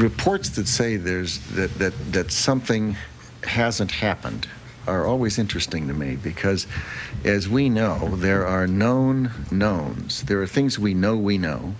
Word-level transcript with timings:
reports 0.00 0.50
that 0.50 0.66
say 0.66 0.96
there's 0.96 1.38
that, 1.50 1.72
that 1.78 1.92
that 2.12 2.32
something 2.32 2.96
hasn't 3.44 3.90
happened 3.90 4.48
are 4.86 5.06
always 5.06 5.38
interesting 5.38 5.86
to 5.88 5.94
me 5.94 6.16
because 6.16 6.66
as 7.24 7.48
we 7.48 7.68
know 7.68 8.16
there 8.16 8.46
are 8.46 8.66
known 8.66 9.30
knowns. 9.50 10.22
There 10.22 10.40
are 10.42 10.46
things 10.46 10.78
we 10.78 10.94
know 10.94 11.16
we 11.16 11.38
know. 11.38 11.74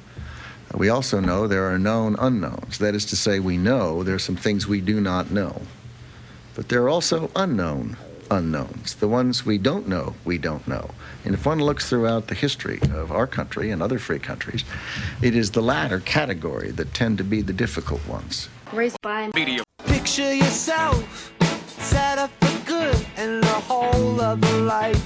We 0.75 0.88
also 0.88 1.19
know 1.19 1.48
there 1.48 1.64
are 1.64 1.79
known 1.79 2.14
unknowns. 2.19 2.79
That 2.79 2.95
is 2.95 3.04
to 3.06 3.17
say 3.17 3.41
we 3.41 3.56
know 3.56 4.05
there 4.05 4.14
are 4.14 4.21
some 4.21 4.37
things 4.37 4.68
we 4.68 4.80
do 4.80 5.00
not 5.00 5.30
know. 5.30 5.62
But 6.55 6.68
there 6.68 6.82
are 6.82 6.89
also 6.89 7.30
unknown 7.34 7.96
unknowns 8.31 8.95
the 8.97 9.09
ones 9.09 9.45
we 9.45 9.59
don't 9.59 9.89
know 9.89 10.15
we 10.25 10.39
don't 10.39 10.67
know 10.69 10.91
and 11.25 11.35
if 11.35 11.45
one 11.45 11.59
looks 11.59 11.89
throughout 11.89 12.29
the 12.29 12.35
history 12.35 12.79
of 12.95 13.11
our 13.11 13.27
country 13.27 13.71
and 13.71 13.83
other 13.83 13.99
free 13.99 14.19
countries 14.19 14.65
it 15.23 15.35
is 15.35 15.51
the 15.51 15.62
latter 15.62 16.01
category 16.01 16.71
that 16.71 16.95
tend 16.95 17.19
to 17.19 17.25
be 17.25 17.43
the 17.43 17.53
difficult 17.53 18.07
ones 18.07 18.48
Raised 18.73 19.01
by 19.03 19.30
Picture 19.87 20.33
yourself 20.33 21.33
set 21.80 22.19
up 22.19 22.30
for 22.41 22.66
good 22.66 23.07
and 23.16 23.43
the 23.43 23.59
whole 23.69 24.21
other 24.21 24.57
life. 24.59 25.02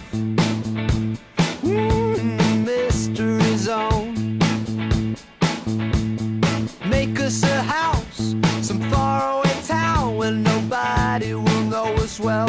Mm, 1.62 2.64
mystery 2.64 3.56
zone. 3.56 4.38
Make 6.86 7.18
us 7.20 7.42
a 7.42 7.62
house, 7.62 8.34
some 8.60 8.80
faraway 8.90 9.56
town 9.66 10.16
where 10.16 10.32
nobody 10.32 11.34
will 11.34 11.64
know 11.64 11.94
us 11.94 12.20
well. 12.20 12.48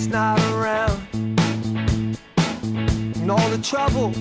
Dad's 0.00 0.12
not 0.12 0.40
around. 0.52 1.00
And 3.16 3.30
all 3.30 3.48
the 3.50 3.60
trouble 3.62 4.12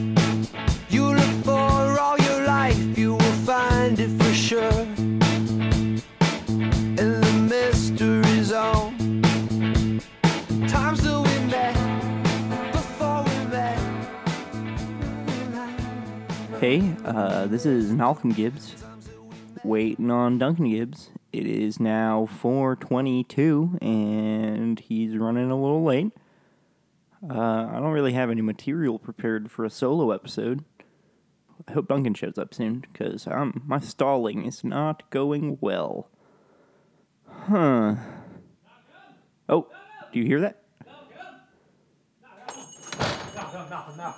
you 0.89 1.05
look 1.13 1.45
for 1.45 1.99
all 1.99 2.17
your 2.17 2.45
life, 2.45 2.97
you 2.97 3.13
will 3.13 3.37
find 3.45 3.97
it 3.97 4.09
for 4.21 4.33
sure 4.33 4.81
in 5.81 7.21
the 7.21 7.47
mystery 7.49 8.43
zone. 8.43 8.95
Hey, 16.59 16.93
uh, 17.05 17.47
this 17.47 17.65
is 17.65 17.93
Malcolm 17.93 18.31
Gibbs, 18.31 18.75
waiting 19.63 20.11
on 20.11 20.37
Duncan 20.37 20.69
Gibbs. 20.69 21.09
It 21.31 21.45
is 21.45 21.79
now 21.79 22.27
4:22, 22.41 23.77
and 23.81 24.79
he's 24.79 25.15
running 25.15 25.51
a 25.51 25.59
little 25.59 25.83
late. 25.83 26.11
Uh, 27.29 27.67
I 27.71 27.73
don't 27.73 27.91
really 27.91 28.13
have 28.13 28.31
any 28.31 28.41
material 28.41 28.97
prepared 28.97 29.51
for 29.51 29.63
a 29.63 29.69
solo 29.69 30.11
episode. 30.11 30.63
I 31.67 31.73
hope 31.73 31.89
Duncan 31.89 32.13
shows 32.15 32.37
up 32.37 32.53
soon, 32.53 32.79
because 32.79 33.27
um, 33.27 33.61
my 33.67 33.79
stalling 33.79 34.45
is 34.45 34.63
not 34.63 35.07
going 35.11 35.57
well. 35.61 36.09
Huh. 37.27 37.95
Oh, 39.47 39.67
do 40.11 40.19
you 40.19 40.25
hear 40.25 40.41
that? 40.41 40.58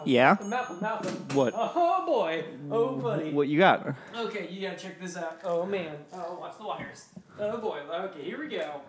Yeah? 0.06 0.38
Malcolm, 0.46 0.80
Malcolm. 0.82 1.16
What? 1.34 1.54
Oh, 1.56 1.72
oh 1.76 2.06
boy. 2.06 2.46
Oh 2.70 2.96
buddy. 2.96 3.32
What 3.32 3.48
you 3.48 3.58
got? 3.58 3.96
Okay, 4.16 4.48
you 4.50 4.62
gotta 4.68 4.78
check 4.80 5.00
this 5.00 5.18
out. 5.18 5.40
Oh 5.44 5.66
man. 5.66 5.96
Oh, 6.14 6.38
watch 6.40 6.58
the 6.58 6.66
wires. 6.66 7.06
Oh 7.40 7.58
boy. 7.58 7.80
Okay, 7.92 8.23
here 8.23 8.40
we 8.40 8.48
go. 8.48 8.82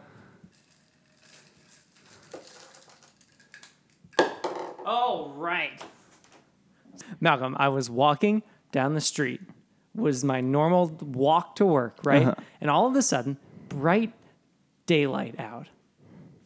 All 4.85 5.33
right. 5.37 5.81
Malcolm, 7.21 7.57
I 7.59 7.69
was 7.69 7.89
walking 7.89 8.43
down 8.73 8.95
the 8.95 9.01
street. 9.01 9.41
Was 9.95 10.25
my 10.25 10.41
normal 10.41 10.89
walk 11.01 11.57
to 11.57 11.67
work, 11.67 11.99
right? 12.05 12.23
Uh-huh. 12.23 12.35
And 12.61 12.71
all 12.71 12.87
of 12.87 12.97
a 12.97 13.03
sudden, 13.03 13.37
bright 13.69 14.13
daylight 14.87 15.39
out. 15.39 15.69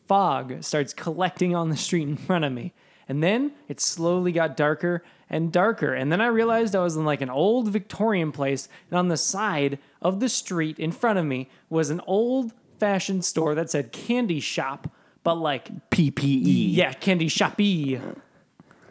Fog 0.08 0.62
starts 0.62 0.92
collecting 0.92 1.55
on 1.55 1.70
the 1.70 1.76
street 1.76 2.09
in 2.09 2.16
front 2.16 2.44
of 2.44 2.53
me. 2.53 2.72
And 3.09 3.22
then 3.22 3.53
it 3.69 3.81
slowly 3.81 4.33
got 4.33 4.56
darker 4.56 5.03
and 5.31 5.53
darker. 5.53 5.94
And 5.94 6.11
then 6.11 6.21
I 6.21 6.27
realized 6.27 6.75
I 6.75 6.83
was 6.83 6.97
in 6.97 7.05
like 7.05 7.21
an 7.21 7.31
old 7.31 7.69
Victorian 7.69 8.33
place. 8.33 8.69
And 8.91 8.99
on 8.99 9.09
the 9.09 9.17
side 9.17 9.78
of 10.03 10.21
the 10.21 10.28
street 10.28 10.78
in 10.78 10.93
front 10.93 11.19
of 11.19 11.25
me 11.25 11.49
was 11.69 11.91
an 11.91 12.00
old 12.06 12.53
fashioned 12.78 13.25
store 13.25 13.55
that 13.55 13.71
said 13.71 13.93
candy 13.93 14.41
shop, 14.41 14.91
but 15.25 15.34
like 15.34 15.91
PPE. 15.91 16.75
yeah, 16.75 16.93
candy 16.93 17.28
shoppy. 17.28 18.00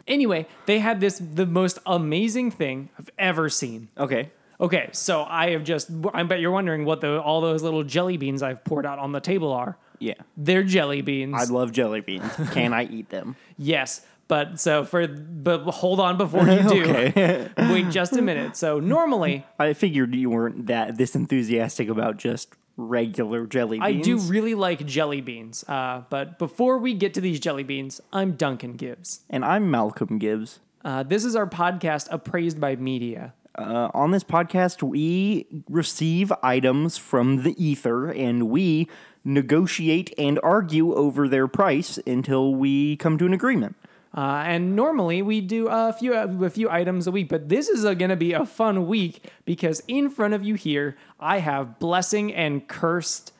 Anyway, 0.06 0.46
they 0.66 0.78
had 0.78 1.00
this 1.00 1.18
the 1.18 1.46
most 1.46 1.78
amazing 1.84 2.50
thing 2.50 2.90
I've 2.98 3.10
ever 3.18 3.48
seen. 3.48 3.88
Okay. 3.98 4.30
Okay, 4.58 4.88
so 4.92 5.22
I 5.24 5.50
have 5.50 5.64
just 5.64 5.90
I 6.14 6.22
bet 6.22 6.40
you're 6.40 6.50
wondering 6.50 6.86
what 6.86 7.02
the 7.02 7.20
all 7.20 7.42
those 7.42 7.62
little 7.62 7.82
jelly 7.84 8.16
beans 8.16 8.42
I've 8.42 8.64
poured 8.64 8.86
out 8.86 8.98
on 8.98 9.12
the 9.12 9.20
table 9.20 9.52
are. 9.52 9.76
Yeah. 9.98 10.14
They're 10.36 10.62
jelly 10.62 11.02
beans. 11.02 11.34
I 11.36 11.44
love 11.52 11.72
jelly 11.72 12.00
beans. 12.00 12.30
Can 12.52 12.72
I 12.72 12.84
eat 12.84 13.10
them? 13.10 13.36
yes, 13.58 14.02
but 14.28 14.58
so 14.58 14.84
for 14.84 15.06
but 15.06 15.60
hold 15.62 16.00
on 16.00 16.16
before 16.18 16.46
you 16.48 16.62
do. 16.68 17.50
Wait 17.58 17.90
just 17.90 18.12
a 18.14 18.22
minute. 18.22 18.56
So 18.56 18.80
normally 18.80 19.44
I 19.58 19.72
figured 19.72 20.14
you 20.14 20.30
weren't 20.30 20.66
that 20.66 20.96
this 20.98 21.14
enthusiastic 21.14 21.88
about 21.88 22.16
just 22.16 22.48
regular 22.76 23.46
jelly 23.46 23.78
beans. 23.78 23.98
I 23.98 24.02
do 24.02 24.18
really 24.18 24.54
like 24.54 24.84
jelly 24.84 25.20
beans. 25.20 25.64
Uh, 25.68 26.02
but 26.10 26.38
before 26.38 26.78
we 26.78 26.92
get 26.94 27.14
to 27.14 27.20
these 27.20 27.38
jelly 27.40 27.62
beans, 27.62 28.00
I'm 28.12 28.32
Duncan 28.32 28.72
Gibbs. 28.74 29.20
and 29.30 29.44
I'm 29.44 29.70
Malcolm 29.70 30.18
Gibbs. 30.18 30.58
Uh, 30.84 31.02
this 31.02 31.24
is 31.24 31.34
our 31.34 31.46
podcast, 31.48 32.06
Appraised 32.10 32.60
by 32.60 32.76
Media. 32.76 33.32
Uh, 33.56 33.88
on 33.94 34.10
this 34.10 34.24
podcast, 34.24 34.82
we 34.82 35.46
receive 35.68 36.32
items 36.42 36.98
from 36.98 37.42
the 37.42 37.54
ether 37.62 38.10
and 38.10 38.50
we 38.50 38.88
negotiate 39.24 40.12
and 40.18 40.38
argue 40.42 40.94
over 40.94 41.26
their 41.26 41.48
price 41.48 41.98
until 42.06 42.54
we 42.54 42.96
come 42.96 43.16
to 43.16 43.24
an 43.24 43.32
agreement. 43.32 43.74
Uh, 44.14 44.42
and 44.46 44.74
normally 44.76 45.20
we 45.20 45.40
do 45.40 45.68
a 45.68 45.92
few 45.92 46.14
a 46.14 46.48
few 46.48 46.70
items 46.70 47.06
a 47.06 47.10
week, 47.10 47.28
but 47.28 47.48
this 47.48 47.68
is 47.68 47.84
going 47.84 48.08
to 48.08 48.16
be 48.16 48.32
a 48.32 48.46
fun 48.46 48.86
week 48.86 49.30
because 49.44 49.82
in 49.88 50.08
front 50.08 50.32
of 50.32 50.42
you 50.42 50.54
here 50.54 50.96
I 51.20 51.38
have 51.38 51.78
blessing 51.78 52.32
and 52.32 52.66
cursed 52.66 53.32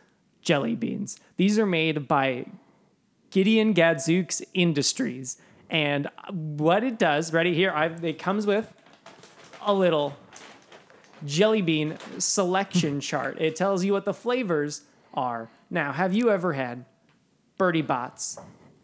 jelly 0.42 0.74
beans. 0.74 1.18
These 1.38 1.58
are 1.58 1.66
made 1.66 2.06
by 2.06 2.46
Gideon 3.30 3.72
Gadzooks 3.72 4.42
Industries, 4.52 5.38
and 5.70 6.08
what 6.30 6.84
it 6.84 6.98
does, 6.98 7.32
ready 7.32 7.54
here, 7.54 7.72
I, 7.72 7.86
it 7.86 8.18
comes 8.18 8.46
with 8.46 8.75
a 9.66 9.74
little 9.74 10.16
jelly 11.24 11.60
bean 11.60 11.98
selection 12.18 13.00
chart. 13.00 13.36
It 13.40 13.56
tells 13.56 13.84
you 13.84 13.92
what 13.92 14.04
the 14.04 14.14
flavors 14.14 14.82
are. 15.12 15.50
Now, 15.68 15.92
have 15.92 16.14
you 16.14 16.30
ever 16.30 16.52
had 16.52 16.84
Bertie 17.58 17.82
Bott's? 17.82 18.38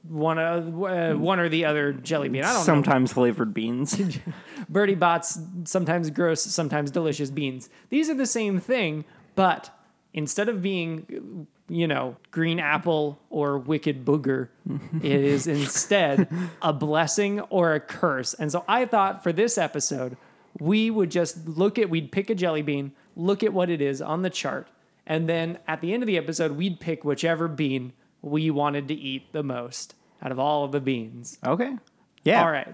One, 0.08 0.36
uh, 0.36 1.12
one 1.12 1.38
or 1.38 1.48
the 1.48 1.64
other 1.64 1.92
jelly 1.92 2.28
bean. 2.28 2.42
I 2.42 2.48
don't 2.48 2.56
know. 2.56 2.64
Sometimes 2.64 3.12
flavored 3.12 3.54
beans. 3.54 4.00
Bertie 4.68 4.96
Bott's, 4.96 5.38
sometimes 5.64 6.10
gross, 6.10 6.42
sometimes 6.42 6.90
delicious 6.90 7.30
beans. 7.30 7.70
These 7.88 8.10
are 8.10 8.14
the 8.14 8.26
same 8.26 8.58
thing, 8.58 9.04
but 9.36 9.70
instead 10.12 10.48
of 10.48 10.60
being, 10.60 11.46
you 11.68 11.86
know, 11.86 12.16
green 12.32 12.58
apple 12.58 13.20
or 13.30 13.58
wicked 13.58 14.04
booger, 14.04 14.48
it 15.02 15.04
is 15.22 15.46
instead 15.46 16.26
a 16.60 16.72
blessing 16.72 17.38
or 17.42 17.74
a 17.74 17.80
curse. 17.80 18.34
And 18.34 18.50
so 18.50 18.64
I 18.66 18.86
thought 18.86 19.22
for 19.22 19.32
this 19.32 19.56
episode, 19.56 20.16
we 20.60 20.90
would 20.90 21.10
just 21.10 21.46
look 21.48 21.78
at, 21.78 21.88
we'd 21.90 22.12
pick 22.12 22.30
a 22.30 22.34
jelly 22.34 22.62
bean, 22.62 22.92
look 23.16 23.42
at 23.42 23.52
what 23.52 23.70
it 23.70 23.80
is 23.80 24.00
on 24.02 24.22
the 24.22 24.30
chart, 24.30 24.68
and 25.06 25.28
then 25.28 25.58
at 25.66 25.80
the 25.80 25.92
end 25.94 26.02
of 26.02 26.06
the 26.06 26.16
episode, 26.16 26.52
we'd 26.52 26.78
pick 26.80 27.04
whichever 27.04 27.48
bean 27.48 27.92
we 28.20 28.50
wanted 28.50 28.86
to 28.88 28.94
eat 28.94 29.32
the 29.32 29.42
most 29.42 29.94
out 30.22 30.30
of 30.30 30.38
all 30.38 30.64
of 30.64 30.72
the 30.72 30.80
beans. 30.80 31.38
okay. 31.44 31.76
Yeah. 32.24 32.42
All 32.44 32.50
right. 32.52 32.68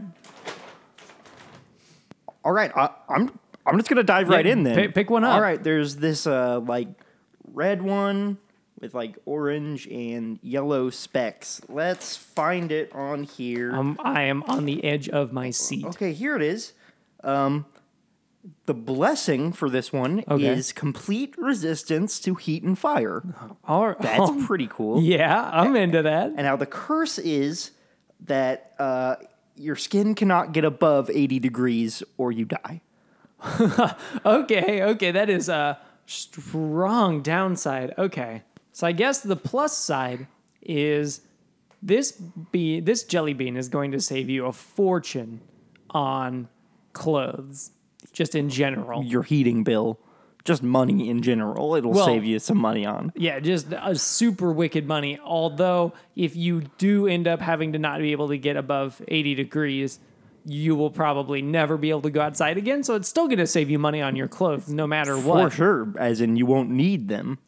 All 2.44 2.52
right. 2.52 2.70
I, 2.76 2.90
I'm 3.08 3.38
I'm 3.66 3.76
just 3.78 3.88
gonna 3.88 4.02
dive 4.02 4.28
right 4.28 4.46
in 4.46 4.62
then. 4.62 4.74
pick- 4.74 4.94
pick 4.94 5.10
one 5.10 5.24
up. 5.24 5.34
All 5.34 5.40
right. 5.40 5.62
There's 5.62 5.96
this 5.96 6.26
uh 6.26 6.60
like 6.60 6.88
red 7.52 7.82
one 7.82 8.38
with 8.80 8.94
like 8.94 9.16
orange 9.24 9.86
and 9.88 10.38
yellow 10.42 10.90
specks. 10.90 11.60
Let's 11.68 12.16
find 12.16 12.70
it 12.70 12.92
on 12.94 13.24
here. 13.24 13.74
Um, 13.74 13.98
I 14.04 14.22
am 14.24 14.42
on 14.44 14.66
the 14.66 14.84
edge 14.84 15.08
of 15.08 15.32
my 15.32 15.50
seat. 15.50 15.84
Okay, 15.86 16.12
here 16.12 16.36
it 16.36 16.42
is. 16.42 16.74
Um, 17.24 17.66
the 18.66 18.74
blessing 18.74 19.52
for 19.52 19.68
this 19.68 19.92
one 19.92 20.24
Okay. 20.28 20.46
is 20.48 20.72
complete 20.72 21.34
resistance 21.38 22.18
to 22.20 22.34
heat 22.34 22.62
and 22.62 22.78
fire. 22.78 23.22
All 23.64 23.88
right. 23.88 24.00
That's 24.00 24.30
pretty 24.46 24.68
cool. 24.68 25.02
yeah, 25.02 25.50
I'm 25.52 25.74
into 25.76 26.02
that. 26.02 26.26
And 26.28 26.38
now 26.38 26.56
the 26.56 26.66
curse 26.66 27.18
is 27.18 27.72
that 28.26 28.72
uh, 28.78 29.16
your 29.56 29.76
skin 29.76 30.14
cannot 30.14 30.52
get 30.52 30.64
above 30.64 31.10
80 31.10 31.38
degrees 31.40 32.02
or 32.16 32.32
you 32.32 32.44
die. 32.44 32.80
Okay, 34.26 34.82
okay, 34.82 35.10
that 35.12 35.30
is 35.30 35.48
a 35.48 35.78
strong 36.06 37.22
downside. 37.22 37.94
Okay, 37.98 38.42
so 38.72 38.86
I 38.86 38.92
guess 38.92 39.20
the 39.20 39.36
plus 39.36 39.76
side 39.76 40.26
is 40.62 41.20
this 41.82 42.12
be 42.12 42.80
this 42.80 43.04
jelly 43.04 43.34
bean 43.34 43.56
is 43.56 43.68
going 43.68 43.92
to 43.92 44.00
save 44.00 44.28
you 44.28 44.46
a 44.46 44.52
fortune 44.52 45.40
on 45.90 46.48
clothes, 46.92 47.70
just 48.12 48.34
in 48.34 48.48
general. 48.50 49.02
Your 49.04 49.22
heating 49.22 49.64
bill. 49.64 49.98
just 50.44 50.62
money 50.62 51.10
in 51.10 51.20
general. 51.20 51.74
It'll 51.74 51.92
Well- 51.92 52.06
save 52.06 52.24
you 52.24 52.38
some 52.38 52.56
money 52.56 52.86
on. 52.86 53.12
Yeah, 53.14 53.38
just 53.38 53.66
a 53.70 53.94
super 53.96 54.50
wicked 54.50 54.86
money. 54.86 55.18
Although, 55.22 55.92
if 56.16 56.36
you 56.36 56.62
do 56.78 57.06
end 57.06 57.28
up 57.28 57.40
having 57.42 57.72
to 57.74 57.78
not 57.78 57.98
be 58.00 58.12
able 58.12 58.28
to 58.28 58.38
get 58.38 58.56
above 58.56 59.02
80 59.08 59.34
degrees, 59.34 60.00
you 60.46 60.74
will 60.74 60.90
probably 60.90 61.42
never 61.42 61.76
be 61.76 61.90
able 61.90 62.00
to 62.02 62.10
go 62.10 62.22
outside 62.22 62.56
again. 62.56 62.82
So 62.82 62.94
it's 62.94 63.08
still 63.08 63.26
going 63.26 63.38
to 63.40 63.46
save 63.46 63.68
you 63.68 63.78
money 63.78 64.00
on 64.00 64.16
your 64.16 64.28
clothes, 64.28 64.70
no 64.70 64.86
matter 64.86 65.16
For 65.18 65.28
what. 65.28 65.50
For 65.50 65.56
sure, 65.56 65.94
as 65.98 66.22
in 66.22 66.36
you 66.36 66.46
won't 66.46 66.70
need 66.70 67.08
them. 67.08 67.38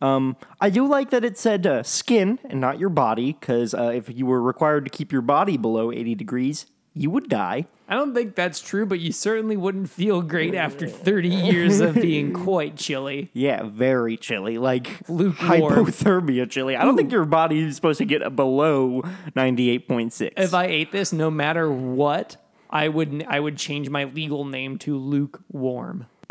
Um, 0.00 0.36
I 0.62 0.70
do 0.70 0.86
like 0.86 1.10
that 1.10 1.24
it 1.26 1.36
said 1.36 1.66
uh, 1.66 1.82
skin 1.82 2.38
and 2.48 2.58
not 2.58 2.78
your 2.78 2.88
body, 2.88 3.36
because 3.38 3.74
uh, 3.74 3.90
if 3.94 4.08
you 4.08 4.24
were 4.24 4.40
required 4.40 4.86
to 4.86 4.90
keep 4.90 5.12
your 5.12 5.20
body 5.20 5.58
below 5.58 5.92
80 5.92 6.14
degrees, 6.14 6.64
you 6.94 7.10
would 7.10 7.28
die. 7.28 7.66
I 7.90 7.96
don't 7.96 8.14
think 8.14 8.36
that's 8.36 8.60
true, 8.60 8.86
but 8.86 9.00
you 9.00 9.10
certainly 9.10 9.56
wouldn't 9.56 9.90
feel 9.90 10.22
great 10.22 10.54
after 10.54 10.86
30 10.86 11.28
years 11.28 11.80
of 11.80 11.96
being 11.96 12.32
quite 12.44 12.76
chilly. 12.76 13.30
Yeah, 13.32 13.64
very 13.64 14.16
chilly, 14.16 14.58
like 14.58 15.08
Lukewarm. 15.08 15.86
hypothermia 15.86 16.48
chilly. 16.48 16.76
I 16.76 16.84
don't 16.84 16.96
think 16.96 17.10
your 17.10 17.24
body 17.24 17.58
is 17.58 17.74
supposed 17.74 17.98
to 17.98 18.04
get 18.04 18.36
below 18.36 19.02
98.6. 19.34 20.34
If 20.36 20.54
I 20.54 20.66
ate 20.66 20.92
this, 20.92 21.12
no 21.12 21.32
matter 21.32 21.68
what, 21.68 22.36
I 22.70 22.86
would 22.86 23.24
I 23.28 23.40
would 23.40 23.56
change 23.56 23.90
my 23.90 24.04
legal 24.04 24.44
name 24.44 24.78
to 24.78 24.96
lukewarm. 24.96 26.06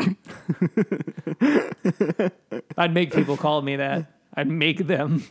I'd 2.78 2.94
make 2.94 3.12
people 3.12 3.36
call 3.36 3.60
me 3.60 3.76
that. 3.76 4.10
I'd 4.32 4.48
make 4.48 4.86
them. 4.86 5.24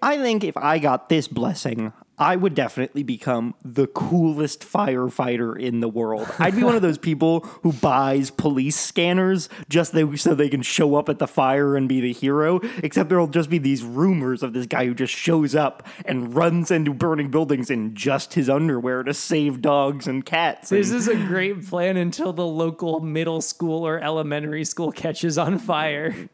I 0.00 0.18
think 0.18 0.44
if 0.44 0.56
I 0.56 0.78
got 0.78 1.08
this 1.08 1.26
blessing, 1.26 1.92
I 2.18 2.36
would 2.36 2.54
definitely 2.54 3.02
become 3.02 3.54
the 3.62 3.86
coolest 3.86 4.60
firefighter 4.60 5.58
in 5.58 5.80
the 5.80 5.88
world. 5.88 6.26
I'd 6.38 6.56
be 6.56 6.64
one 6.64 6.74
of 6.74 6.80
those 6.80 6.96
people 6.96 7.40
who 7.62 7.72
buys 7.74 8.30
police 8.30 8.76
scanners 8.76 9.50
just 9.68 9.92
so 9.92 10.34
they 10.34 10.48
can 10.48 10.62
show 10.62 10.94
up 10.94 11.10
at 11.10 11.18
the 11.18 11.26
fire 11.26 11.76
and 11.76 11.88
be 11.88 12.00
the 12.00 12.12
hero. 12.12 12.60
Except 12.82 13.10
there'll 13.10 13.26
just 13.26 13.50
be 13.50 13.58
these 13.58 13.82
rumors 13.82 14.42
of 14.42 14.54
this 14.54 14.66
guy 14.66 14.86
who 14.86 14.94
just 14.94 15.12
shows 15.14 15.54
up 15.54 15.86
and 16.06 16.34
runs 16.34 16.70
into 16.70 16.94
burning 16.94 17.30
buildings 17.30 17.70
in 17.70 17.94
just 17.94 18.32
his 18.34 18.48
underwear 18.48 19.02
to 19.02 19.12
save 19.12 19.60
dogs 19.60 20.06
and 20.06 20.24
cats. 20.24 20.70
This 20.70 20.90
and- 20.90 20.98
is 20.98 21.08
a 21.08 21.16
great 21.16 21.66
plan 21.66 21.98
until 21.98 22.32
the 22.32 22.46
local 22.46 23.00
middle 23.00 23.42
school 23.42 23.86
or 23.86 23.98
elementary 24.00 24.64
school 24.64 24.90
catches 24.90 25.36
on 25.36 25.58
fire. 25.58 26.28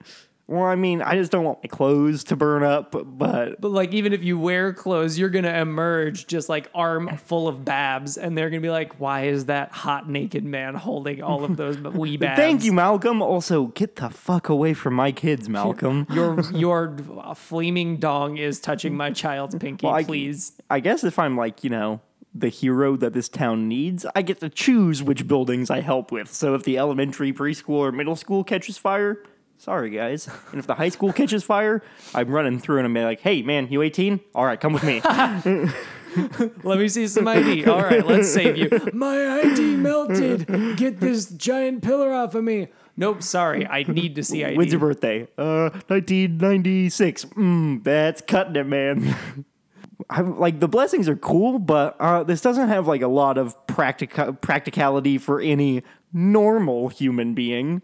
Well, 0.49 0.65
I 0.65 0.75
mean, 0.75 1.01
I 1.01 1.15
just 1.15 1.31
don't 1.33 1.45
want 1.45 1.61
my 1.63 1.69
clothes 1.69 2.25
to 2.25 2.37
burn 2.37 2.63
up, 2.63 2.91
but 2.93 3.61
But 3.61 3.69
like 3.71 3.93
even 3.95 4.13
if 4.13 4.23
you 4.23 4.39
wear 4.39 4.73
clothes, 4.73 5.19
you're 5.19 5.31
gonna 5.31 5.53
emerge 5.61 6.27
just 6.27 6.49
like 6.49 6.69
arm 6.75 7.17
full 7.17 7.49
of 7.49 7.65
babs, 7.65 8.19
and 8.19 8.37
they're 8.37 8.51
gonna 8.51 8.61
be 8.61 8.71
like, 8.71 9.01
"Why 9.01 9.25
is 9.27 9.47
that 9.47 9.71
hot 9.73 10.09
naked 10.11 10.45
man 10.45 10.75
holding 10.75 11.23
all 11.23 11.45
of 11.45 11.57
those 11.57 11.79
wee 11.79 12.17
babs?" 12.17 12.39
thank 12.39 12.65
you, 12.65 12.73
Malcolm. 12.73 13.23
Also, 13.23 13.67
get 13.69 13.97
the 13.97 14.11
fuck 14.11 14.49
away 14.49 14.75
from 14.75 14.95
my 14.95 15.13
kids, 15.13 15.49
Malcolm. 15.61 16.07
Your 16.13 16.41
your 16.53 16.97
flaming 17.37 17.97
dong 17.99 18.37
is 18.37 18.61
touching 18.61 18.97
my 18.97 19.11
child's 19.11 19.55
pinky. 19.55 19.87
Well, 19.87 19.95
I- 19.97 20.05
please. 20.05 20.53
I 20.69 20.81
guess 20.81 21.05
if 21.05 21.19
I'm 21.19 21.37
like, 21.37 21.63
you 21.65 21.71
know, 21.71 22.01
the 22.35 22.49
hero 22.49 22.97
that 22.97 23.13
this 23.13 23.29
town 23.29 23.69
needs, 23.69 24.05
I 24.15 24.23
get 24.23 24.41
to 24.41 24.49
choose 24.49 25.03
which 25.03 25.29
buildings 25.29 25.71
I 25.71 25.81
help 25.81 26.11
with. 26.11 26.33
So 26.33 26.55
if 26.55 26.63
the 26.65 26.79
elementary, 26.79 27.33
preschool, 27.33 27.75
or 27.77 27.93
middle 27.93 28.17
school 28.17 28.43
catches 28.43 28.79
fire, 28.79 29.23
sorry 29.63 29.91
guys. 29.91 30.29
And 30.51 30.59
if 30.59 30.67
the 30.67 30.75
high 30.75 30.89
school 30.89 31.13
catches 31.13 31.45
fire, 31.45 31.83
I'm 32.15 32.29
running 32.29 32.59
through 32.59 32.79
and 32.79 32.87
I'm 32.87 32.95
like, 33.05 33.21
hey 33.21 33.43
man, 33.43 33.69
you 33.71 33.81
18? 33.83 34.21
All 34.35 34.45
right, 34.45 34.61
come 34.61 34.73
with 34.73 34.83
me. 34.83 35.01
Let 36.63 36.79
me 36.79 36.89
see 36.89 37.07
some 37.07 37.27
ID. 37.27 37.65
All 37.65 37.81
right, 37.81 38.07
let's 38.07 38.31
save 38.31 38.59
you. 38.59 38.69
My 38.93 39.41
ID 39.41 39.77
melted. 39.77 40.77
Get 40.77 41.01
this 41.01 41.31
giant 41.31 41.83
pillar 41.83 42.13
off 42.13 42.35
of 42.35 42.45
me. 42.45 42.69
Nope, 42.99 43.23
sorry. 43.23 43.67
I 43.67 43.85
need 43.85 44.17
to 44.17 44.23
see 44.23 44.45
ID. 44.45 44.59
When's 44.59 44.73
your 44.73 44.81
birthday? 44.81 45.23
Uh, 45.39 45.71
1996. 45.89 47.25
Mm, 47.25 47.83
that's 47.83 48.21
cutting 48.21 48.57
it, 48.57 48.67
man. 48.67 49.17
I, 50.11 50.21
like 50.21 50.61
the 50.61 50.69
blessings 50.69 51.09
are 51.09 51.17
cool, 51.17 51.59
but 51.59 51.97
uh, 51.99 52.25
this 52.25 52.43
doesn't 52.43 52.69
have 52.69 52.87
like 52.87 53.01
a 53.01 53.09
lot 53.09 53.39
of 53.39 53.57
practica- 53.67 54.39
practicality 54.39 55.17
for 55.17 55.41
any 55.41 55.83
normal 56.13 56.89
human 56.89 57.33
being. 57.33 57.81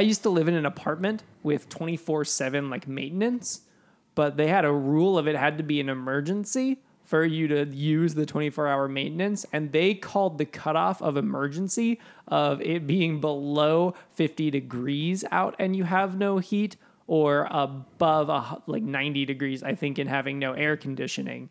I 0.00 0.02
used 0.02 0.22
to 0.22 0.30
live 0.30 0.48
in 0.48 0.54
an 0.54 0.64
apartment 0.64 1.24
with 1.42 1.68
24 1.68 2.24
7 2.24 2.70
like 2.70 2.88
maintenance, 2.88 3.60
but 4.14 4.38
they 4.38 4.48
had 4.48 4.64
a 4.64 4.72
rule 4.72 5.18
of 5.18 5.28
it 5.28 5.36
had 5.36 5.58
to 5.58 5.62
be 5.62 5.78
an 5.78 5.90
emergency 5.90 6.80
for 7.04 7.22
you 7.22 7.48
to 7.48 7.66
use 7.66 8.14
the 8.14 8.24
24 8.24 8.66
hour 8.66 8.88
maintenance. 8.88 9.44
And 9.52 9.72
they 9.72 9.92
called 9.92 10.38
the 10.38 10.46
cutoff 10.46 11.02
of 11.02 11.18
emergency 11.18 12.00
of 12.26 12.62
it 12.62 12.86
being 12.86 13.20
below 13.20 13.92
50 14.14 14.50
degrees 14.50 15.22
out 15.30 15.54
and 15.58 15.76
you 15.76 15.84
have 15.84 16.16
no 16.16 16.38
heat 16.38 16.76
or 17.06 17.46
above 17.50 18.30
a, 18.30 18.62
like 18.66 18.82
90 18.82 19.26
degrees, 19.26 19.62
I 19.62 19.74
think, 19.74 19.98
and 19.98 20.08
having 20.08 20.38
no 20.38 20.54
air 20.54 20.78
conditioning. 20.78 21.50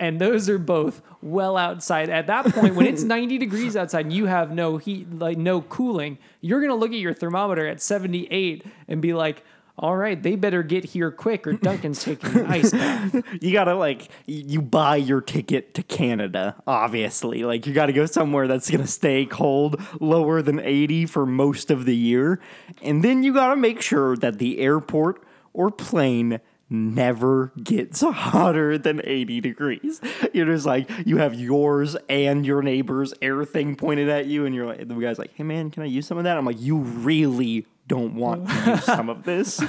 And 0.00 0.18
those 0.18 0.48
are 0.48 0.58
both 0.58 1.02
well 1.22 1.58
outside. 1.58 2.08
At 2.08 2.26
that 2.26 2.46
point, 2.46 2.74
when 2.74 2.86
it's 2.86 3.02
90 3.04 3.36
degrees 3.38 3.76
outside 3.76 4.06
and 4.06 4.12
you 4.12 4.26
have 4.26 4.50
no 4.50 4.78
heat, 4.78 5.12
like 5.18 5.36
no 5.36 5.60
cooling, 5.60 6.18
you're 6.40 6.60
going 6.60 6.70
to 6.70 6.76
look 6.76 6.90
at 6.90 6.98
your 6.98 7.14
thermometer 7.14 7.68
at 7.68 7.82
78 7.82 8.64
and 8.88 9.02
be 9.02 9.12
like, 9.12 9.44
all 9.80 9.96
right, 9.96 10.22
they 10.22 10.36
better 10.36 10.62
get 10.62 10.84
here 10.84 11.10
quick 11.10 11.46
or 11.46 11.52
Duncan's 11.54 12.04
taking 12.04 12.38
an 12.38 12.46
ice 12.46 12.70
bath. 12.70 13.14
You 13.40 13.52
gotta 13.52 13.74
like 13.74 14.10
you 14.26 14.60
buy 14.60 14.96
your 14.96 15.22
ticket 15.22 15.72
to 15.74 15.82
Canada, 15.82 16.56
obviously. 16.66 17.44
Like 17.44 17.66
you 17.66 17.72
gotta 17.72 17.94
go 17.94 18.04
somewhere 18.04 18.46
that's 18.46 18.70
gonna 18.70 18.86
stay 18.86 19.24
cold, 19.24 19.80
lower 19.98 20.42
than 20.42 20.60
80 20.60 21.06
for 21.06 21.24
most 21.24 21.70
of 21.70 21.86
the 21.86 21.96
year. 21.96 22.40
And 22.82 23.02
then 23.02 23.22
you 23.22 23.32
gotta 23.32 23.56
make 23.56 23.80
sure 23.80 24.16
that 24.18 24.38
the 24.38 24.58
airport 24.58 25.22
or 25.54 25.70
plane 25.70 26.40
never 26.70 27.52
gets 27.62 28.00
hotter 28.00 28.78
than 28.78 29.00
80 29.04 29.40
degrees. 29.40 30.00
You're 30.32 30.46
just 30.46 30.64
like 30.66 30.88
you 31.04 31.18
have 31.18 31.34
yours 31.34 31.96
and 32.08 32.46
your 32.46 32.62
neighbor's 32.62 33.12
air 33.20 33.44
thing 33.44 33.76
pointed 33.76 34.08
at 34.08 34.26
you, 34.26 34.46
and 34.46 34.54
you're 34.54 34.66
like 34.66 34.86
the 34.88 34.94
guy's 34.94 35.18
like, 35.18 35.34
Hey 35.34 35.42
man, 35.42 35.70
can 35.70 35.82
I 35.82 35.86
use 35.86 36.06
some 36.06 36.16
of 36.18 36.24
that? 36.24 36.36
I'm 36.36 36.46
like, 36.46 36.60
you 36.60 36.78
really 36.78 37.66
don't 37.88 38.14
want 38.14 38.48
to 38.48 38.70
use 38.70 38.84
some 38.84 39.08
of 39.10 39.24
this. 39.24 39.60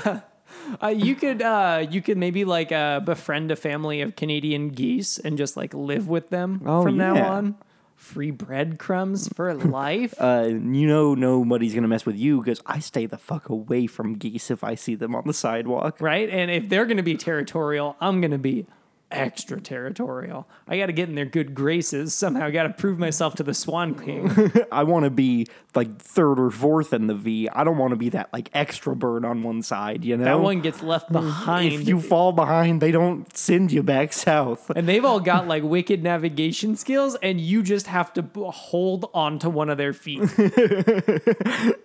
Uh, 0.81 0.88
you 0.88 1.15
could 1.15 1.42
uh, 1.42 1.86
you 1.89 2.01
could 2.01 2.18
maybe 2.18 2.45
like 2.45 2.71
uh, 2.71 3.00
befriend 3.00 3.51
a 3.51 3.56
family 3.56 4.01
of 4.01 4.15
Canadian 4.15 4.69
geese 4.69 5.18
and 5.18 5.38
just 5.38 5.57
like 5.57 5.74
live 5.74 6.07
with 6.07 6.30
them 6.30 6.62
Oh, 6.65 6.83
from 6.83 6.98
now 6.98 7.15
on. 7.25 7.56
Free 8.01 8.31
breadcrumbs 8.31 9.30
for 9.30 9.53
life. 9.53 10.15
uh, 10.19 10.48
you 10.48 10.88
know 10.88 11.13
nobody's 11.13 11.75
gonna 11.75 11.88
mess 11.88 12.03
with 12.03 12.18
you 12.18 12.39
because 12.39 12.59
I 12.65 12.80
stay 12.80 13.06
the 13.06 13.18
fuck 13.18 13.48
away 13.48 13.86
from 13.86 14.15
geese 14.15 14.50
if 14.50 14.63
I 14.63 14.74
see 14.74 14.96
them 14.96 15.13
on 15.15 15.24
the 15.27 15.34
sidewalk. 15.34 16.01
right? 16.01 16.27
And 16.27 16.50
if 16.50 16.67
they're 16.67 16.86
going 16.86 16.98
to 16.98 17.03
be 17.03 17.15
territorial, 17.15 17.96
I'm 18.01 18.20
going 18.20 18.31
to 18.31 18.39
be 18.39 18.65
extra 19.12 19.60
territorial. 19.62 20.48
I 20.68 20.77
got 20.77 20.88
to 20.88 20.94
get 20.94 21.10
in 21.10 21.15
their 21.15 21.25
good 21.25 21.53
graces. 21.53 22.13
Somehow, 22.13 22.46
I 22.46 22.51
got 22.51 22.63
to 22.63 22.70
prove 22.70 22.98
myself 23.00 23.36
to 23.36 23.44
the 23.44 23.53
Swan 23.53 23.96
King. 23.96 24.51
I 24.72 24.84
want 24.84 25.06
to 25.06 25.10
be 25.10 25.48
like 25.75 25.98
third 26.00 26.39
or 26.39 26.51
fourth 26.51 26.94
in 26.94 27.08
the 27.08 27.15
V. 27.15 27.50
I 27.50 27.63
don't 27.63 27.77
want 27.77 27.91
to 27.91 27.96
be 27.96 28.10
that 28.10 28.32
like 28.34 28.50
extra 28.53 28.96
bird 28.96 29.24
on 29.25 29.44
one 29.44 29.62
side. 29.62 30.03
You 30.03 30.18
know, 30.18 30.25
that 30.25 30.39
one 30.39 30.62
gets 30.62 30.82
left 30.82 31.12
behind. 31.12 31.74
If 31.74 31.88
you 31.88 32.00
fall 32.00 32.32
behind, 32.32 32.82
they 32.82 32.91
don't 32.91 33.36
send 33.36 33.72
you 33.72 33.84
back 33.84 34.13
south. 34.13 34.70
and 34.75 34.88
they've 34.88 35.06
all 35.06 35.20
got 35.20 35.48
like 35.50 35.63
wicked 35.63 36.03
navigation 36.03 36.75
skills, 36.75 37.15
and 37.22 37.39
you 37.39 37.63
just 37.63 37.88
have 37.88 38.13
to 38.13 38.22
b- 38.22 38.41
hold 38.46 39.10
onto 39.13 39.50
one 39.50 39.70
of 39.70 39.77
their 39.77 39.94
feet. 39.94 40.22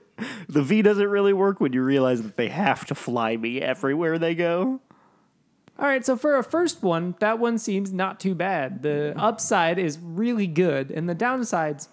The 0.49 0.63
V 0.63 0.81
doesn't 0.81 1.09
really 1.09 1.35
work 1.35 1.61
when 1.61 1.75
you 1.75 1.83
realize 1.83 2.23
that 2.23 2.37
they 2.37 2.49
have 2.49 2.87
to 2.87 2.95
fly 2.95 3.37
me 3.37 3.61
everywhere 3.61 4.19
they 4.19 4.35
go. 4.35 4.81
All 5.79 5.87
right, 5.87 6.05
so 6.05 6.17
for 6.17 6.37
a 6.37 6.43
first 6.43 6.83
one, 6.83 7.15
that 7.19 7.39
one 7.39 7.59
seems 7.59 7.93
not 7.93 8.19
too 8.19 8.35
bad. 8.35 8.83
The 8.83 9.15
upside 9.17 9.79
is 9.79 9.99
really 9.99 10.47
good, 10.47 10.91
and 10.91 11.09
the 11.09 11.15
downside's 11.15 11.89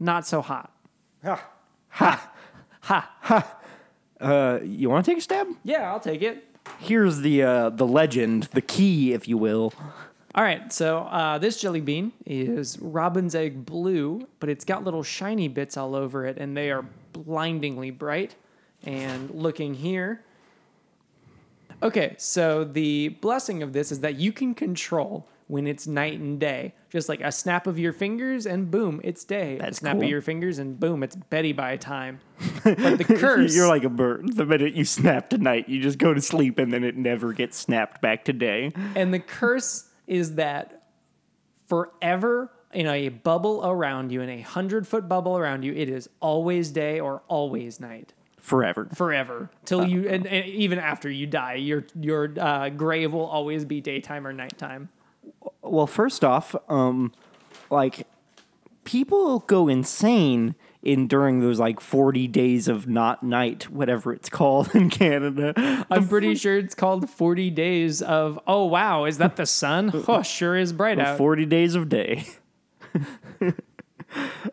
not 0.00 0.26
so 0.26 0.40
hot. 0.40 0.72
Ha! 1.24 1.46
Ha. 1.90 2.32
Ha. 2.82 3.16
Ha. 3.20 3.56
Uh, 4.20 4.60
you 4.62 4.88
want 4.88 5.04
to 5.04 5.10
take 5.10 5.18
a 5.18 5.20
stab? 5.20 5.46
Yeah, 5.62 5.90
I'll 5.90 6.00
take 6.00 6.22
it. 6.22 6.44
Here's 6.78 7.20
the 7.20 7.42
uh, 7.42 7.70
the 7.70 7.86
legend, 7.86 8.44
the 8.44 8.60
key, 8.60 9.12
if 9.12 9.28
you 9.28 9.36
will. 9.38 9.72
All 10.34 10.44
right, 10.44 10.72
so 10.72 10.98
uh, 10.98 11.38
this 11.38 11.60
jelly 11.60 11.80
bean 11.80 12.12
is 12.26 12.78
robin's 12.80 13.34
egg 13.34 13.66
blue, 13.66 14.26
but 14.40 14.48
it's 14.48 14.64
got 14.64 14.84
little 14.84 15.02
shiny 15.02 15.48
bits 15.48 15.76
all 15.76 15.94
over 15.94 16.26
it, 16.26 16.38
and 16.38 16.56
they 16.56 16.70
are 16.70 16.84
blindingly 17.12 17.90
bright. 17.90 18.36
And 18.84 19.30
looking 19.32 19.74
here. 19.74 20.22
Okay, 21.82 22.14
so 22.18 22.64
the 22.64 23.08
blessing 23.08 23.62
of 23.62 23.72
this 23.72 23.92
is 23.92 24.00
that 24.00 24.16
you 24.16 24.32
can 24.32 24.54
control 24.54 25.28
when 25.46 25.66
it's 25.66 25.86
night 25.86 26.18
and 26.18 26.38
day. 26.38 26.74
Just 26.90 27.08
like 27.08 27.20
a 27.20 27.32
snap 27.32 27.66
of 27.66 27.78
your 27.78 27.92
fingers, 27.92 28.46
and 28.46 28.70
boom, 28.70 29.00
it's 29.04 29.24
day. 29.24 29.58
That's 29.58 29.78
a 29.78 29.80
snap 29.80 29.94
cool. 29.94 30.04
of 30.04 30.08
your 30.08 30.22
fingers, 30.22 30.58
and 30.58 30.78
boom, 30.78 31.02
it's 31.02 31.16
Betty 31.16 31.52
by 31.52 31.76
time. 31.76 32.20
But 32.64 32.98
the 32.98 33.04
curse. 33.04 33.54
You're 33.54 33.68
like 33.68 33.84
a 33.84 33.88
bird. 33.88 34.36
The 34.36 34.44
minute 34.44 34.74
you 34.74 34.84
snap 34.84 35.30
to 35.30 35.38
night, 35.38 35.68
you 35.68 35.80
just 35.80 35.98
go 35.98 36.12
to 36.12 36.20
sleep 36.20 36.58
and 36.58 36.72
then 36.72 36.84
it 36.84 36.96
never 36.96 37.32
gets 37.32 37.56
snapped 37.56 38.02
back 38.02 38.24
to 38.26 38.32
day. 38.32 38.72
And 38.94 39.12
the 39.12 39.18
curse 39.18 39.88
is 40.06 40.34
that 40.34 40.82
forever 41.66 42.50
in 42.72 42.86
a 42.86 43.08
bubble 43.08 43.62
around 43.64 44.12
you, 44.12 44.20
in 44.20 44.28
a 44.28 44.40
hundred 44.42 44.86
foot 44.86 45.08
bubble 45.08 45.38
around 45.38 45.64
you, 45.64 45.72
it 45.72 45.88
is 45.88 46.10
always 46.20 46.70
day 46.70 47.00
or 47.00 47.22
always 47.28 47.80
night. 47.80 48.12
Forever. 48.48 48.88
forever 48.94 49.50
till 49.64 49.86
you 49.86 50.08
and, 50.08 50.26
and 50.26 50.46
even 50.46 50.78
after 50.78 51.10
you 51.10 51.26
die 51.26 51.54
your 51.54 51.84
your 51.98 52.32
uh, 52.38 52.68
grave 52.70 53.12
will 53.12 53.26
always 53.26 53.64
be 53.64 53.80
daytime 53.80 54.26
or 54.26 54.32
nighttime 54.32 54.88
Well, 55.62 55.86
first 55.86 56.24
off, 56.24 56.56
um, 56.68 57.12
like 57.70 58.06
people 58.84 59.40
go 59.40 59.68
insane 59.68 60.54
in 60.82 61.06
during 61.06 61.40
those 61.40 61.58
like 61.58 61.80
40 61.80 62.26
days 62.28 62.68
of 62.68 62.86
not 62.88 63.22
night, 63.22 63.70
whatever 63.70 64.12
it's 64.12 64.28
called 64.38 64.74
in 64.74 64.88
Canada. 64.90 65.52
i'm 65.90 66.08
pretty 66.08 66.34
sure 66.34 66.56
it's 66.56 66.74
called 66.74 67.10
40 67.10 67.50
days 67.50 68.00
of 68.00 68.38
oh 68.46 68.64
wow 68.64 69.04
is 69.04 69.18
that 69.18 69.36
the 69.36 69.44
sun 69.44 69.90
oh 70.08 70.22
sure 70.22 70.56
is 70.56 70.72
bright 70.72 70.98
out 70.98 71.18
40 71.18 71.44
days 71.46 71.74
of 71.74 71.88
day. 71.88 72.24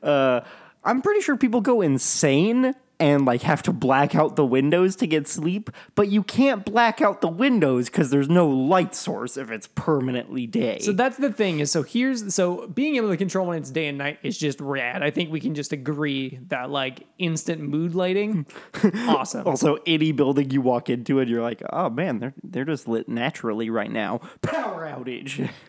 uh, 0.04 0.42
I'm 0.84 1.02
pretty 1.02 1.22
sure 1.22 1.38
people 1.38 1.62
go 1.62 1.82
insane 1.82 2.76
and 3.00 3.26
like 3.26 3.42
have 3.42 3.64
to 3.64 3.74
black 3.74 4.16
out 4.16 4.36
the 4.36 4.46
windows 4.46 4.96
to 4.98 5.08
get 5.08 5.28
sleep, 5.28 5.70
but 5.96 6.10
you 6.10 6.24
can't 6.24 6.66
black 6.66 7.02
out 7.02 7.22
the 7.22 7.28
windows 7.28 7.90
because 7.90 8.10
there's 8.10 8.30
no 8.30 8.48
light 8.48 8.94
source 8.94 9.38
if 9.38 9.50
it's 9.50 9.68
permanently 9.76 10.46
day. 10.48 10.80
so 10.80 10.92
that's 10.92 11.18
the 11.18 11.32
thing 11.32 11.60
is 11.60 11.72
so 11.72 11.84
here's 11.84 12.34
so 12.34 12.68
being 12.68 12.96
able 12.96 13.10
to 13.10 13.18
control 13.18 13.48
when 13.48 13.58
it's 13.58 13.72
day 13.72 13.88
and 13.88 13.98
night 13.98 14.20
is 14.24 14.38
just 14.38 14.60
rad 14.60 15.02
i 15.04 15.10
think 15.10 15.32
we 15.32 15.40
can 15.40 15.56
just 15.56 15.72
agree 15.72 16.40
that 16.48 16.70
like 16.70 17.06
instant 17.18 17.62
mood 17.62 17.96
lighting 17.96 18.46
awesome 19.08 19.46
also, 19.46 19.78
any 19.86 20.12
building 20.12 20.52
you 20.52 20.62
walk 20.62 20.90
into 20.90 21.20
and 21.20 21.30
you're 21.30 21.42
like, 21.42 21.62
oh 21.72 21.90
man, 21.90 22.20
they're 22.20 22.34
they're 22.44 22.66
just 22.66 22.88
lit 22.88 23.08
naturally 23.08 23.70
right 23.70 23.92
now. 23.92 24.20
Power 24.42 24.86
outage. 24.86 25.50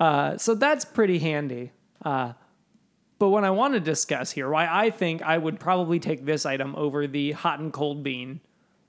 Uh, 0.00 0.36
so 0.38 0.54
that's 0.54 0.82
pretty 0.82 1.18
handy. 1.18 1.70
Uh, 2.02 2.32
but 3.18 3.28
what 3.28 3.44
I 3.44 3.50
want 3.50 3.74
to 3.74 3.80
discuss 3.80 4.30
here, 4.32 4.48
why 4.50 4.66
I 4.70 4.90
think 4.90 5.22
I 5.22 5.38
would 5.38 5.60
probably 5.60 5.98
take 6.00 6.24
this 6.24 6.44
item 6.46 6.74
over 6.76 7.06
the 7.06 7.32
hot 7.32 7.60
and 7.60 7.72
cold 7.72 8.02
bean, 8.02 8.40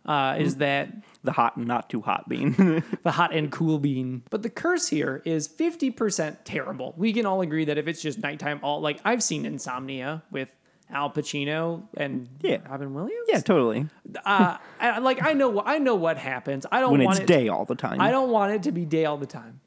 uh, 0.05 0.35
is 0.39 0.57
that 0.57 0.89
the 1.23 1.31
hot 1.31 1.57
and 1.57 1.65
not 1.67 1.89
too 1.89 2.01
hot 2.01 2.29
bean. 2.29 2.83
the 3.03 3.11
hot 3.11 3.33
and 3.33 3.51
cool 3.51 3.79
bean. 3.79 4.21
But 4.29 4.43
the 4.43 4.49
curse 4.49 4.87
here 4.87 5.21
is 5.25 5.47
50% 5.47 6.37
terrible. 6.43 6.93
We 6.97 7.11
can 7.13 7.25
all 7.25 7.41
agree 7.41 7.65
that 7.65 7.77
if 7.77 7.87
it's 7.87 8.01
just 8.01 8.19
nighttime, 8.19 8.59
all 8.61 8.81
like 8.81 8.99
I've 9.03 9.23
seen 9.23 9.45
Insomnia 9.45 10.21
with 10.31 10.51
Al 10.91 11.09
Pacino 11.09 11.81
and 11.97 12.27
Yeah. 12.41 12.57
Robin 12.69 12.93
Williams. 12.93 13.25
yeah, 13.27 13.39
totally. 13.39 13.87
Uh, 14.23 14.57
I- 14.79 14.99
like 14.99 15.23
I 15.23 15.33
know, 15.33 15.59
I 15.65 15.79
know 15.79 15.95
what 15.95 16.17
happens. 16.17 16.67
I 16.71 16.79
don't 16.81 16.91
When 16.91 17.03
want 17.03 17.19
it's 17.21 17.23
it, 17.23 17.27
day 17.33 17.47
all 17.47 17.65
the 17.65 17.73
time. 17.75 17.99
I 17.99 18.11
don't 18.11 18.29
want 18.29 18.53
it 18.53 18.61
to 18.63 18.71
be 18.71 18.85
day 18.85 19.05
all 19.05 19.17
the 19.17 19.25
time. 19.25 19.61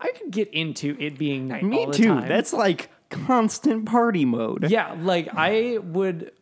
I 0.00 0.10
could 0.12 0.30
get 0.30 0.48
into 0.54 0.96
it 0.98 1.18
being 1.18 1.48
night 1.48 1.62
Me 1.64 1.78
all 1.80 1.86
the 1.88 1.92
too. 1.92 2.20
That's 2.22 2.52
like 2.54 2.90
constant 3.10 3.86
party 3.86 4.24
mode. 4.24 4.70
Yeah, 4.70 4.96
like 5.00 5.28
I 5.32 5.78
would 5.78 6.32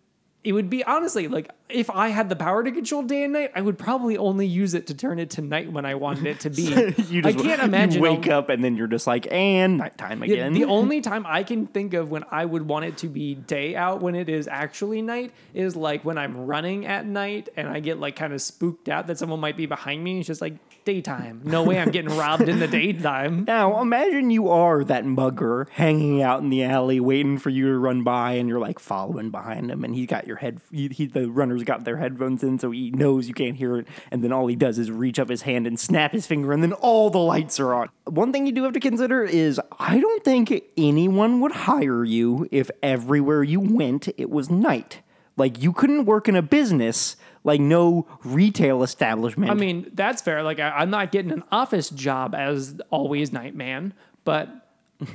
it 0.42 0.52
would 0.52 0.68
be 0.68 0.84
honestly 0.84 1.28
like 1.28 1.50
if 1.74 1.90
I 1.90 2.08
had 2.08 2.28
the 2.28 2.36
power 2.36 2.62
to 2.62 2.70
control 2.70 3.02
day 3.02 3.24
and 3.24 3.32
night, 3.32 3.50
I 3.54 3.60
would 3.60 3.78
probably 3.78 4.16
only 4.16 4.46
use 4.46 4.74
it 4.74 4.86
to 4.86 4.94
turn 4.94 5.18
it 5.18 5.30
to 5.30 5.42
night 5.42 5.70
when 5.70 5.84
I 5.84 5.94
wanted 5.96 6.26
it 6.26 6.40
to 6.40 6.50
be. 6.50 6.64
You 7.14 7.20
I 7.24 7.32
just, 7.32 7.44
can't 7.44 7.62
imagine 7.74 8.00
wake 8.00 8.28
up 8.28 8.48
and 8.48 8.64
then 8.64 8.76
you're 8.76 8.86
just 8.86 9.06
like, 9.06 9.30
and 9.30 9.78
nighttime 9.78 10.22
again. 10.22 10.52
the 10.52 10.64
only 10.78 11.00
time 11.00 11.24
I 11.26 11.42
can 11.42 11.66
think 11.66 11.94
of 11.94 12.10
when 12.10 12.24
I 12.30 12.44
would 12.44 12.66
want 12.66 12.86
it 12.86 12.98
to 12.98 13.08
be 13.08 13.34
day 13.34 13.76
out 13.76 14.00
when 14.00 14.14
it 14.14 14.28
is 14.28 14.48
actually 14.48 15.02
night 15.02 15.32
is 15.52 15.76
like 15.76 16.04
when 16.04 16.18
I'm 16.18 16.46
running 16.46 16.86
at 16.86 17.04
night 17.04 17.48
and 17.56 17.68
I 17.68 17.80
get 17.80 17.98
like 18.00 18.16
kind 18.16 18.32
of 18.32 18.40
spooked 18.40 18.88
out 18.88 19.06
that 19.08 19.18
someone 19.18 19.40
might 19.40 19.56
be 19.56 19.66
behind 19.66 20.02
me. 20.02 20.18
It's 20.18 20.26
just 20.26 20.40
like 20.40 20.54
daytime. 20.84 21.42
No 21.44 21.62
way 21.62 21.78
I'm 21.78 21.90
getting 21.90 22.16
robbed 22.16 22.48
in 22.48 22.58
the 22.58 22.68
daytime. 22.68 23.44
now 23.44 23.80
imagine 23.80 24.30
you 24.30 24.48
are 24.48 24.84
that 24.84 25.04
mugger 25.04 25.66
hanging 25.72 26.22
out 26.22 26.40
in 26.40 26.50
the 26.50 26.64
alley 26.64 27.00
waiting 27.00 27.38
for 27.38 27.50
you 27.50 27.66
to 27.68 27.78
run 27.78 28.02
by, 28.02 28.32
and 28.32 28.48
you're 28.48 28.60
like 28.60 28.78
following 28.78 29.30
behind 29.30 29.70
him, 29.70 29.84
and 29.84 29.94
he's 29.94 30.06
got 30.06 30.26
your 30.26 30.36
head. 30.36 30.60
He, 30.70 30.88
he, 30.88 31.06
the 31.06 31.30
runner's 31.30 31.63
got 31.64 31.84
their 31.84 31.96
headphones 31.96 32.42
in, 32.42 32.58
so 32.58 32.70
he 32.70 32.90
knows 32.90 33.28
you 33.28 33.34
can't 33.34 33.56
hear 33.56 33.78
it, 33.78 33.88
and 34.10 34.22
then 34.22 34.32
all 34.32 34.46
he 34.46 34.56
does 34.56 34.78
is 34.78 34.90
reach 34.90 35.18
up 35.18 35.28
his 35.28 35.42
hand 35.42 35.66
and 35.66 35.78
snap 35.78 36.12
his 36.12 36.26
finger, 36.26 36.52
and 36.52 36.62
then 36.62 36.72
all 36.72 37.10
the 37.10 37.18
lights 37.18 37.58
are 37.58 37.74
on. 37.74 37.88
One 38.04 38.32
thing 38.32 38.46
you 38.46 38.52
do 38.52 38.64
have 38.64 38.72
to 38.74 38.80
consider 38.80 39.24
is 39.24 39.60
I 39.78 39.98
don't 39.98 40.24
think 40.24 40.52
anyone 40.76 41.40
would 41.40 41.52
hire 41.52 42.04
you 42.04 42.48
if 42.50 42.70
everywhere 42.82 43.42
you 43.42 43.60
went 43.60 44.08
it 44.16 44.30
was 44.30 44.50
night. 44.50 45.00
Like 45.36 45.60
you 45.62 45.72
couldn't 45.72 46.04
work 46.04 46.28
in 46.28 46.36
a 46.36 46.42
business, 46.42 47.16
like 47.42 47.60
no 47.60 48.06
retail 48.22 48.82
establishment. 48.82 49.50
I 49.50 49.54
mean, 49.54 49.90
that's 49.92 50.22
fair. 50.22 50.42
Like, 50.42 50.60
I, 50.60 50.70
I'm 50.70 50.90
not 50.90 51.10
getting 51.12 51.32
an 51.32 51.42
office 51.50 51.90
job 51.90 52.34
as 52.34 52.80
always 52.90 53.32
night 53.32 53.54
man, 53.54 53.94
but 54.24 54.48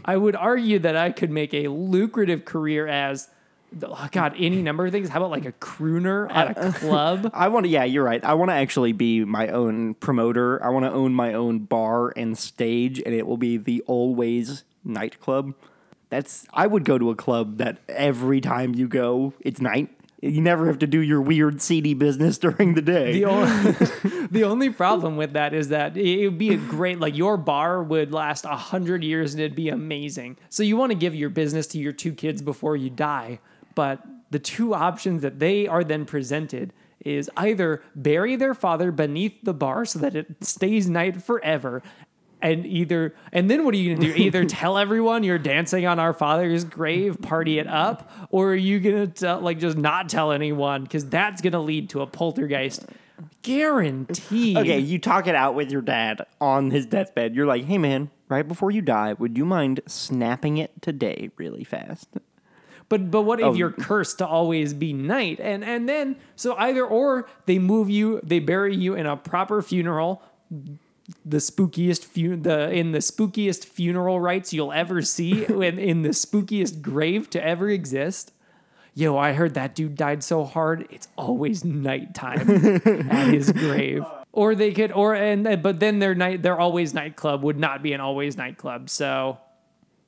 I 0.03 0.17
would 0.17 0.35
argue 0.35 0.79
that 0.79 0.95
I 0.95 1.11
could 1.11 1.31
make 1.31 1.53
a 1.53 1.69
lucrative 1.69 2.45
career 2.45 2.87
as, 2.87 3.29
Oh 3.83 4.07
God, 4.11 4.35
any 4.37 4.61
number 4.61 4.85
of 4.85 4.91
things. 4.91 5.09
How 5.09 5.19
about 5.19 5.31
like 5.31 5.45
a 5.45 5.51
crooner 5.53 6.29
at 6.31 6.57
a 6.57 6.59
uh, 6.59 6.69
uh, 6.69 6.71
club? 6.71 7.31
I 7.35 7.49
want 7.49 7.65
to, 7.65 7.69
yeah, 7.69 7.83
you're 7.83 8.03
right. 8.03 8.23
I 8.23 8.33
want 8.33 8.49
to 8.49 8.55
actually 8.55 8.93
be 8.93 9.23
my 9.23 9.47
own 9.49 9.93
promoter. 9.95 10.63
I 10.63 10.69
want 10.69 10.85
to 10.85 10.91
own 10.91 11.13
my 11.13 11.33
own 11.33 11.59
bar 11.59 12.11
and 12.15 12.37
stage, 12.37 13.01
and 13.05 13.13
it 13.13 13.27
will 13.27 13.37
be 13.37 13.57
the 13.57 13.83
Always 13.85 14.63
Nightclub. 14.83 15.53
That's, 16.09 16.47
I 16.53 16.65
would 16.65 16.85
go 16.85 16.97
to 16.97 17.11
a 17.11 17.15
club 17.15 17.57
that 17.57 17.77
every 17.87 18.41
time 18.41 18.73
you 18.73 18.87
go, 18.87 19.33
it's 19.41 19.61
night. 19.61 19.89
You 20.21 20.41
never 20.41 20.65
have 20.65 20.79
to 20.79 20.87
do 20.87 20.99
your 20.99 21.21
weird, 21.21 21.61
seedy 21.61 21.93
business 21.93 22.37
during 22.39 22.73
the 22.73 22.81
day. 22.81 23.13
The 23.13 23.25
only, 23.25 23.71
the 24.31 24.43
only 24.43 24.69
problem 24.71 25.15
with 25.15 25.33
that 25.33 25.53
is 25.53 25.69
that 25.69 25.95
it 25.95 26.25
would 26.25 26.39
be 26.39 26.53
a 26.53 26.57
great, 26.57 26.99
like, 26.99 27.15
your 27.15 27.37
bar 27.37 27.83
would 27.83 28.11
last 28.11 28.45
a 28.45 28.55
hundred 28.55 29.03
years 29.03 29.33
and 29.33 29.41
it'd 29.41 29.55
be 29.55 29.69
amazing. 29.69 30.37
So 30.49 30.63
you 30.63 30.75
want 30.75 30.91
to 30.91 30.97
give 30.97 31.13
your 31.13 31.29
business 31.29 31.67
to 31.67 31.77
your 31.77 31.93
two 31.93 32.13
kids 32.13 32.41
before 32.41 32.75
you 32.75 32.89
die. 32.89 33.39
But 33.79 34.03
the 34.29 34.39
two 34.39 34.73
options 34.73 35.21
that 35.21 35.39
they 35.39 35.65
are 35.65 35.85
then 35.85 36.03
presented 36.03 36.73
is 37.05 37.31
either 37.37 37.81
bury 37.95 38.35
their 38.35 38.53
father 38.53 38.91
beneath 38.91 39.41
the 39.41 39.53
bar 39.53 39.85
so 39.85 39.99
that 39.99 40.17
it 40.17 40.43
stays 40.43 40.89
night 40.89 41.23
forever. 41.23 41.81
And 42.41 42.65
either, 42.65 43.15
and 43.31 43.49
then 43.49 43.63
what 43.63 43.73
are 43.73 43.77
you 43.77 43.95
gonna 43.95 44.05
do? 44.05 44.13
Either 44.17 44.43
tell 44.49 44.77
everyone 44.77 45.23
you're 45.23 45.39
dancing 45.39 45.85
on 45.85 45.97
our 45.97 46.11
father's 46.11 46.65
grave, 46.65 47.21
party 47.21 47.57
it 47.57 47.67
up, 47.67 48.11
or 48.31 48.49
are 48.49 48.53
you 48.53 48.81
gonna 48.81 49.07
tell, 49.07 49.39
like 49.39 49.59
just 49.59 49.77
not 49.77 50.09
tell 50.09 50.33
anyone? 50.33 50.83
Because 50.83 51.05
that's 51.05 51.41
gonna 51.41 51.61
lead 51.61 51.89
to 51.91 52.01
a 52.01 52.05
poltergeist 52.05 52.85
guarantee 53.43 54.57
Okay, 54.57 54.79
you 54.79 54.99
talk 54.99 55.25
it 55.27 55.35
out 55.35 55.55
with 55.55 55.71
your 55.71 55.81
dad 55.81 56.25
on 56.41 56.71
his 56.71 56.85
deathbed. 56.85 57.33
You're 57.33 57.47
like, 57.47 57.63
hey 57.63 57.77
man, 57.77 58.09
right 58.27 58.45
before 58.45 58.71
you 58.71 58.81
die, 58.81 59.13
would 59.13 59.37
you 59.37 59.45
mind 59.45 59.79
snapping 59.87 60.57
it 60.57 60.81
today 60.81 61.31
really 61.37 61.63
fast? 61.63 62.09
But 62.89 63.11
but 63.11 63.21
what 63.21 63.39
if 63.39 63.45
Oh. 63.45 63.53
you're 63.53 63.71
cursed 63.71 64.17
to 64.17 64.27
always 64.27 64.73
be 64.73 64.93
night? 64.93 65.39
And 65.39 65.63
and 65.63 65.87
then 65.87 66.15
so 66.35 66.55
either 66.57 66.83
or 66.85 67.27
they 67.45 67.59
move 67.59 67.89
you, 67.89 68.19
they 68.23 68.39
bury 68.39 68.75
you 68.75 68.95
in 68.95 69.05
a 69.05 69.15
proper 69.15 69.61
funeral, 69.61 70.21
the 71.25 71.37
spookiest 71.37 72.03
fu- 72.05 72.35
the 72.35 72.71
in 72.71 72.91
the 72.91 72.99
spookiest 72.99 73.65
funeral 73.65 74.19
rites 74.19 74.53
you'll 74.53 74.71
ever 74.73 75.01
see, 75.01 75.45
in, 75.49 75.77
in 75.79 76.01
the 76.01 76.09
spookiest 76.09 76.81
grave 76.81 77.29
to 77.31 77.43
ever 77.43 77.69
exist. 77.69 78.31
Yo, 78.95 79.15
I 79.17 79.33
heard 79.33 79.53
that 79.53 79.75
dude 79.75 79.95
died 79.95 80.23
so 80.23 80.43
hard. 80.43 80.85
It's 80.89 81.07
always 81.15 81.63
nighttime 81.63 82.49
at 83.09 83.27
his 83.33 83.51
grave. 83.51 84.03
Or 84.33 84.55
they 84.55 84.71
could, 84.73 84.91
or 84.91 85.13
and 85.15 85.61
but 85.63 85.79
then 85.79 85.99
their 85.99 86.15
night, 86.15 86.41
their 86.41 86.59
always 86.59 86.93
nightclub 86.93 87.43
would 87.43 87.57
not 87.59 87.81
be 87.81 87.93
an 87.93 88.01
always 88.01 88.35
nightclub. 88.35 88.89
So, 88.89 89.37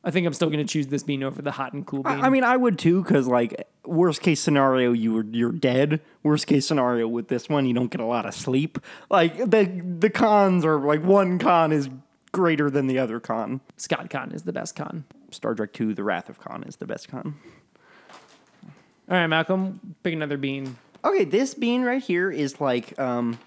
I 0.03 0.11
think 0.11 0.25
I'm 0.25 0.33
still 0.33 0.49
going 0.49 0.65
to 0.65 0.71
choose 0.71 0.87
this 0.87 1.03
bean 1.03 1.23
over 1.23 1.41
the 1.41 1.51
hot 1.51 1.73
and 1.73 1.85
cool 1.85 2.03
bean. 2.03 2.21
I 2.21 2.29
mean, 2.29 2.43
I 2.43 2.57
would 2.57 2.79
too, 2.79 3.03
because 3.03 3.27
like 3.27 3.67
worst 3.85 4.21
case 4.21 4.39
scenario, 4.39 4.93
you 4.93 5.13
were 5.13 5.25
you're 5.31 5.51
dead. 5.51 6.01
Worst 6.23 6.47
case 6.47 6.65
scenario 6.65 7.07
with 7.07 7.27
this 7.27 7.49
one, 7.49 7.65
you 7.67 7.73
don't 7.73 7.91
get 7.91 8.01
a 8.01 8.05
lot 8.05 8.25
of 8.25 8.33
sleep. 8.33 8.79
Like 9.09 9.37
the 9.37 9.65
the 9.99 10.09
cons 10.09 10.65
are 10.65 10.79
like 10.79 11.03
one 11.03 11.37
con 11.37 11.71
is 11.71 11.89
greater 12.31 12.69
than 12.69 12.87
the 12.87 12.97
other 12.97 13.19
con. 13.19 13.61
Scott 13.77 14.09
Con 14.09 14.31
is 14.31 14.43
the 14.43 14.53
best 14.53 14.75
con. 14.75 15.05
Star 15.29 15.53
Trek 15.53 15.73
Two: 15.73 15.93
The 15.93 16.03
Wrath 16.03 16.29
of 16.29 16.39
Khan 16.39 16.63
is 16.63 16.77
the 16.77 16.85
best 16.85 17.07
con. 17.07 17.35
All 19.09 19.17
right, 19.17 19.27
Malcolm, 19.27 19.95
pick 20.03 20.13
another 20.13 20.37
bean. 20.37 20.77
Okay, 21.03 21.25
this 21.25 21.53
bean 21.53 21.83
right 21.83 22.01
here 22.01 22.31
is 22.31 22.61
like 22.61 22.97
um, 22.99 23.37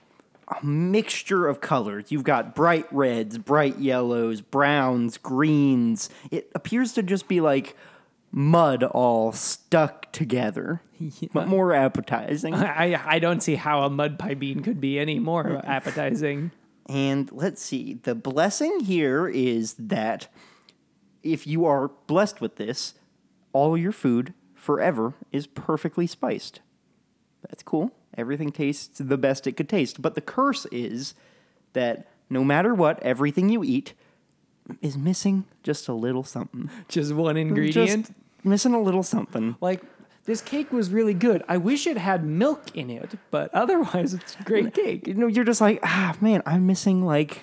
a 0.49 0.65
mixture 0.65 1.47
of 1.47 1.61
colors. 1.61 2.11
You've 2.11 2.25
got 2.25 2.55
bright 2.55 2.87
reds, 2.93 3.39
bright 3.39 3.79
yellows, 3.79 4.41
browns, 4.41 5.19
greens. 5.19 6.11
It 6.31 6.51
appears 6.55 6.93
to 6.95 7.03
just 7.03 7.29
be 7.29 7.41
like 7.41 7.77
mud 8.31 8.83
all 8.83 9.33
stuck 9.33 10.13
together, 10.13 10.83
but 11.33 11.49
more 11.49 11.73
appetizing. 11.73 12.55
I 12.55 13.01
I 13.07 13.19
don't 13.19 13.43
see 13.43 13.55
how 13.55 13.85
a 13.85 13.91
mud 13.91 14.19
pie 14.19 14.35
bean 14.35 14.63
could 14.63 14.81
be 14.81 14.99
any 14.99 15.19
more 15.19 15.61
appetizing. 15.65 16.51
And 16.87 17.33
let's 17.33 17.63
see, 17.63 17.95
the 17.95 18.15
blessing 18.15 18.81
here 18.81 19.27
is 19.27 19.75
that 19.79 20.29
if 21.23 21.47
you 21.47 21.65
are 21.65 21.89
blessed 22.07 22.43
with 22.43 22.57
this, 22.57 22.95
all 23.55 23.79
your 23.79 23.93
food 23.93 24.35
forever 24.55 25.15
is 25.33 25.47
perfectly 25.47 26.07
spiced. 26.07 26.61
That's 27.49 27.63
cool. 27.63 27.91
Everything 28.17 28.53
tastes 28.53 28.99
the 28.99 29.17
best 29.19 29.47
it 29.47 29.53
could 29.57 29.69
taste. 29.69 30.01
But 30.01 30.15
the 30.15 30.21
curse 30.21 30.67
is 30.67 31.15
that 31.73 32.07
no 32.31 32.45
matter 32.45 32.75
what, 32.75 33.03
everything 33.03 33.49
you 33.49 33.63
eat 33.65 33.95
is 34.81 34.97
missing 34.97 35.45
just 35.63 35.89
a 35.89 35.93
little 35.93 36.25
something. 36.25 36.71
Just 36.89 37.13
one 37.13 37.35
Just 37.37 37.41
ingredient. 37.47 38.15
missing 38.43 38.73
a 38.75 38.81
little 38.81 39.03
something. 39.03 39.57
like 39.61 39.83
This 40.25 40.41
cake 40.41 40.73
was 40.73 40.91
really 40.91 41.13
good. 41.15 41.43
I 41.49 41.59
wish 41.59 41.87
it 41.87 41.99
had 41.99 42.25
milk 42.25 42.75
in 42.75 42.89
it, 42.89 43.19
but 43.31 43.53
otherwise 43.55 44.15
it's 44.15 44.37
great 44.45 44.73
cake. 44.73 45.07
You 45.07 45.15
know, 45.15 45.27
you're 45.27 45.45
just 45.45 45.61
like, 45.61 45.81
ah, 45.83 46.17
man, 46.21 46.43
I'm 46.47 46.67
missing 46.67 47.05
like 47.05 47.43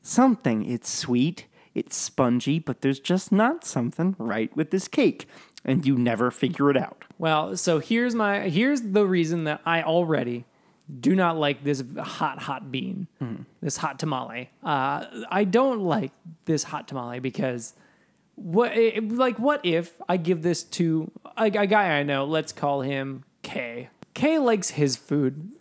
something. 0.00 0.64
It's 0.64 0.90
sweet, 0.90 1.46
it's 1.74 1.96
spongy, 1.96 2.58
but 2.58 2.80
there's 2.80 3.00
just 3.00 3.32
not 3.32 3.64
something 3.64 4.16
right 4.18 4.54
with 4.56 4.70
this 4.70 4.88
cake. 4.88 5.26
And 5.64 5.86
you 5.86 5.96
never 5.96 6.30
figure 6.32 6.70
it 6.70 6.76
out. 6.76 7.04
Well, 7.22 7.56
so 7.56 7.78
here's 7.78 8.16
my 8.16 8.48
here's 8.48 8.82
the 8.82 9.06
reason 9.06 9.44
that 9.44 9.60
I 9.64 9.84
already 9.84 10.44
do 10.98 11.14
not 11.14 11.38
like 11.38 11.62
this 11.62 11.80
hot 11.96 12.40
hot 12.40 12.72
bean, 12.72 13.06
this 13.60 13.76
hot 13.76 14.00
tamale. 14.00 14.50
Uh, 14.60 15.04
I 15.30 15.44
don't 15.44 15.82
like 15.82 16.10
this 16.46 16.64
hot 16.64 16.88
tamale 16.88 17.20
because 17.20 17.74
what 18.34 18.76
it, 18.76 19.12
like 19.12 19.38
what 19.38 19.64
if 19.64 19.92
I 20.08 20.16
give 20.16 20.42
this 20.42 20.64
to 20.64 21.12
a, 21.36 21.44
a 21.44 21.66
guy 21.68 21.96
I 21.96 22.02
know? 22.02 22.24
Let's 22.24 22.50
call 22.52 22.80
him 22.80 23.22
K. 23.42 23.88
K 24.14 24.40
likes 24.40 24.70
his 24.70 24.96
food 24.96 25.52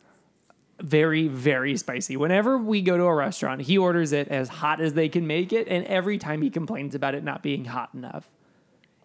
very 0.79 1.27
very 1.27 1.77
spicy. 1.77 2.17
Whenever 2.17 2.57
we 2.57 2.81
go 2.81 2.97
to 2.97 3.03
a 3.03 3.13
restaurant, 3.13 3.61
he 3.61 3.77
orders 3.77 4.13
it 4.13 4.29
as 4.29 4.49
hot 4.49 4.81
as 4.81 4.95
they 4.95 5.09
can 5.09 5.27
make 5.27 5.53
it, 5.53 5.67
and 5.67 5.85
every 5.85 6.17
time 6.17 6.41
he 6.41 6.49
complains 6.49 6.95
about 6.95 7.13
it 7.13 7.23
not 7.23 7.43
being 7.43 7.65
hot 7.65 7.91
enough. 7.93 8.25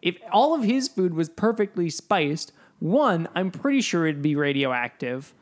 If 0.06 0.18
all 0.30 0.54
of 0.54 0.62
his 0.62 0.86
food 0.86 1.14
was 1.14 1.28
perfectly 1.28 1.90
spiced, 1.90 2.52
one, 2.78 3.28
I'm 3.34 3.50
pretty 3.50 3.80
sure 3.80 4.06
it'd 4.06 4.22
be 4.22 4.36
radioactive. 4.36 5.34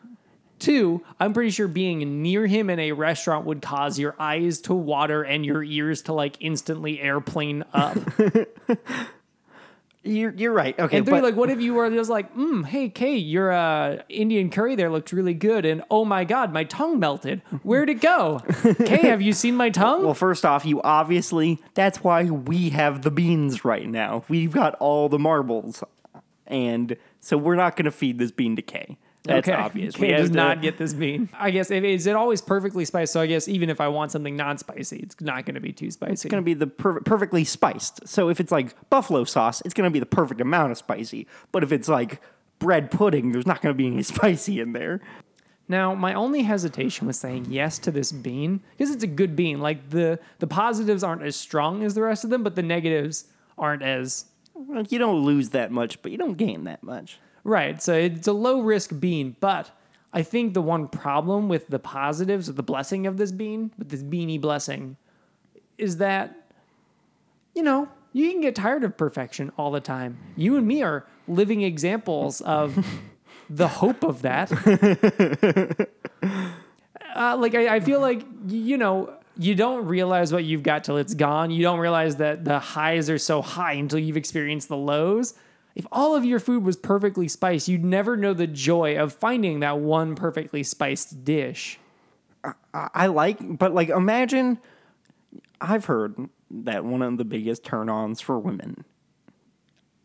Two, 0.58 1.04
I'm 1.20 1.34
pretty 1.34 1.50
sure 1.50 1.68
being 1.68 2.22
near 2.22 2.46
him 2.46 2.70
in 2.70 2.78
a 2.78 2.92
restaurant 2.92 3.44
would 3.44 3.60
cause 3.60 3.98
your 3.98 4.16
eyes 4.18 4.62
to 4.62 4.72
water 4.72 5.22
and 5.22 5.44
your 5.44 5.62
ears 5.62 6.00
to 6.02 6.14
like 6.14 6.38
instantly 6.40 6.98
airplane 6.98 7.62
up. 7.74 7.98
You're, 10.06 10.34
you're 10.34 10.52
right. 10.52 10.78
Okay, 10.78 10.98
And 10.98 11.06
three, 11.06 11.14
but 11.14 11.22
like, 11.24 11.34
what 11.34 11.48
if 11.48 11.60
you 11.60 11.72
were 11.74 11.88
just 11.90 12.10
like, 12.10 12.34
mm, 12.36 12.66
hey, 12.66 12.90
Kay, 12.90 13.16
your 13.16 13.50
uh, 13.50 14.02
Indian 14.10 14.50
curry 14.50 14.76
there 14.76 14.90
looked 14.90 15.12
really 15.12 15.32
good. 15.32 15.64
And 15.64 15.82
oh 15.90 16.04
my 16.04 16.24
God, 16.24 16.52
my 16.52 16.64
tongue 16.64 16.98
melted. 17.00 17.40
Where'd 17.62 17.88
it 17.88 18.00
go? 18.02 18.40
Kay, 18.84 19.08
have 19.08 19.22
you 19.22 19.32
seen 19.32 19.56
my 19.56 19.70
tongue? 19.70 20.04
well, 20.04 20.12
first 20.12 20.44
off, 20.44 20.66
you 20.66 20.82
obviously 20.82 21.58
that's 21.72 22.04
why 22.04 22.24
we 22.24 22.70
have 22.70 23.00
the 23.02 23.10
beans 23.10 23.64
right 23.64 23.88
now. 23.88 24.24
We've 24.28 24.52
got 24.52 24.74
all 24.74 25.08
the 25.08 25.18
marbles, 25.18 25.82
and 26.46 26.96
so 27.20 27.38
we're 27.38 27.56
not 27.56 27.74
going 27.76 27.86
to 27.86 27.90
feed 27.90 28.18
this 28.18 28.30
bean 28.30 28.56
to 28.56 28.62
Kay. 28.62 28.98
That's 29.24 29.48
obvious. 29.48 29.96
We 29.98 30.08
Kay 30.08 30.12
have 30.12 30.22
does 30.22 30.30
not 30.30 30.60
get 30.60 30.76
this 30.76 30.92
bean. 30.92 31.30
I 31.34 31.50
guess 31.50 31.70
if, 31.70 31.82
is 31.82 32.06
it 32.06 32.14
always 32.14 32.42
perfectly 32.42 32.84
spiced? 32.84 33.12
So 33.12 33.20
I 33.20 33.26
guess 33.26 33.48
even 33.48 33.70
if 33.70 33.80
I 33.80 33.88
want 33.88 34.12
something 34.12 34.36
non-spicy, 34.36 34.98
it's 34.98 35.20
not 35.20 35.46
going 35.46 35.54
to 35.54 35.60
be 35.60 35.72
too 35.72 35.90
spicy. 35.90 36.12
It's 36.12 36.24
going 36.24 36.42
to 36.42 36.44
be 36.44 36.54
the 36.54 36.66
per- 36.66 37.00
perfectly 37.00 37.44
spiced. 37.44 38.06
So 38.06 38.28
if 38.28 38.38
it's 38.38 38.52
like 38.52 38.74
buffalo 38.90 39.24
sauce, 39.24 39.62
it's 39.64 39.74
going 39.74 39.88
to 39.88 39.92
be 39.92 39.98
the 39.98 40.06
perfect 40.06 40.40
amount 40.40 40.72
of 40.72 40.78
spicy. 40.78 41.26
But 41.52 41.62
if 41.62 41.72
it's 41.72 41.88
like 41.88 42.20
bread 42.58 42.90
pudding, 42.90 43.32
there's 43.32 43.46
not 43.46 43.62
going 43.62 43.74
to 43.74 43.76
be 43.76 43.86
any 43.86 44.02
spicy 44.14 44.60
in 44.60 44.72
there. 44.72 45.00
Now, 45.66 45.94
my 45.94 46.12
only 46.12 46.42
hesitation 46.42 47.06
was 47.06 47.18
saying 47.18 47.46
yes 47.48 47.78
to 47.80 47.90
this 47.90 48.12
bean 48.12 48.60
because 48.72 48.94
it's 48.94 49.02
a 49.02 49.08
good 49.08 49.34
bean. 49.34 49.60
Like 49.60 49.90
the 49.90 50.18
the 50.38 50.46
positives 50.46 51.02
aren't 51.02 51.22
as 51.22 51.36
strong 51.36 51.82
as 51.82 51.94
the 51.94 52.02
rest 52.02 52.24
of 52.24 52.30
them, 52.30 52.42
but 52.42 52.54
the 52.54 52.62
negatives 52.62 53.24
aren't 53.56 53.82
as 53.82 54.26
Well, 54.52 54.84
You 54.90 54.98
don't 54.98 55.24
lose 55.24 55.50
that 55.50 55.72
much, 55.72 56.02
but 56.02 56.12
you 56.12 56.18
don't 56.18 56.36
gain 56.36 56.64
that 56.64 56.82
much. 56.82 57.18
Right. 57.44 57.80
So 57.82 57.94
it's 57.94 58.26
a 58.26 58.32
low 58.32 58.60
risk 58.60 58.98
bean, 58.98 59.36
but 59.40 59.70
I 60.12 60.22
think 60.22 60.54
the 60.54 60.62
one 60.62 60.88
problem 60.88 61.48
with 61.48 61.68
the 61.68 61.78
positives 61.78 62.48
of 62.48 62.56
the 62.56 62.62
blessing 62.62 63.06
of 63.06 63.16
this 63.16 63.32
bean, 63.32 63.72
with 63.78 63.90
this 63.90 64.02
beanie 64.02 64.40
blessing, 64.40 64.96
is 65.76 65.98
that 65.98 66.36
you 67.54 67.62
know 67.62 67.88
you 68.12 68.30
can 68.30 68.40
get 68.40 68.54
tired 68.54 68.84
of 68.84 68.96
perfection 68.96 69.52
all 69.58 69.70
the 69.70 69.80
time. 69.80 70.18
You 70.36 70.56
and 70.56 70.66
me 70.66 70.82
are 70.82 71.04
living 71.26 71.62
examples 71.62 72.40
of 72.40 72.86
the 73.50 73.68
hope 73.68 74.04
of 74.04 74.22
that. 74.22 74.50
uh, 77.16 77.36
like 77.36 77.54
I, 77.54 77.76
I 77.76 77.80
feel 77.80 78.00
like 78.00 78.24
you 78.46 78.78
know 78.78 79.12
you 79.36 79.54
don't 79.54 79.86
realize 79.86 80.32
what 80.32 80.44
you've 80.44 80.62
got 80.62 80.84
till 80.84 80.96
it's 80.96 81.14
gone. 81.14 81.50
You 81.50 81.62
don't 81.62 81.80
realize 81.80 82.16
that 82.16 82.44
the 82.44 82.58
highs 82.58 83.10
are 83.10 83.18
so 83.18 83.42
high 83.42 83.72
until 83.72 83.98
you've 83.98 84.16
experienced 84.16 84.68
the 84.68 84.76
lows. 84.76 85.34
If 85.74 85.86
all 85.90 86.14
of 86.14 86.24
your 86.24 86.38
food 86.38 86.62
was 86.62 86.76
perfectly 86.76 87.26
spiced, 87.28 87.68
you'd 87.68 87.84
never 87.84 88.16
know 88.16 88.32
the 88.32 88.46
joy 88.46 88.96
of 88.96 89.12
finding 89.12 89.60
that 89.60 89.78
one 89.78 90.14
perfectly 90.14 90.62
spiced 90.62 91.24
dish. 91.24 91.78
I 92.44 92.52
I 92.72 93.06
like, 93.06 93.38
but 93.58 93.74
like 93.74 93.88
imagine. 93.88 94.58
I've 95.60 95.86
heard 95.86 96.28
that 96.50 96.84
one 96.84 97.00
of 97.00 97.16
the 97.16 97.24
biggest 97.24 97.64
turn 97.64 97.88
ons 97.88 98.20
for 98.20 98.38
women. 98.38 98.84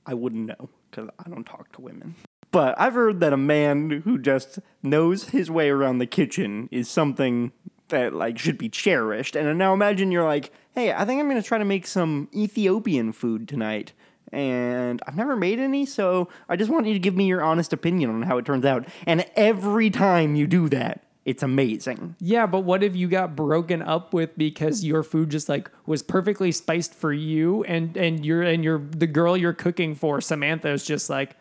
I 0.05 0.13
wouldn't 0.13 0.45
know 0.45 0.69
because 0.89 1.09
I 1.19 1.29
don't 1.29 1.43
talk 1.43 1.71
to 1.73 1.81
women. 1.81 2.15
But 2.51 2.79
I've 2.79 2.93
heard 2.93 3.19
that 3.19 3.33
a 3.33 3.37
man 3.37 4.01
who 4.05 4.17
just 4.17 4.59
knows 4.81 5.29
his 5.29 5.51
way 5.51 5.69
around 5.69 5.99
the 5.99 6.07
kitchen 6.07 6.67
is 6.71 6.89
something 6.89 7.51
that 7.89 8.13
like 8.13 8.39
should 8.39 8.57
be 8.57 8.69
cherished. 8.69 9.35
And 9.35 9.57
now 9.57 9.73
imagine 9.73 10.11
you're 10.11 10.23
like, 10.23 10.51
hey, 10.73 10.91
I 10.93 11.05
think 11.05 11.19
I'm 11.19 11.27
gonna 11.27 11.43
try 11.43 11.57
to 11.57 11.65
make 11.65 11.85
some 11.85 12.29
Ethiopian 12.33 13.11
food 13.11 13.47
tonight. 13.47 13.93
And 14.31 15.01
I've 15.07 15.15
never 15.15 15.35
made 15.35 15.59
any, 15.59 15.85
so 15.85 16.29
I 16.47 16.55
just 16.55 16.69
want 16.69 16.85
you 16.85 16.93
to 16.93 16.99
give 16.99 17.15
me 17.15 17.25
your 17.25 17.41
honest 17.41 17.73
opinion 17.73 18.09
on 18.09 18.21
how 18.21 18.37
it 18.37 18.45
turns 18.45 18.65
out. 18.65 18.87
And 19.05 19.25
every 19.35 19.89
time 19.89 20.35
you 20.35 20.45
do 20.45 20.69
that, 20.69 21.03
it's 21.25 21.43
amazing. 21.43 22.15
Yeah, 22.19 22.47
but 22.47 22.61
what 22.61 22.81
if 22.83 22.95
you 22.95 23.07
got 23.07 23.35
broken 23.35 23.81
up 23.81 24.13
with 24.13 24.37
because 24.37 24.83
your 24.83 25.03
food 25.03 25.29
just 25.29 25.49
like 25.49 25.69
was 25.85 26.01
perfectly 26.01 26.51
spiced 26.51 26.93
for 26.93 27.13
you 27.13 27.63
and 27.65 27.95
and 27.97 28.25
you're 28.25 28.41
and 28.41 28.63
you're 28.63 28.79
the 28.79 29.05
girl 29.05 29.37
you're 29.37 29.53
cooking 29.53 29.95
for, 29.95 30.21
Samantha 30.21 30.69
is 30.69 30.83
just 30.83 31.09
like, 31.09 31.35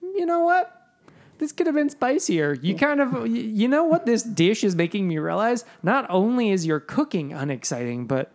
you 0.00 0.24
know 0.24 0.40
what? 0.40 0.80
This 1.38 1.52
could 1.52 1.66
have 1.66 1.74
been 1.74 1.90
spicier. 1.90 2.54
You 2.54 2.76
kind 2.76 3.00
of 3.00 3.26
you 3.26 3.68
know 3.68 3.84
what 3.84 4.06
this 4.06 4.22
dish 4.22 4.64
is 4.64 4.76
making 4.76 5.08
me 5.08 5.18
realize? 5.18 5.64
Not 5.82 6.06
only 6.08 6.50
is 6.50 6.64
your 6.64 6.80
cooking 6.80 7.32
unexciting, 7.32 8.06
but 8.06 8.32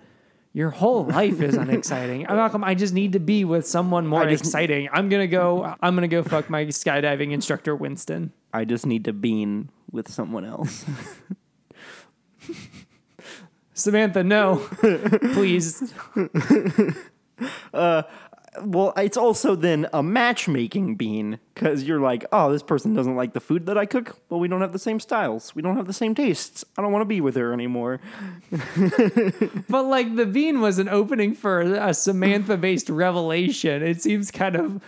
your 0.54 0.70
whole 0.70 1.06
life 1.06 1.42
is 1.42 1.56
unexciting. 1.64 2.28
I'm 2.28 2.36
not, 2.36 2.64
I 2.64 2.74
just 2.76 2.94
need 2.94 3.14
to 3.14 3.20
be 3.20 3.46
with 3.46 3.68
someone 3.68 4.08
more 4.08 4.26
just- 4.28 4.44
exciting. 4.44 4.90
I'm 4.92 5.10
gonna 5.10 5.28
go. 5.28 5.76
I'm 5.82 5.96
gonna 5.96 6.08
go 6.08 6.24
fuck 6.24 6.50
my 6.50 6.66
skydiving 6.66 7.32
instructor, 7.32 7.76
Winston. 7.76 8.34
I 8.54 8.66
just 8.66 8.86
need 8.86 9.06
to 9.06 9.14
bean 9.14 9.70
with 9.92 10.10
someone 10.10 10.46
else. 10.46 10.86
Samantha, 13.74 14.24
no, 14.24 14.58
please. 15.34 15.94
Uh, 17.74 18.04
well, 18.62 18.94
it's 18.98 19.18
also 19.18 19.56
then 19.56 19.88
a 19.94 20.02
matchmaking 20.02 20.96
bean 20.96 21.40
because 21.54 21.84
you're 21.84 22.00
like, 22.00 22.26
oh, 22.32 22.52
this 22.52 22.64
person 22.64 22.94
doesn't 22.94 23.16
like 23.16 23.34
the 23.34 23.40
food 23.40 23.66
that 23.68 23.78
I 23.78 23.86
cook. 23.86 24.20
Well, 24.30 24.40
we 24.40 24.48
don't 24.48 24.62
have 24.62 24.74
the 24.74 24.80
same 24.80 25.00
styles. 25.00 25.54
We 25.56 25.62
don't 25.62 25.78
have 25.78 25.88
the 25.88 25.94
same 25.94 26.16
tastes. 26.16 26.66
I 26.78 26.82
don't 26.82 26.92
want 26.92 27.02
to 27.02 27.08
be 27.08 27.22
with 27.22 27.36
her 27.36 27.54
anymore. 27.54 28.00
But 29.70 29.84
like 29.84 30.16
the 30.16 30.26
bean 30.26 30.62
was 30.62 30.80
an 30.80 30.90
opening 30.90 31.36
for 31.36 31.62
a 31.62 31.94
Samantha-based 31.94 32.90
revelation. 32.90 33.84
It 33.84 34.02
seems 34.02 34.32
kind 34.32 34.56
of. 34.56 34.82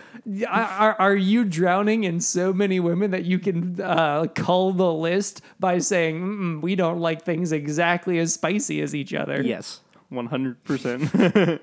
Are, 0.48 0.96
are 0.98 1.14
you 1.14 1.44
drowning 1.44 2.04
in 2.04 2.20
so 2.20 2.52
many 2.52 2.80
women 2.80 3.10
that 3.12 3.24
you 3.24 3.38
can 3.38 3.80
uh, 3.80 4.26
cull 4.34 4.72
the 4.72 4.92
list 4.92 5.40
by 5.60 5.78
saying 5.78 6.60
we 6.60 6.74
don't 6.74 6.98
like 7.00 7.24
things 7.24 7.52
exactly 7.52 8.18
as 8.18 8.34
spicy 8.34 8.80
as 8.82 8.94
each 8.94 9.14
other? 9.14 9.42
Yes, 9.42 9.80
100%. 10.12 11.60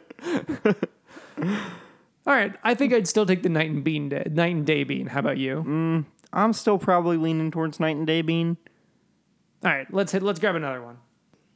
All 2.30 2.36
right, 2.36 2.54
I 2.64 2.76
think 2.76 2.94
I'd 2.94 3.08
still 3.08 3.26
take 3.26 3.42
the 3.42 3.50
night 3.50 3.72
and 3.72 3.84
bean 3.84 4.10
day, 4.10 4.24
night 4.30 4.56
and 4.56 4.64
day 4.64 4.84
bean. 4.84 5.08
How 5.08 5.20
about 5.20 5.40
you? 5.40 6.06
I'm 6.32 6.54
still 6.54 6.78
probably 6.78 7.18
leaning 7.18 7.50
towards 7.50 7.80
night 7.80 7.96
and 7.96 8.06
day 8.06 8.22
bean. 8.22 8.56
All 9.64 9.72
right, 9.72 9.92
let's 9.92 10.12
hit. 10.12 10.22
Let's 10.22 10.40
grab 10.40 10.54
another 10.54 10.80
one. 10.80 11.00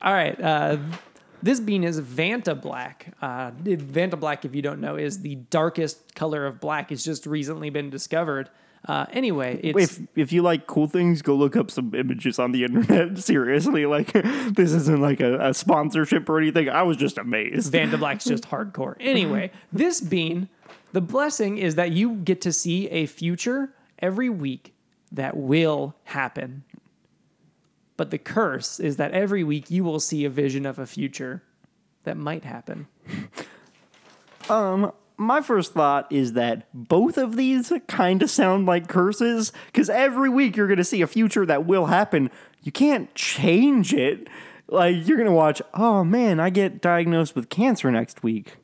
All 0.02 0.14
right, 0.14 0.40
uh, 0.42 0.78
this 1.44 1.60
bean 1.60 1.84
is 1.84 2.02
Vanta 2.02 2.60
Black. 2.60 3.14
Uh, 3.22 3.52
Vanta 3.52 4.20
Black, 4.20 4.46
if 4.46 4.56
you 4.56 4.64
don't 4.64 4.82
know, 4.82 4.96
is 4.96 5.22
the 5.22 5.36
darkest 5.36 6.16
color 6.16 6.48
of 6.48 6.60
black. 6.60 6.92
It's 6.92 7.04
just 7.04 7.28
recently 7.28 7.70
been 7.70 7.92
discovered. 7.92 8.50
Uh, 8.86 9.06
anyway, 9.12 9.60
it's 9.64 9.98
If 9.98 10.08
if 10.16 10.34
you 10.34 10.42
like 10.42 10.68
cool 10.68 10.88
things, 10.88 11.22
go 11.22 11.36
look 11.36 11.56
up 11.56 11.72
some 11.72 11.94
images 11.96 12.38
on 12.38 12.52
the 12.52 12.66
internet. 12.66 13.18
Seriously, 13.24 13.86
like 13.86 14.12
this 14.56 14.74
isn't 14.74 15.02
like 15.02 15.22
a, 15.22 15.50
a 15.50 15.54
sponsorship 15.54 16.28
or 16.28 16.38
anything. 16.38 16.68
I 16.68 16.84
was 16.84 16.98
just 16.98 17.18
amazed. 17.18 17.72
Vanta 17.72 17.98
Black's 17.98 18.26
just 18.26 18.44
hardcore. 18.50 18.96
Anyway, 19.00 19.52
this 19.72 20.02
bean, 20.02 20.50
the 20.94 21.02
blessing 21.02 21.58
is 21.58 21.76
that 21.76 21.92
you 21.92 22.16
get 22.16 22.40
to 22.42 22.54
see 22.54 22.90
a 22.90 23.06
future 23.06 23.74
every 24.00 24.30
week 24.30 24.74
that 25.12 25.36
will 25.36 25.96
happen. 26.06 26.64
But 27.98 28.12
the 28.12 28.18
curse 28.18 28.80
is 28.80 28.98
that 28.98 29.12
every 29.12 29.44
week 29.44 29.70
you 29.70 29.84
will 29.84 30.00
see 30.00 30.24
a 30.24 30.30
vision 30.30 30.66
of 30.66 30.80
a 30.80 30.86
future 30.86 31.44
that 32.04 32.18
might 32.18 32.46
happen. 32.46 32.88
Um, 34.50 34.92
my 35.18 35.42
first 35.42 35.74
thought 35.74 36.12
is 36.12 36.34
that 36.34 36.68
both 36.74 37.18
of 37.18 37.38
these 37.38 37.72
kind 37.88 38.22
of 38.22 38.30
sound 38.30 38.66
like 38.66 38.88
curses 38.88 39.52
because 39.68 39.90
every 39.90 40.30
week 40.30 40.58
you're 40.58 40.68
going 40.68 40.78
to 40.78 40.84
see 40.84 41.02
a 41.02 41.08
future 41.08 41.46
that 41.46 41.66
will 41.66 41.86
happen. 41.86 42.30
You 42.62 42.72
can't 42.72 43.14
change 43.16 43.94
it. 43.94 44.28
Like, 44.68 45.08
you're 45.08 45.18
going 45.18 45.30
to 45.30 45.34
watch, 45.34 45.62
oh 45.74 46.04
man, 46.04 46.40
I 46.40 46.50
get 46.50 46.82
diagnosed 46.82 47.36
with 47.36 47.50
cancer 47.50 47.92
next 47.92 48.24
week. 48.24 48.58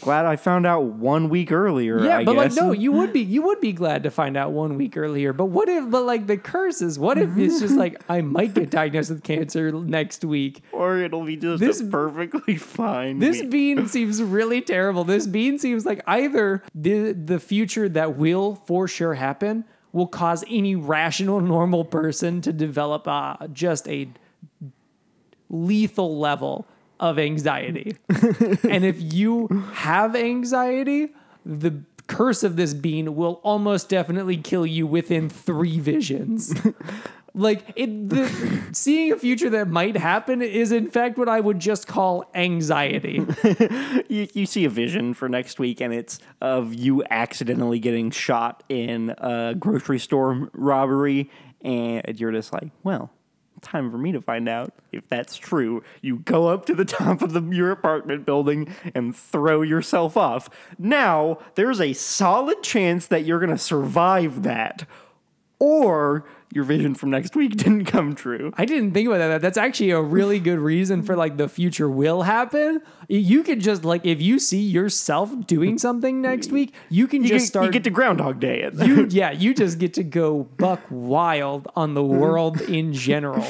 Glad 0.00 0.26
I 0.26 0.36
found 0.36 0.66
out 0.66 0.82
one 0.84 1.30
week 1.30 1.50
earlier. 1.50 2.04
Yeah, 2.04 2.18
I 2.18 2.24
but 2.24 2.36
like 2.36 2.52
no, 2.52 2.72
you 2.72 2.92
would 2.92 3.12
be 3.12 3.20
you 3.20 3.42
would 3.42 3.60
be 3.60 3.72
glad 3.72 4.02
to 4.02 4.10
find 4.10 4.36
out 4.36 4.52
one 4.52 4.76
week 4.76 4.96
earlier. 4.98 5.32
But 5.32 5.46
what 5.46 5.68
if 5.68 5.90
but 5.90 6.04
like 6.04 6.26
the 6.26 6.36
curses? 6.36 6.98
What 6.98 7.16
if 7.16 7.36
it's 7.38 7.58
just 7.60 7.74
like 7.74 8.00
I 8.08 8.20
might 8.20 8.52
get 8.52 8.70
diagnosed 8.70 9.08
with 9.10 9.22
cancer 9.22 9.72
next 9.72 10.24
week? 10.24 10.62
or 10.72 10.98
it'll 10.98 11.24
be 11.24 11.36
just 11.36 11.60
This- 11.60 11.80
a 11.80 11.84
perfectly 11.86 12.56
fine. 12.56 13.18
This 13.18 13.40
week. 13.40 13.50
bean 13.50 13.88
seems 13.94 14.22
really 14.22 14.60
terrible. 14.60 15.04
This 15.04 15.26
bean 15.26 15.58
seems 15.58 15.86
like 15.86 16.02
either 16.06 16.62
the 16.74 17.12
the 17.12 17.40
future 17.40 17.88
that 17.88 18.16
will 18.16 18.56
for 18.66 18.86
sure 18.88 19.14
happen 19.14 19.64
will 19.90 20.06
cause 20.06 20.44
any 20.50 20.76
rational 20.76 21.40
normal 21.40 21.82
person 21.84 22.42
to 22.42 22.52
develop 22.52 23.08
uh, 23.08 23.36
just 23.54 23.88
a 23.88 24.06
lethal 25.48 26.18
level 26.18 26.66
of 27.00 27.18
anxiety. 27.18 27.96
and 28.08 28.84
if 28.84 28.96
you 29.00 29.48
have 29.74 30.16
anxiety, 30.16 31.08
the 31.44 31.82
curse 32.06 32.42
of 32.42 32.56
this 32.56 32.74
bean 32.74 33.14
will 33.14 33.40
almost 33.42 33.88
definitely 33.88 34.36
kill 34.36 34.66
you 34.66 34.86
within 34.86 35.28
3 35.28 35.78
visions. 35.78 36.54
Like 37.34 37.72
it, 37.76 38.08
the, 38.08 38.68
seeing 38.72 39.12
a 39.12 39.16
future 39.16 39.48
that 39.50 39.68
might 39.68 39.96
happen 39.96 40.42
is 40.42 40.72
in 40.72 40.90
fact 40.90 41.18
what 41.18 41.28
I 41.28 41.38
would 41.38 41.60
just 41.60 41.86
call 41.86 42.28
anxiety. 42.34 43.24
you, 44.08 44.26
you 44.32 44.44
see 44.44 44.64
a 44.64 44.68
vision 44.68 45.14
for 45.14 45.28
next 45.28 45.60
week, 45.60 45.80
and 45.80 45.94
it's 45.94 46.18
of 46.40 46.74
you 46.74 47.04
accidentally 47.10 47.78
getting 47.78 48.10
shot 48.10 48.64
in 48.68 49.10
a 49.18 49.54
grocery 49.56 50.00
store 50.00 50.50
robbery, 50.52 51.30
and 51.60 52.18
you're 52.18 52.32
just 52.32 52.52
like, 52.52 52.70
well. 52.82 53.10
Time 53.60 53.90
for 53.90 53.98
me 53.98 54.12
to 54.12 54.20
find 54.20 54.48
out 54.48 54.72
if 54.92 55.08
that's 55.08 55.36
true. 55.36 55.82
You 56.00 56.18
go 56.18 56.48
up 56.48 56.66
to 56.66 56.74
the 56.74 56.84
top 56.84 57.22
of 57.22 57.32
the, 57.32 57.42
your 57.42 57.70
apartment 57.70 58.24
building 58.24 58.74
and 58.94 59.14
throw 59.14 59.62
yourself 59.62 60.16
off. 60.16 60.48
Now, 60.78 61.38
there's 61.54 61.80
a 61.80 61.92
solid 61.92 62.62
chance 62.62 63.06
that 63.06 63.24
you're 63.24 63.40
going 63.40 63.50
to 63.50 63.58
survive 63.58 64.42
that, 64.44 64.86
or 65.58 66.24
your 66.52 66.64
vision 66.64 66.94
from 66.94 67.10
next 67.10 67.36
week 67.36 67.56
didn't 67.56 67.84
come 67.84 68.14
true. 68.14 68.52
I 68.56 68.64
didn't 68.64 68.92
think 68.92 69.08
about 69.08 69.18
that. 69.18 69.40
That's 69.40 69.58
actually 69.58 69.90
a 69.90 70.00
really 70.00 70.38
good 70.38 70.58
reason 70.58 71.02
for 71.02 71.16
like 71.16 71.36
the 71.36 71.48
future 71.48 71.88
will 71.88 72.22
happen. 72.22 72.80
You 73.08 73.42
could 73.42 73.60
just 73.60 73.84
like 73.84 74.04
if 74.04 74.20
you 74.20 74.38
see 74.38 74.60
yourself 74.62 75.46
doing 75.46 75.78
something 75.78 76.20
next 76.22 76.50
week, 76.50 76.74
you 76.88 77.06
can 77.06 77.22
You, 77.22 77.28
just 77.28 77.44
get, 77.44 77.48
start 77.48 77.66
you 77.66 77.72
get 77.72 77.84
to 77.84 77.90
Groundhog 77.90 78.40
Day 78.40 78.62
it. 78.62 78.74
you 78.74 79.06
yeah, 79.10 79.30
you 79.30 79.54
just 79.54 79.78
get 79.78 79.94
to 79.94 80.04
go 80.04 80.44
buck 80.56 80.80
wild 80.90 81.68
on 81.76 81.94
the 81.94 82.04
world 82.04 82.60
in 82.62 82.92
general. 82.92 83.46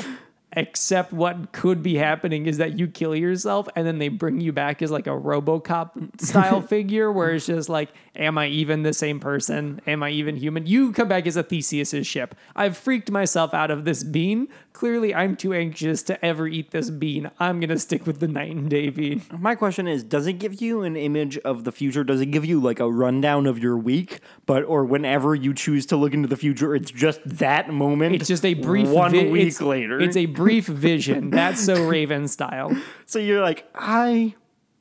Except 0.52 1.12
what 1.12 1.52
could 1.52 1.82
be 1.82 1.96
happening 1.96 2.46
is 2.46 2.56
that 2.56 2.78
you 2.78 2.88
kill 2.88 3.14
yourself 3.14 3.68
and 3.76 3.86
then 3.86 3.98
they 3.98 4.08
bring 4.08 4.40
you 4.40 4.50
back 4.50 4.80
as 4.80 4.90
like 4.90 5.06
a 5.06 5.10
Robocop 5.10 6.20
style 6.20 6.62
figure 6.62 7.12
where 7.12 7.32
it's 7.32 7.46
just 7.46 7.68
like, 7.68 7.90
am 8.16 8.38
I 8.38 8.46
even 8.48 8.82
the 8.82 8.94
same 8.94 9.20
person? 9.20 9.80
Am 9.86 10.02
I 10.02 10.10
even 10.10 10.36
human? 10.36 10.66
You 10.66 10.92
come 10.92 11.06
back 11.06 11.26
as 11.26 11.36
a 11.36 11.42
Theseus's 11.42 12.06
ship. 12.06 12.34
I've 12.56 12.76
freaked 12.76 13.10
myself 13.10 13.52
out 13.52 13.70
of 13.70 13.84
this 13.84 14.02
bean. 14.02 14.48
Clearly, 14.72 15.14
I'm 15.14 15.36
too 15.36 15.52
anxious 15.52 16.02
to 16.04 16.24
ever 16.24 16.46
eat 16.46 16.70
this 16.70 16.88
bean. 16.88 17.30
I'm 17.38 17.60
gonna 17.60 17.78
stick 17.78 18.06
with 18.06 18.20
the 18.20 18.28
night 18.28 18.54
and 18.54 18.70
day 18.70 18.90
bean. 18.90 19.22
My 19.36 19.54
question 19.54 19.86
is, 19.86 20.02
does 20.04 20.26
it 20.26 20.34
give 20.34 20.62
you 20.62 20.82
an 20.82 20.96
image 20.96 21.36
of 21.38 21.64
the 21.64 21.72
future? 21.72 22.04
Does 22.04 22.20
it 22.20 22.26
give 22.26 22.44
you 22.44 22.60
like 22.60 22.80
a 22.80 22.90
rundown 22.90 23.46
of 23.46 23.58
your 23.58 23.76
week? 23.76 24.20
But 24.46 24.62
or 24.62 24.84
whenever 24.84 25.34
you 25.34 25.52
choose 25.52 25.84
to 25.86 25.96
look 25.96 26.14
into 26.14 26.28
the 26.28 26.36
future, 26.36 26.74
it's 26.74 26.90
just 26.90 27.20
that 27.24 27.70
moment. 27.70 28.14
It's 28.14 28.28
just 28.28 28.44
a 28.44 28.54
brief 28.54 28.88
one 28.88 29.10
vi- 29.10 29.30
week 29.30 29.60
later. 29.60 30.00
It's 30.00 30.16
a 30.16 30.26
brief 30.38 30.66
vision. 30.66 31.30
That's 31.30 31.62
so 31.64 31.86
Raven 31.86 32.28
style. 32.28 32.76
so 33.06 33.18
you're 33.18 33.42
like, 33.42 33.68
I 33.74 34.34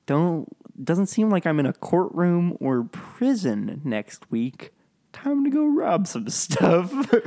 don't 0.06 0.48
doesn't 0.84 1.08
seem 1.08 1.30
like 1.30 1.46
I'm 1.48 1.60
in 1.60 1.65
a 1.65 1.74
courtroom 1.74 2.56
or 2.60 2.84
prison 2.84 3.82
next 3.84 4.30
week. 4.32 4.72
Time 5.12 5.43
to 5.43 5.50
go 5.50 5.65
rob 5.65 6.08
some 6.08 6.30
stuff. 6.30 6.93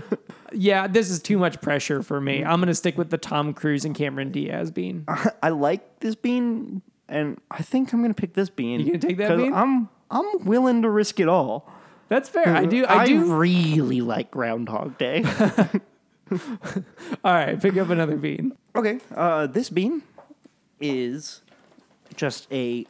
Yeah, 0.53 0.89
this 0.89 1.11
is 1.11 1.23
too 1.23 1.39
much 1.39 1.61
pressure 1.61 2.03
for 2.03 2.21
me. 2.21 2.45
I'm 2.45 2.59
gonna 2.61 2.75
stick 2.75 2.99
with 2.99 3.11
the 3.11 3.19
Tom 3.19 3.55
Cruise 3.55 3.85
and 3.85 3.95
Cameron 3.95 4.33
Diaz 4.33 4.73
bean. 4.73 5.05
I 5.43 5.51
like 5.51 6.01
this 6.01 6.17
bean, 6.17 6.83
and 7.09 7.41
I 7.53 7.63
think 7.63 7.93
I'm 7.93 8.03
gonna 8.03 8.15
pick 8.15 8.35
this 8.35 8.51
bean. 8.51 8.81
You 8.81 8.87
gonna 8.87 8.99
take 8.99 9.19
that 9.19 9.29
'cause 9.29 9.41
bean? 9.43 9.55
I'm 9.55 9.89
I'm 10.11 10.45
willing 10.45 10.83
to 10.83 10.91
risk 10.91 11.21
it 11.21 11.29
all. 11.29 11.71
That's 12.09 12.29
fair. 12.29 12.49
I 12.49 12.65
do. 12.65 12.85
I 12.85 13.07
do. 13.07 13.33
really 13.37 14.01
like 14.01 14.33
Groundhog 14.33 14.99
Day. 14.99 15.23
All 17.25 17.33
right, 17.35 17.61
pick 17.61 17.77
up 17.77 17.91
another 17.91 18.17
bean. 18.17 18.53
Okay, 18.77 19.01
uh, 19.15 19.47
this 19.47 19.71
bean 19.71 20.03
is 20.81 21.43
just 22.17 22.47
a 22.53 22.87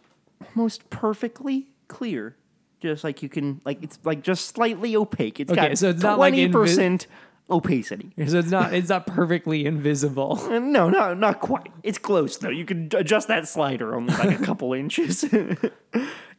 almost 0.57 0.89
perfectly 0.91 1.69
clear. 1.89 2.37
Just 2.81 3.05
like 3.05 3.23
you 3.23 3.29
can, 3.29 3.61
like 3.65 3.83
it's 3.83 3.99
like 4.05 4.23
just 4.23 4.49
slightly 4.55 4.97
opaque. 4.97 5.39
It's 5.41 5.51
Okay, 5.53 5.69
got 5.69 5.79
so 5.79 5.91
it's 5.91 6.03
not 6.03 6.19
like 6.19 6.33
twenty 6.33 6.49
invi- 6.49 6.53
percent 6.53 7.07
opacity. 7.51 8.13
So 8.29 8.39
it's 8.39 8.51
not. 8.51 8.73
It's 8.73 8.89
not 8.89 9.07
perfectly 9.07 9.67
invisible. 9.67 10.39
Uh, 10.51 10.59
No, 10.61 10.89
no, 10.89 11.13
not 11.15 11.41
quite. 11.41 11.69
It's 11.83 11.99
close 11.99 12.39
though. 12.39 12.49
You 12.51 12.65
can 12.65 12.89
adjust 12.95 13.29
that 13.29 13.49
slider 13.49 13.95
only 13.95 14.15
like 14.15 14.39
a 14.41 14.43
couple 14.45 14.73
inches. 14.73 15.25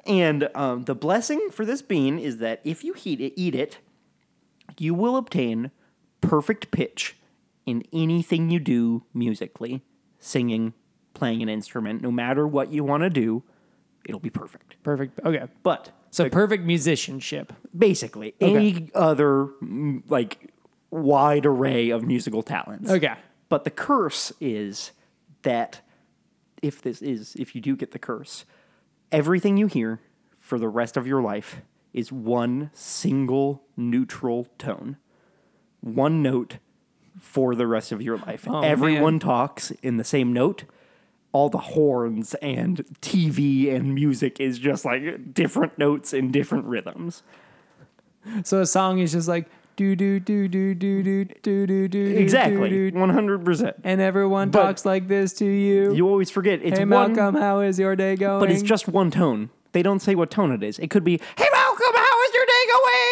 and 0.05 0.49
um, 0.55 0.85
the 0.85 0.95
blessing 0.95 1.49
for 1.51 1.63
this 1.65 1.81
bean 1.81 2.17
is 2.17 2.37
that 2.39 2.59
if 2.63 2.83
you 2.83 2.93
heat 2.93 3.21
it, 3.21 3.33
eat 3.35 3.53
it, 3.55 3.77
you 4.79 4.93
will 4.95 5.17
obtain 5.17 5.69
perfect 6.21 6.71
pitch 6.71 7.15
in 7.65 7.83
anything 7.93 8.49
you 8.49 8.59
do 8.59 9.03
musically, 9.13 9.81
singing, 10.19 10.73
playing 11.13 11.41
an 11.41 11.49
instrument. 11.49 12.01
No 12.01 12.11
matter 12.11 12.47
what 12.47 12.71
you 12.71 12.83
want 12.83 13.03
to 13.03 13.09
do, 13.09 13.43
it'll 14.05 14.19
be 14.19 14.29
perfect. 14.29 14.81
Perfect. 14.83 15.19
Okay. 15.25 15.43
But 15.63 15.91
So 16.09 16.29
perfect 16.29 16.63
musicianship. 16.63 17.53
basically, 17.77 18.33
any 18.39 18.89
other 18.95 19.49
like 20.07 20.49
wide 20.89 21.45
array 21.45 21.89
of 21.89 22.03
musical 22.03 22.41
talents. 22.43 22.89
Okay. 22.89 23.13
But 23.49 23.63
the 23.63 23.71
curse 23.71 24.31
is 24.39 24.91
that 25.43 25.81
if 26.61 26.81
this 26.81 27.01
is 27.01 27.35
if 27.35 27.55
you 27.55 27.61
do 27.61 27.75
get 27.75 27.91
the 27.91 27.99
curse, 27.99 28.45
everything 29.11 29.57
you 29.57 29.67
hear 29.67 29.99
for 30.39 30.57
the 30.57 30.69
rest 30.69 30.97
of 30.97 31.05
your 31.07 31.21
life 31.21 31.61
is 31.93 32.11
one 32.11 32.69
single 32.73 33.63
neutral 33.75 34.47
tone. 34.57 34.97
One 35.81 36.21
note 36.21 36.57
for 37.19 37.55
the 37.55 37.67
rest 37.67 37.91
of 37.91 38.01
your 38.01 38.17
life. 38.17 38.45
Oh, 38.47 38.61
Everyone 38.61 39.13
man. 39.15 39.19
talks 39.19 39.71
in 39.83 39.97
the 39.97 40.03
same 40.03 40.31
note. 40.33 40.63
All 41.33 41.49
the 41.49 41.57
horns 41.59 42.33
and 42.35 42.83
TV 43.01 43.73
and 43.73 43.95
music 43.95 44.39
is 44.39 44.59
just 44.59 44.83
like 44.85 45.33
different 45.33 45.77
notes 45.77 46.13
in 46.13 46.31
different 46.31 46.65
rhythms. 46.65 47.23
So 48.43 48.61
a 48.61 48.65
song 48.65 48.99
is 48.99 49.11
just 49.13 49.27
like 49.27 49.47
do 49.77 49.95
do 49.95 50.19
do 50.19 50.47
do 50.47 50.75
do 50.75 51.01
do 51.03 51.25
do 51.25 51.65
do 51.67 51.87
do. 51.87 52.05
Exactly. 52.17 52.69
do, 52.69 52.91
do, 52.91 52.97
100%. 52.97 53.73
And 53.83 54.01
everyone 54.01 54.51
But- 54.51 54.61
talks 54.63 54.85
like 54.85 55.07
this 55.07 55.33
to 55.33 55.45
you. 55.45 55.93
You 55.95 56.07
always 56.07 56.29
forget 56.29 56.59
it's 56.61 56.77
hey 56.77 56.85
one 56.85 57.13
Malcolm, 57.13 57.35
how 57.35 57.61
is 57.61 57.79
your 57.79 57.95
day 57.95 58.15
going? 58.15 58.39
but 58.39 58.51
it's 58.51 58.61
just 58.61 58.87
one 58.87 59.09
tone. 59.09 59.49
They 59.71 59.81
don't 59.81 59.99
say 60.01 60.15
what 60.15 60.29
tone 60.29 60.51
it 60.51 60.61
is. 60.63 60.77
It 60.79 60.89
could 60.89 61.05
be, 61.05 61.13
"Hey 61.37 61.47
Malcolm, 61.53 61.93
how 61.95 62.23
is 62.27 62.33
your 62.33 62.45
day 62.45 62.63
going?" 62.67 63.10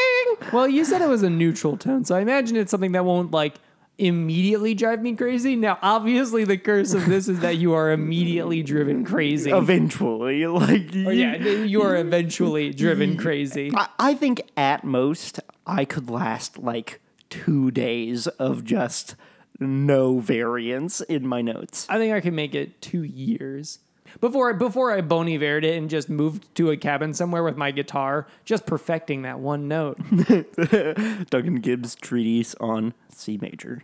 Well, 0.54 0.68
you 0.68 0.86
said 0.86 1.02
it 1.02 1.10
was 1.10 1.24
a 1.24 1.30
neutral 1.30 1.78
tone, 1.78 2.06
so 2.06 2.16
I 2.16 2.22
imagine 2.22 2.58
it's 2.58 2.72
something 2.72 2.94
that 2.94 3.06
won't 3.06 3.32
like 3.32 3.56
immediately 3.98 4.74
drive 4.74 5.02
me 5.02 5.16
crazy. 5.16 5.56
Now, 5.56 5.78
obviously, 5.82 6.46
the 6.46 6.58
curse 6.58 6.94
of 6.94 7.06
this 7.06 7.28
is 7.28 7.42
that 7.42 7.58
you 7.58 7.74
are 7.74 7.92
immediately 7.92 8.64
driven 8.64 9.04
crazy. 9.04 9.52
Eventually, 9.52 10.48
like 10.48 10.90
Oh, 10.96 11.10
yeah, 11.12 11.36
you 11.36 11.82
are 11.82 11.96
eventually 11.98 12.72
driven 12.74 13.18
crazy. 13.18 13.72
I, 13.76 13.88
I 14.00 14.14
think 14.14 14.50
at 14.56 14.84
most 14.84 15.40
I 15.68 15.86
could 15.86 16.10
last 16.10 16.58
like 16.58 17.02
two 17.30 17.72
days 17.72 18.28
of 18.28 18.64
just 18.64 19.16
no 19.60 20.20
variance 20.20 21.02
in 21.02 21.28
my 21.28 21.42
notes. 21.42 21.86
I 21.90 21.98
think 21.98 22.14
I 22.14 22.22
can 22.22 22.34
make 22.34 22.56
it 22.56 22.82
two 22.82 23.04
years. 23.04 23.80
Before 24.22 24.54
before 24.54 24.92
I 24.92 25.02
Bon 25.02 25.28
Ivered 25.28 25.64
it 25.64 25.78
and 25.78 25.90
just 25.90 26.10
moved 26.10 26.54
to 26.56 26.72
a 26.72 26.78
cabin 26.78 27.14
somewhere 27.14 27.44
with 27.44 27.58
my 27.58 27.72
guitar, 27.72 28.28
just 28.46 28.66
perfecting 28.66 29.22
that 29.24 29.40
one 29.40 29.68
note. 29.68 29.98
Duncan 31.30 31.60
Gibbs 31.62 31.96
treatise 31.96 32.56
on 32.56 32.94
C 33.10 33.38
major. 33.42 33.84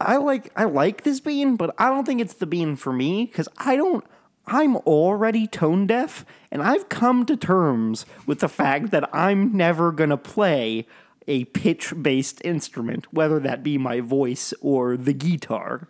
I 0.00 0.16
like 0.16 0.52
I 0.56 0.64
like 0.64 1.02
this 1.02 1.20
bean, 1.20 1.56
but 1.56 1.74
I 1.78 1.88
don't 1.88 2.04
think 2.04 2.20
it's 2.20 2.34
the 2.34 2.46
bean 2.46 2.76
for 2.76 2.92
me 2.92 3.26
because 3.26 3.48
I 3.58 3.76
don't. 3.76 4.04
I'm 4.46 4.76
already 4.76 5.46
tone 5.46 5.86
deaf, 5.86 6.24
and 6.50 6.62
I've 6.62 6.88
come 6.88 7.26
to 7.26 7.36
terms 7.36 8.06
with 8.24 8.40
the 8.40 8.48
fact 8.48 8.90
that 8.92 9.08
I'm 9.14 9.54
never 9.54 9.92
gonna 9.92 10.16
play 10.16 10.86
a 11.26 11.44
pitch 11.46 11.92
based 12.00 12.40
instrument, 12.44 13.12
whether 13.12 13.38
that 13.40 13.62
be 13.62 13.76
my 13.76 14.00
voice 14.00 14.54
or 14.60 14.96
the 14.96 15.12
guitar. 15.12 15.88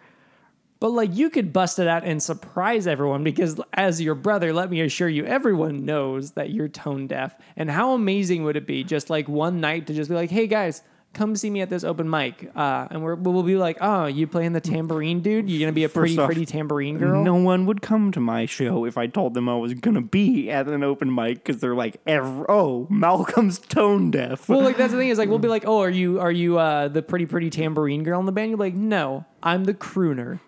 But 0.80 0.90
like 0.90 1.14
you 1.14 1.30
could 1.30 1.52
bust 1.52 1.78
it 1.78 1.88
out 1.88 2.04
and 2.04 2.22
surprise 2.22 2.86
everyone 2.86 3.24
because 3.24 3.60
as 3.74 4.00
your 4.00 4.14
brother, 4.14 4.52
let 4.52 4.70
me 4.70 4.80
assure 4.80 5.08
you, 5.08 5.24
everyone 5.24 5.84
knows 5.84 6.32
that 6.32 6.50
you're 6.50 6.68
tone 6.68 7.06
deaf. 7.06 7.34
And 7.56 7.70
how 7.70 7.92
amazing 7.94 8.44
would 8.44 8.56
it 8.56 8.66
be 8.66 8.84
just 8.84 9.10
like 9.10 9.28
one 9.28 9.60
night 9.60 9.88
to 9.88 9.94
just 9.94 10.08
be 10.08 10.14
like, 10.14 10.30
hey 10.30 10.46
guys, 10.46 10.82
come 11.14 11.34
see 11.34 11.50
me 11.50 11.60
at 11.60 11.70
this 11.70 11.84
open 11.84 12.08
mic. 12.08 12.50
Uh, 12.54 12.86
and 12.90 13.02
we're, 13.02 13.16
we'll 13.16 13.42
be 13.42 13.56
like, 13.56 13.78
oh, 13.80 14.06
you 14.06 14.26
playing 14.26 14.52
the 14.52 14.60
tambourine 14.60 15.20
dude? 15.20 15.50
You're 15.50 15.60
gonna 15.60 15.72
be 15.72 15.84
a 15.84 15.88
pretty 15.88 16.16
off, 16.18 16.26
pretty 16.26 16.46
tambourine 16.46 16.98
girl? 16.98 17.24
No 17.24 17.34
one 17.34 17.66
would 17.66 17.82
come 17.82 18.12
to 18.12 18.20
my 18.20 18.46
show 18.46 18.84
if 18.84 18.96
I 18.96 19.06
told 19.06 19.34
them 19.34 19.48
I 19.48 19.56
was 19.56 19.74
gonna 19.74 20.02
be 20.02 20.50
at 20.50 20.68
an 20.68 20.84
open 20.84 21.12
mic 21.12 21.38
because 21.44 21.60
they're 21.60 21.74
like, 21.74 22.00
"Oh, 22.06 22.86
Malcolm's 22.90 23.58
tone 23.58 24.10
deaf." 24.10 24.48
Well, 24.48 24.60
like 24.60 24.76
that's 24.76 24.92
the 24.92 24.98
thing 24.98 25.08
is 25.08 25.18
like 25.18 25.28
we'll 25.28 25.38
be 25.38 25.48
like, 25.56 25.64
oh, 25.66 25.80
are 25.80 25.90
you 25.90 26.20
are 26.20 26.32
you 26.32 26.58
uh, 26.58 26.88
the 26.88 27.02
pretty 27.02 27.26
pretty 27.26 27.50
tambourine 27.50 28.04
girl 28.04 28.20
in 28.20 28.26
the 28.26 28.32
band? 28.32 28.50
You're 28.50 28.58
like, 28.58 28.74
no, 28.74 29.24
I'm 29.42 29.64
the 29.64 29.74
crooner. 29.74 30.40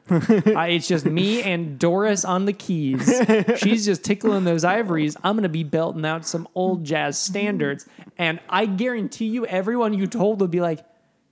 I, 0.57 0.68
it's 0.68 0.88
just 0.88 1.05
me 1.07 1.42
and 1.42 1.79
Doris 1.79 2.24
on 2.24 2.44
the 2.44 2.53
keys. 2.53 3.09
She's 3.59 3.85
just 3.85 4.03
tickling 4.05 4.44
those 4.44 4.64
ivories. 4.64 5.16
I'm 5.22 5.37
gonna 5.37 5.48
be 5.48 5.62
belting 5.64 6.05
out 6.05 6.26
some 6.26 6.48
old 6.55 6.85
jazz 6.85 7.18
standards, 7.18 7.87
and 8.18 8.40
I 8.48 8.66
guarantee 8.66 9.26
you, 9.26 9.46
everyone 9.46 9.94
you 9.94 10.07
told 10.07 10.40
would 10.40 10.50
be 10.50 10.61
like, 10.61 10.85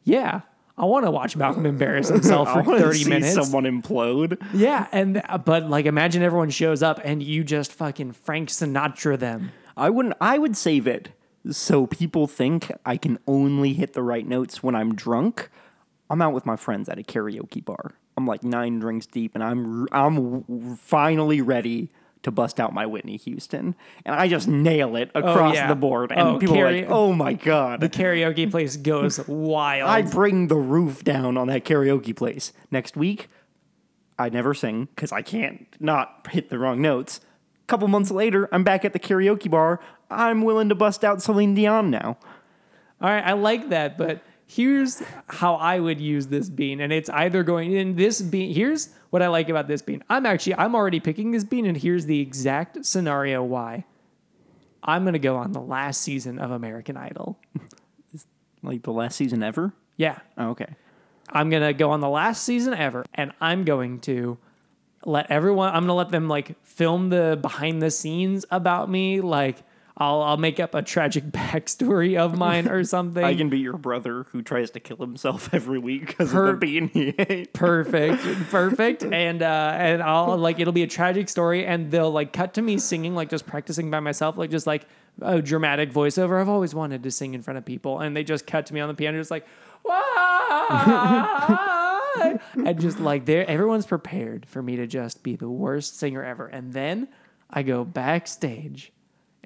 yeah. 0.04 0.42
I 0.80 0.84
want 0.84 1.06
to 1.06 1.10
watch 1.10 1.36
Malcolm 1.36 1.66
embarrass 1.66 2.08
himself 2.08 2.46
I 2.50 2.62
for 2.62 2.70
want 2.70 2.78
to 2.78 2.84
30 2.86 2.98
see 3.02 3.10
minutes. 3.10 3.34
someone 3.34 3.64
implode. 3.64 4.38
Yeah, 4.54 4.86
and 4.92 5.20
but 5.44 5.68
like 5.68 5.86
imagine 5.86 6.22
everyone 6.22 6.50
shows 6.50 6.84
up 6.84 7.00
and 7.02 7.20
you 7.20 7.42
just 7.42 7.72
fucking 7.72 8.12
Frank 8.12 8.48
Sinatra 8.48 9.18
them. 9.18 9.50
I 9.76 9.90
wouldn't. 9.90 10.14
I 10.20 10.38
would 10.38 10.56
save 10.56 10.86
it 10.86 11.08
so 11.50 11.88
people 11.88 12.28
think 12.28 12.70
I 12.86 12.96
can 12.96 13.18
only 13.26 13.72
hit 13.72 13.94
the 13.94 14.02
right 14.04 14.24
notes 14.24 14.62
when 14.62 14.76
I'm 14.76 14.94
drunk. 14.94 15.50
I'm 16.10 16.22
out 16.22 16.32
with 16.32 16.46
my 16.46 16.56
friends 16.56 16.88
at 16.88 16.98
a 16.98 17.02
karaoke 17.02 17.64
bar. 17.64 17.92
I'm 18.16 18.26
like 18.26 18.42
nine 18.42 18.78
drinks 18.78 19.06
deep, 19.06 19.34
and 19.34 19.44
I'm 19.44 19.86
I'm 19.92 20.76
finally 20.76 21.40
ready 21.40 21.90
to 22.22 22.30
bust 22.32 22.58
out 22.58 22.72
my 22.74 22.84
Whitney 22.84 23.16
Houston, 23.16 23.76
and 24.04 24.14
I 24.14 24.26
just 24.26 24.48
nail 24.48 24.96
it 24.96 25.10
oh, 25.14 25.20
across 25.20 25.52
Oh, 25.52 25.54
yeah. 25.54 25.68
the 25.68 25.76
board, 25.76 26.10
and 26.10 26.20
Oh, 26.20 26.38
people 26.38 26.58
are 26.58 26.72
like, 26.72 26.86
"Oh 26.88 27.12
my 27.12 27.34
god!" 27.34 27.80
The 27.80 27.88
karaoke 27.88 28.50
place 28.50 28.76
goes 28.76 29.18
wild. 29.28 29.88
I 29.88 30.02
bring 30.02 30.48
the 30.48 30.56
roof 30.56 31.04
down 31.04 31.36
on 31.36 31.46
that 31.48 31.64
karaoke 31.64 32.16
place. 32.16 32.52
Next 32.70 32.96
week, 32.96 33.28
I 34.18 34.30
never 34.30 34.52
sing 34.54 34.88
because 34.94 35.12
I 35.12 35.22
can't 35.22 35.66
not 35.78 36.26
hit 36.30 36.48
the 36.50 36.58
wrong 36.58 36.80
notes. 36.82 37.20
A 37.62 37.66
couple 37.68 37.86
months 37.86 38.10
later, 38.10 38.48
I'm 38.50 38.64
back 38.64 38.84
at 38.84 38.92
the 38.94 38.98
karaoke 38.98 39.50
bar. 39.50 39.78
I'm 40.10 40.42
willing 40.42 40.70
to 40.70 40.74
bust 40.74 41.04
out 41.04 41.22
Celine 41.22 41.54
Dion 41.54 41.90
now. 41.90 42.16
All 43.00 43.08
right, 43.10 43.24
I 43.24 43.34
like 43.34 43.68
that, 43.68 43.96
but 43.96 44.22
here's 44.48 45.02
how 45.28 45.54
I 45.56 45.78
would 45.78 46.00
use 46.00 46.26
this 46.26 46.48
bean, 46.48 46.80
and 46.80 46.92
it's 46.92 47.10
either 47.10 47.42
going 47.44 47.72
in 47.72 47.94
this 47.94 48.20
bean. 48.20 48.52
Here's 48.52 48.88
what 49.10 49.22
I 49.22 49.28
like 49.28 49.48
about 49.48 49.68
this 49.68 49.82
bean. 49.82 50.02
I'm 50.08 50.26
actually 50.26 50.54
I'm 50.56 50.74
already 50.74 50.98
picking 50.98 51.30
this 51.30 51.44
bean, 51.44 51.66
and 51.66 51.76
here's 51.76 52.06
the 52.06 52.20
exact 52.20 52.84
scenario 52.84 53.44
why. 53.44 53.84
I'm 54.82 55.04
gonna 55.04 55.18
go 55.18 55.36
on 55.36 55.52
the 55.52 55.60
last 55.60 56.00
season 56.00 56.38
of 56.38 56.50
American 56.50 56.96
Idol. 56.96 57.38
Like 58.62 58.82
the 58.82 58.92
last 58.92 59.16
season 59.16 59.44
ever? 59.44 59.72
Yeah, 59.96 60.18
Oh, 60.36 60.50
okay. 60.50 60.74
I'm 61.30 61.50
gonna 61.50 61.72
go 61.72 61.90
on 61.90 62.00
the 62.00 62.08
last 62.08 62.42
season 62.42 62.74
ever, 62.74 63.04
and 63.14 63.32
I'm 63.40 63.64
going 63.64 64.00
to 64.00 64.38
let 65.04 65.30
everyone. 65.30 65.68
I'm 65.74 65.82
gonna 65.82 65.94
let 65.94 66.08
them 66.10 66.26
like 66.26 66.56
film 66.64 67.10
the 67.10 67.38
behind 67.40 67.82
the 67.82 67.90
scenes 67.90 68.46
about 68.50 68.90
me. 68.90 69.20
Like 69.20 69.58
I'll 70.00 70.22
I'll 70.22 70.36
make 70.36 70.60
up 70.60 70.74
a 70.76 70.82
tragic 70.82 71.24
backstory 71.32 72.16
of 72.16 72.38
mine 72.38 72.68
or 72.68 72.84
something. 72.96 73.24
I 73.24 73.34
can 73.34 73.48
be 73.48 73.58
your 73.58 73.76
brother 73.76 74.24
who 74.30 74.42
tries 74.42 74.70
to 74.70 74.80
kill 74.80 74.98
himself 74.98 75.50
every 75.52 75.78
week 75.80 76.06
because 76.06 76.30
Per- 76.32 76.50
of 76.50 76.60
the 76.60 76.66
bean 76.66 76.88
he 76.88 77.08
ate. 77.18 77.52
perfect 77.52 78.22
perfect 78.50 79.02
and 79.02 79.42
uh 79.42 79.72
and 79.76 80.02
i'll 80.02 80.36
like 80.38 80.60
it'll 80.60 80.72
be 80.72 80.82
a 80.84 80.86
tragic 80.86 81.28
story 81.28 81.66
and 81.66 81.90
they'll 81.90 82.10
like 82.10 82.32
cut 82.32 82.54
to 82.54 82.62
me 82.62 82.78
singing 82.78 83.14
like 83.14 83.28
just 83.28 83.46
practicing 83.46 83.90
by 83.90 83.98
myself 84.00 84.38
like 84.38 84.50
just 84.50 84.66
like 84.66 84.86
a 85.20 85.42
dramatic 85.42 85.92
voiceover 85.92 86.40
i've 86.40 86.48
always 86.48 86.74
wanted 86.74 87.02
to 87.02 87.10
sing 87.10 87.34
in 87.34 87.42
front 87.42 87.58
of 87.58 87.64
people 87.64 87.98
and 87.98 88.16
they 88.16 88.22
just 88.22 88.46
cut 88.46 88.66
to 88.66 88.74
me 88.74 88.80
on 88.80 88.88
the 88.88 88.94
piano 88.94 89.18
just 89.18 89.30
like 89.30 89.44
and 92.56 92.80
just 92.80 93.00
like 93.00 93.24
there 93.24 93.48
everyone's 93.48 93.86
prepared 93.86 94.46
for 94.46 94.62
me 94.62 94.76
to 94.76 94.86
just 94.86 95.22
be 95.22 95.36
the 95.36 95.48
worst 95.48 95.98
singer 95.98 96.22
ever 96.22 96.46
and 96.46 96.72
then 96.72 97.08
i 97.50 97.62
go 97.62 97.84
backstage 97.84 98.92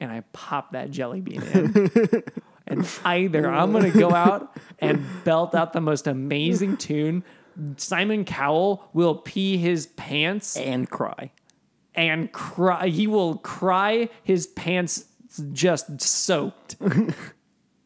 and 0.02 0.12
i 0.12 0.22
pop 0.32 0.72
that 0.72 0.90
jelly 0.90 1.20
bean 1.20 1.42
in 1.42 2.22
and 2.66 2.86
either 3.04 3.50
I'm 3.50 3.72
gonna 3.72 3.90
go 3.90 4.12
out 4.12 4.56
and 4.78 5.04
belt 5.24 5.54
out 5.54 5.72
the 5.72 5.80
most 5.80 6.06
amazing 6.06 6.76
tune. 6.76 7.24
Simon 7.76 8.24
Cowell 8.24 8.88
will 8.94 9.16
pee 9.16 9.56
his 9.58 9.86
pants 9.88 10.56
And 10.56 10.88
cry. 10.88 11.32
and 11.94 12.30
cry. 12.32 12.86
He 12.88 13.06
will 13.06 13.36
cry 13.38 14.08
his 14.22 14.46
pants 14.46 15.04
just 15.52 16.00
soaked. 16.00 16.76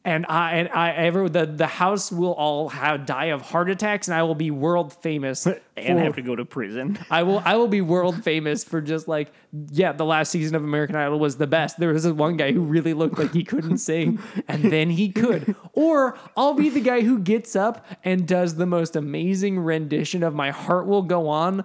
and 0.06 0.24
I 0.28 0.52
and 0.52 0.68
I 0.68 0.92
ever 0.92 1.28
the 1.28 1.44
the 1.44 1.66
house 1.66 2.12
will 2.12 2.32
all 2.32 2.68
have 2.68 3.04
die 3.06 3.26
of 3.26 3.42
heart 3.42 3.68
attacks, 3.68 4.06
and 4.06 4.14
I 4.14 4.22
will 4.22 4.36
be 4.36 4.50
world 4.50 4.94
famous. 4.94 5.46
And 5.78 5.98
for- 5.98 6.04
have 6.04 6.14
to 6.14 6.22
go 6.22 6.34
to 6.34 6.46
prison. 6.46 6.98
I 7.10 7.22
will 7.22 7.42
I 7.44 7.56
will 7.56 7.68
be 7.68 7.82
world 7.82 8.24
famous 8.24 8.64
for 8.64 8.80
just 8.80 9.08
like 9.08 9.30
yeah 9.70 9.92
the 9.92 10.06
last 10.06 10.30
season 10.30 10.56
of 10.56 10.64
American 10.64 10.96
Idol 10.96 11.18
was 11.18 11.36
the 11.36 11.46
best. 11.46 11.78
There 11.78 11.92
was 11.92 12.04
this 12.04 12.14
one 12.14 12.38
guy 12.38 12.52
who 12.52 12.62
really 12.62 12.94
looked 12.94 13.18
like 13.18 13.34
he 13.34 13.44
couldn't 13.44 13.76
sing 13.76 14.18
and 14.48 14.62
then 14.72 14.88
he 14.88 15.10
could. 15.10 15.54
Or 15.74 16.18
I'll 16.34 16.54
be 16.54 16.70
the 16.70 16.80
guy 16.80 17.02
who 17.02 17.18
gets 17.18 17.54
up 17.54 17.84
and 18.04 18.26
does 18.26 18.54
the 18.54 18.64
most 18.64 18.96
amazing 18.96 19.58
rendition 19.58 20.22
of 20.22 20.34
My 20.34 20.50
Heart 20.50 20.86
Will 20.86 21.02
Go 21.02 21.28
On 21.28 21.62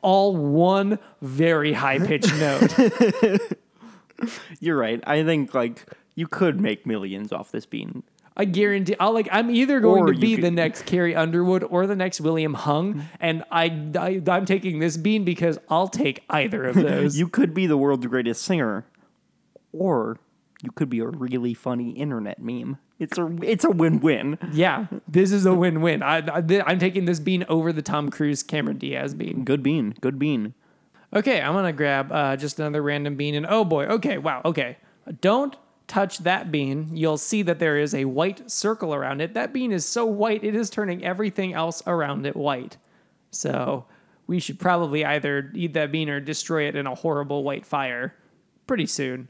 all 0.00 0.36
one 0.36 0.98
very 1.20 1.74
high 1.74 2.00
pitched 2.00 2.34
note. 2.34 2.74
You're 4.60 4.76
right. 4.76 5.00
I 5.06 5.22
think 5.22 5.54
like 5.54 5.86
you 6.14 6.26
could 6.26 6.60
make 6.60 6.86
millions 6.86 7.32
off 7.32 7.50
this 7.50 7.66
bean. 7.66 8.02
I 8.36 8.46
guarantee 8.46 8.94
I'll 8.98 9.12
like 9.12 9.28
I'm 9.30 9.50
either 9.50 9.78
going 9.80 10.04
Or 10.04 10.12
to 10.12 10.18
be 10.18 10.36
could- 10.36 10.44
the 10.44 10.50
next 10.50 10.86
Carrie 10.86 11.14
Underwood 11.14 11.64
or 11.64 11.86
the 11.86 11.94
next 11.96 12.20
William 12.20 12.54
Hung 12.54 13.04
and 13.20 13.44
I, 13.50 13.64
I 13.98 14.22
I'm 14.26 14.46
taking 14.46 14.78
this 14.78 14.96
bean 14.96 15.24
because 15.24 15.58
I'll 15.68 15.88
take 15.88 16.24
either 16.30 16.64
of 16.64 16.76
those. 16.76 17.18
You 17.18 17.28
could 17.28 17.52
be 17.52 17.66
the 17.66 17.76
world's 17.76 18.06
greatest 18.06 18.42
singer, 18.42 18.86
or 19.72 20.18
you 20.62 20.70
could 20.70 20.88
be 20.88 21.00
a 21.00 21.06
really 21.08 21.54
funny 21.54 21.90
internet 21.90 22.40
meme. 22.40 22.78
It's 22.98 23.18
a 23.18 23.36
it's 23.42 23.64
a 23.64 23.70
win 23.70 24.00
win. 24.00 24.38
Yeah, 24.52 24.86
this 25.08 25.32
is 25.32 25.44
a 25.44 25.52
win-win. 25.52 26.02
I, 26.04 26.18
I, 26.36 26.40
th- 26.40 26.62
I'm 26.66 26.78
taking 26.78 27.04
this 27.04 27.18
bean 27.18 27.44
over 27.48 27.72
the 27.72 27.82
Tom 27.82 28.10
Cruise 28.10 28.42
Cameron 28.44 28.78
Diaz 28.78 29.12
bean. 29.14 29.44
Good 29.44 29.62
bean. 29.62 29.94
Good 30.00 30.18
bean. 30.20 30.54
Okay, 31.12 31.40
I'm 31.42 31.52
gonna 31.54 31.72
grab 31.72 32.12
uh, 32.12 32.36
just 32.36 32.60
another 32.60 32.80
random 32.80 33.16
bean, 33.16 33.34
and 33.34 33.44
oh 33.48 33.64
boy, 33.64 33.86
okay, 33.86 34.18
wow, 34.18 34.40
okay. 34.44 34.76
Don't 35.20 35.56
touch 35.92 36.18
that 36.20 36.50
bean. 36.50 36.88
You'll 36.96 37.18
see 37.18 37.42
that 37.42 37.58
there 37.58 37.76
is 37.76 37.94
a 37.94 38.06
white 38.06 38.50
circle 38.50 38.94
around 38.94 39.20
it. 39.20 39.34
That 39.34 39.52
bean 39.52 39.72
is 39.72 39.84
so 39.84 40.06
white, 40.06 40.42
it 40.42 40.54
is 40.54 40.70
turning 40.70 41.04
everything 41.04 41.52
else 41.52 41.82
around 41.86 42.24
it 42.24 42.34
white. 42.34 42.78
So 43.30 43.84
we 44.26 44.40
should 44.40 44.58
probably 44.58 45.04
either 45.04 45.52
eat 45.54 45.74
that 45.74 45.92
bean 45.92 46.08
or 46.08 46.18
destroy 46.18 46.66
it 46.66 46.76
in 46.76 46.86
a 46.86 46.94
horrible 46.94 47.44
white 47.44 47.66
fire 47.66 48.14
pretty 48.66 48.86
soon. 48.86 49.28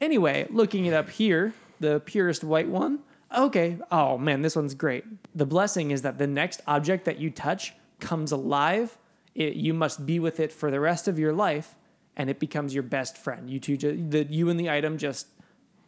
Anyway, 0.00 0.46
looking 0.48 0.86
it 0.86 0.94
up 0.94 1.10
here, 1.10 1.52
the 1.78 2.00
purest 2.00 2.42
white 2.42 2.70
one. 2.70 3.00
Okay. 3.36 3.76
Oh 3.90 4.16
man, 4.16 4.40
this 4.40 4.56
one's 4.56 4.74
great. 4.74 5.04
The 5.34 5.44
blessing 5.44 5.90
is 5.90 6.00
that 6.02 6.16
the 6.16 6.26
next 6.26 6.62
object 6.66 7.04
that 7.04 7.18
you 7.18 7.28
touch 7.28 7.74
comes 8.00 8.32
alive. 8.32 8.96
It, 9.34 9.56
you 9.56 9.74
must 9.74 10.06
be 10.06 10.18
with 10.18 10.40
it 10.40 10.52
for 10.52 10.70
the 10.70 10.80
rest 10.80 11.06
of 11.06 11.18
your 11.18 11.34
life, 11.34 11.74
and 12.16 12.30
it 12.30 12.40
becomes 12.40 12.72
your 12.72 12.82
best 12.82 13.18
friend. 13.18 13.50
You 13.50 13.60
two, 13.60 13.76
ju- 13.76 14.06
the 14.08 14.24
you 14.24 14.48
and 14.48 14.58
the 14.58 14.70
item 14.70 14.96
just 14.96 15.26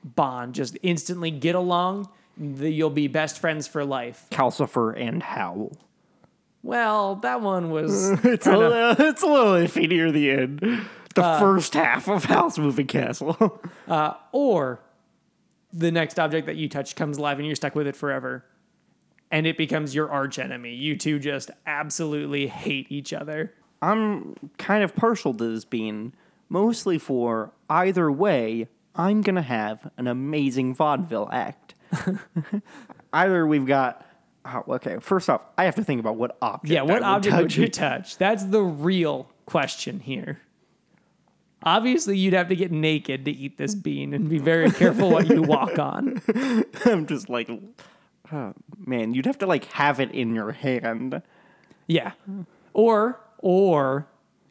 bond, 0.04 0.54
just 0.54 0.78
instantly 0.82 1.30
get 1.30 1.54
along. 1.54 2.08
The, 2.36 2.70
you'll 2.70 2.90
be 2.90 3.06
best 3.08 3.38
friends 3.38 3.66
for 3.66 3.84
life. 3.84 4.26
Calcifer 4.30 4.98
and 4.98 5.22
Howl. 5.22 5.72
Well, 6.62 7.16
that 7.16 7.40
one 7.40 7.70
was 7.70 8.10
It's 8.24 8.46
a, 8.46 8.50
kinda- 8.50 8.68
little, 8.68 9.06
it's 9.06 9.22
a 9.22 9.26
little 9.26 9.52
iffy 9.54 9.88
near 9.88 10.10
the 10.12 10.30
end. 10.30 10.60
The 11.14 11.22
uh, 11.24 11.40
first 11.40 11.74
half 11.74 12.08
of 12.08 12.24
Howl's 12.24 12.58
Moving 12.58 12.86
Castle. 12.86 13.60
Uh, 13.88 14.14
or 14.30 14.78
the 15.72 15.90
next 15.90 16.20
object 16.20 16.46
that 16.46 16.54
you 16.54 16.68
touch 16.68 16.94
comes 16.94 17.18
alive 17.18 17.38
and 17.38 17.46
you're 17.46 17.56
stuck 17.56 17.74
with 17.74 17.88
it 17.88 17.96
forever 17.96 18.44
and 19.32 19.48
it 19.48 19.56
becomes 19.56 19.96
your 19.96 20.08
arch 20.08 20.38
enemy 20.38 20.72
you 20.72 20.96
two 20.96 21.18
just 21.18 21.50
absolutely 21.66 22.46
hate 22.46 22.86
each 22.88 23.12
other 23.12 23.52
I'm 23.82 24.36
kind 24.58 24.84
of 24.84 24.94
partial 24.94 25.34
to 25.34 25.48
this 25.52 25.64
being 25.64 26.12
mostly 26.48 26.98
for 26.98 27.50
either 27.68 28.12
way, 28.12 28.68
I'm 28.94 29.22
gonna 29.22 29.42
have 29.42 29.90
an 29.96 30.06
amazing 30.06 30.74
vaudeville 30.74 31.28
act. 31.32 31.74
either 33.12 33.46
we've 33.46 33.66
got. 33.66 34.06
Oh, 34.44 34.64
okay, 34.76 34.96
first 35.00 35.28
off, 35.28 35.42
I 35.58 35.64
have 35.64 35.74
to 35.76 35.84
think 35.84 36.00
about 36.00 36.16
what 36.16 36.36
object. 36.40 36.72
yeah 36.72 36.80
what 36.80 36.94
would 36.94 37.02
object 37.02 37.36
would 37.36 37.50
touch. 37.50 37.58
you 37.58 37.68
touch 37.68 38.16
that's 38.16 38.44
the 38.44 38.62
real 38.62 39.30
question 39.44 40.00
here 40.00 40.40
obviously 41.62 42.16
you'd 42.16 42.32
have 42.32 42.48
to 42.48 42.56
get 42.56 42.72
naked 42.72 43.26
to 43.26 43.30
eat 43.30 43.58
this 43.58 43.74
bean 43.74 44.14
and 44.14 44.30
be 44.30 44.38
very 44.38 44.70
careful 44.70 45.10
what 45.10 45.28
you 45.28 45.42
walk 45.42 45.78
on 45.78 46.22
I'm 46.86 47.06
just 47.06 47.28
like, 47.28 47.50
oh, 48.32 48.54
man, 48.78 49.12
you'd 49.12 49.26
have 49.26 49.38
to 49.38 49.46
like 49.46 49.66
have 49.66 50.00
it 50.00 50.10
in 50.12 50.34
your 50.34 50.52
hand. 50.52 51.20
yeah 51.86 52.12
or 52.72 53.20
or 53.38 54.06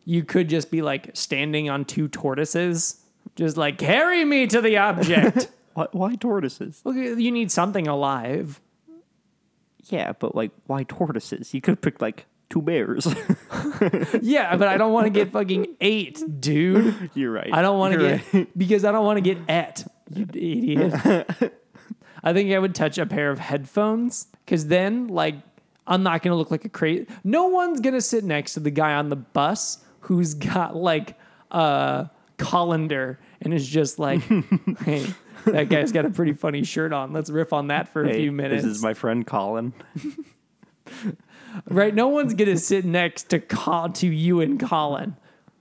you 0.06 0.24
could 0.24 0.50
just 0.50 0.70
be 0.70 0.82
like 0.84 1.10
standing 1.16 1.68
on 1.70 1.84
two 1.86 2.08
tortoises 2.08 2.99
just 3.36 3.58
like 3.58 3.78
carry 3.78 4.26
me 4.26 4.48
to 4.48 4.62
the 4.62 4.78
object 4.78 5.50
Why, 5.74 5.88
why 5.92 6.16
tortoises? 6.16 6.82
Look, 6.84 6.96
you 6.96 7.32
need 7.32 7.52
something 7.52 7.88
alive. 7.88 8.60
Yeah, 9.86 10.12
but 10.12 10.36
like, 10.36 10.52
why 10.66 10.84
tortoises? 10.84 11.54
You 11.54 11.62
could 11.62 11.74
have 11.74 11.82
picked 11.82 12.02
like 12.02 12.26
two 12.50 12.62
bears. 12.62 13.08
Yeah, 14.22 14.58
but 14.58 14.68
I 14.68 14.76
don't 14.78 14.92
want 14.92 15.06
to 15.06 15.10
get 15.10 15.32
fucking 15.32 15.76
ate, 15.80 16.22
dude. 16.42 17.12
You're 17.14 17.32
right. 17.32 17.50
I 17.54 17.62
don't 17.62 17.80
want 17.80 17.94
to 17.94 18.00
You're 18.00 18.18
get 18.18 18.34
right. 18.34 18.58
because 18.58 18.84
I 18.84 18.92
don't 18.92 19.06
want 19.06 19.18
to 19.18 19.22
get 19.22 19.38
et, 19.48 19.86
you 20.14 20.24
idiot. 20.34 20.94
I 22.24 22.34
think 22.34 22.52
I 22.52 22.60
would 22.60 22.76
touch 22.76 22.98
a 22.98 23.06
pair 23.06 23.32
of 23.32 23.40
headphones 23.40 24.28
because 24.46 24.68
then, 24.68 25.08
like, 25.08 25.36
I'm 25.88 26.04
not 26.04 26.22
gonna 26.22 26.36
look 26.36 26.52
like 26.52 26.66
a 26.66 26.70
crazy. 26.70 27.08
No 27.24 27.48
one's 27.48 27.80
gonna 27.80 28.02
sit 28.02 28.26
next 28.26 28.56
to 28.56 28.60
the 28.60 28.72
guy 28.72 28.94
on 28.96 29.10
the 29.10 29.16
bus 29.16 29.80
who's 30.02 30.34
got 30.34 30.76
like 30.76 31.18
a 31.52 32.10
colander 32.40 33.20
and 33.42 33.54
is 33.54 33.68
just 33.68 34.00
like, 34.00 34.22
hey, 34.84 35.06
that 35.46 35.70
guy's 35.70 35.92
got 35.92 36.06
a 36.06 36.10
pretty 36.10 36.34
funny 36.34 36.64
shirt 36.64 36.92
on. 36.94 37.14
Let's 37.14 37.30
riff 37.30 37.54
on 37.54 37.68
that 37.68 37.90
for 37.90 38.04
a 38.04 38.14
few 38.14 38.32
minutes. 38.32 38.64
This 38.64 38.78
is 38.78 38.82
my 38.84 38.94
friend 38.94 39.26
Colin. 39.28 39.74
right? 41.70 41.94
No 41.94 42.08
one's 42.08 42.34
gonna 42.34 42.58
sit 42.58 42.86
next 42.86 43.30
to 43.30 43.40
call 43.40 43.90
to 43.90 44.08
you 44.08 44.42
and 44.42 44.60
Colin. 44.60 45.16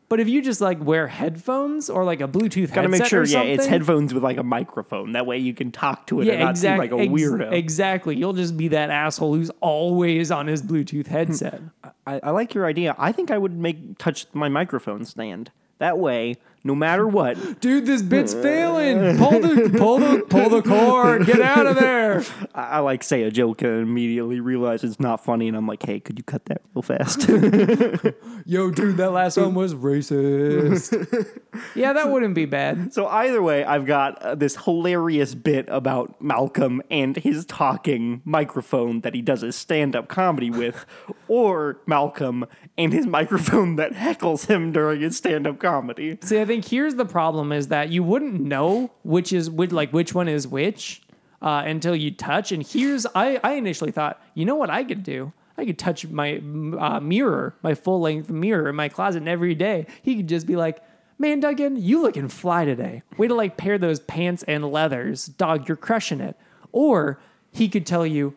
But 0.08 0.20
if 0.20 0.28
you 0.28 0.40
just 0.40 0.62
like 0.62 0.82
wear 0.82 1.06
headphones 1.06 1.90
or 1.90 2.02
like 2.02 2.22
a 2.22 2.28
Bluetooth 2.28 2.72
Gotta 2.72 2.88
make 2.88 3.04
sure, 3.04 3.24
yeah, 3.24 3.42
it's 3.42 3.66
headphones 3.66 4.14
with 4.14 4.22
like 4.24 4.38
a 4.38 4.42
microphone. 4.42 5.12
That 5.12 5.26
way 5.26 5.36
you 5.36 5.52
can 5.52 5.70
talk 5.70 6.06
to 6.06 6.20
it 6.20 6.28
and 6.28 6.38
Yeah, 6.38 6.44
not 6.44 6.50
exactly. 6.50 6.88
seem 6.88 6.98
like 7.00 7.08
a 7.08 7.12
weirdo. 7.12 7.52
exactly. 7.52 8.16
You'll 8.16 8.32
just 8.32 8.56
be 8.56 8.68
that 8.68 8.88
asshole 8.88 9.34
who's 9.34 9.50
always 9.60 10.30
on 10.30 10.46
his 10.46 10.62
Bluetooth 10.62 11.08
headset. 11.08 11.60
I, 12.06 12.20
I 12.22 12.30
like 12.30 12.54
your 12.54 12.64
idea. 12.64 12.94
I 12.96 13.12
think 13.12 13.30
I 13.30 13.36
would 13.36 13.58
make 13.58 13.98
touch 13.98 14.24
my 14.32 14.48
microphone 14.48 15.04
stand. 15.04 15.50
That 15.76 15.98
way, 15.98 16.36
no 16.64 16.74
matter 16.74 17.06
what, 17.06 17.60
Dude, 17.60 17.86
this 17.86 18.02
bit's 18.02 18.34
failing. 18.34 19.16
Pull 19.16 19.40
the 19.40 19.74
pull 19.76 19.98
the 19.98 20.22
pull 20.28 20.48
the 20.48 20.62
cord. 20.62 21.26
Get 21.26 21.40
out 21.40 21.66
of 21.66 21.76
there. 21.76 22.22
I, 22.54 22.62
I 22.62 22.78
like 22.80 23.02
say 23.02 23.22
a 23.22 23.30
joke 23.30 23.62
and 23.62 23.82
immediately 23.82 24.40
realize 24.40 24.84
it's 24.84 25.00
not 25.00 25.24
funny, 25.24 25.48
and 25.48 25.56
I'm 25.56 25.66
like, 25.66 25.82
hey, 25.84 26.00
could 26.00 26.18
you 26.18 26.24
cut 26.24 26.44
that 26.46 26.62
real 26.74 26.82
fast? 26.82 27.28
Yo, 28.46 28.70
dude, 28.70 28.96
that 28.96 29.12
last 29.12 29.36
one 29.36 29.54
was 29.54 29.74
racist. 29.74 31.40
yeah, 31.74 31.92
that 31.92 32.10
wouldn't 32.10 32.34
be 32.34 32.44
bad. 32.44 32.92
so 32.92 33.06
either 33.06 33.42
way, 33.42 33.64
I've 33.64 33.86
got 33.86 34.20
uh, 34.22 34.34
this 34.34 34.56
hilarious 34.64 35.34
bit 35.34 35.66
about 35.68 36.20
Malcolm 36.20 36.82
and 36.90 37.16
his 37.16 37.44
talking 37.44 38.22
microphone 38.24 39.00
that 39.02 39.14
he 39.14 39.22
does 39.22 39.42
his 39.42 39.56
stand-up 39.56 40.08
comedy 40.08 40.50
with, 40.50 40.86
or 41.28 41.80
Malcolm 41.86 42.46
and 42.76 42.92
his 42.92 43.06
microphone 43.06 43.76
that 43.76 43.92
heckles 43.92 44.46
him 44.46 44.72
during 44.72 45.00
his 45.00 45.16
stand-up 45.16 45.58
comedy. 45.58 46.18
See, 46.22 46.40
I 46.40 46.44
think 46.44 46.57
here's 46.64 46.94
the 46.94 47.04
problem 47.04 47.52
is 47.52 47.68
that 47.68 47.90
you 47.90 48.02
wouldn't 48.02 48.40
know 48.40 48.90
which 49.02 49.32
is 49.32 49.50
which, 49.50 49.72
like 49.72 49.92
which 49.92 50.14
one 50.14 50.28
is 50.28 50.46
which 50.46 51.02
uh, 51.42 51.62
until 51.66 51.94
you 51.94 52.10
touch. 52.10 52.52
And 52.52 52.66
here's 52.66 53.06
I 53.14 53.40
I 53.42 53.52
initially 53.52 53.90
thought, 53.90 54.20
you 54.34 54.44
know 54.44 54.56
what 54.56 54.70
I 54.70 54.84
could 54.84 55.02
do? 55.02 55.32
I 55.56 55.64
could 55.64 55.78
touch 55.78 56.06
my 56.06 56.40
uh, 56.78 57.00
mirror, 57.00 57.56
my 57.62 57.74
full 57.74 58.00
length 58.00 58.30
mirror 58.30 58.68
in 58.68 58.76
my 58.76 58.88
closet, 58.88 59.18
and 59.18 59.28
every 59.28 59.56
day 59.56 59.86
he 60.02 60.16
could 60.16 60.28
just 60.28 60.46
be 60.46 60.54
like, 60.54 60.80
"Man, 61.18 61.40
Duggan, 61.40 61.76
you 61.76 62.00
looking 62.00 62.28
fly 62.28 62.64
today. 62.64 63.02
Way 63.16 63.26
to 63.26 63.34
like 63.34 63.56
pair 63.56 63.76
those 63.76 63.98
pants 63.98 64.44
and 64.44 64.70
leathers, 64.70 65.26
dog. 65.26 65.68
You're 65.68 65.76
crushing 65.76 66.20
it." 66.20 66.36
Or 66.70 67.18
he 67.50 67.68
could 67.68 67.86
tell 67.86 68.06
you, 68.06 68.34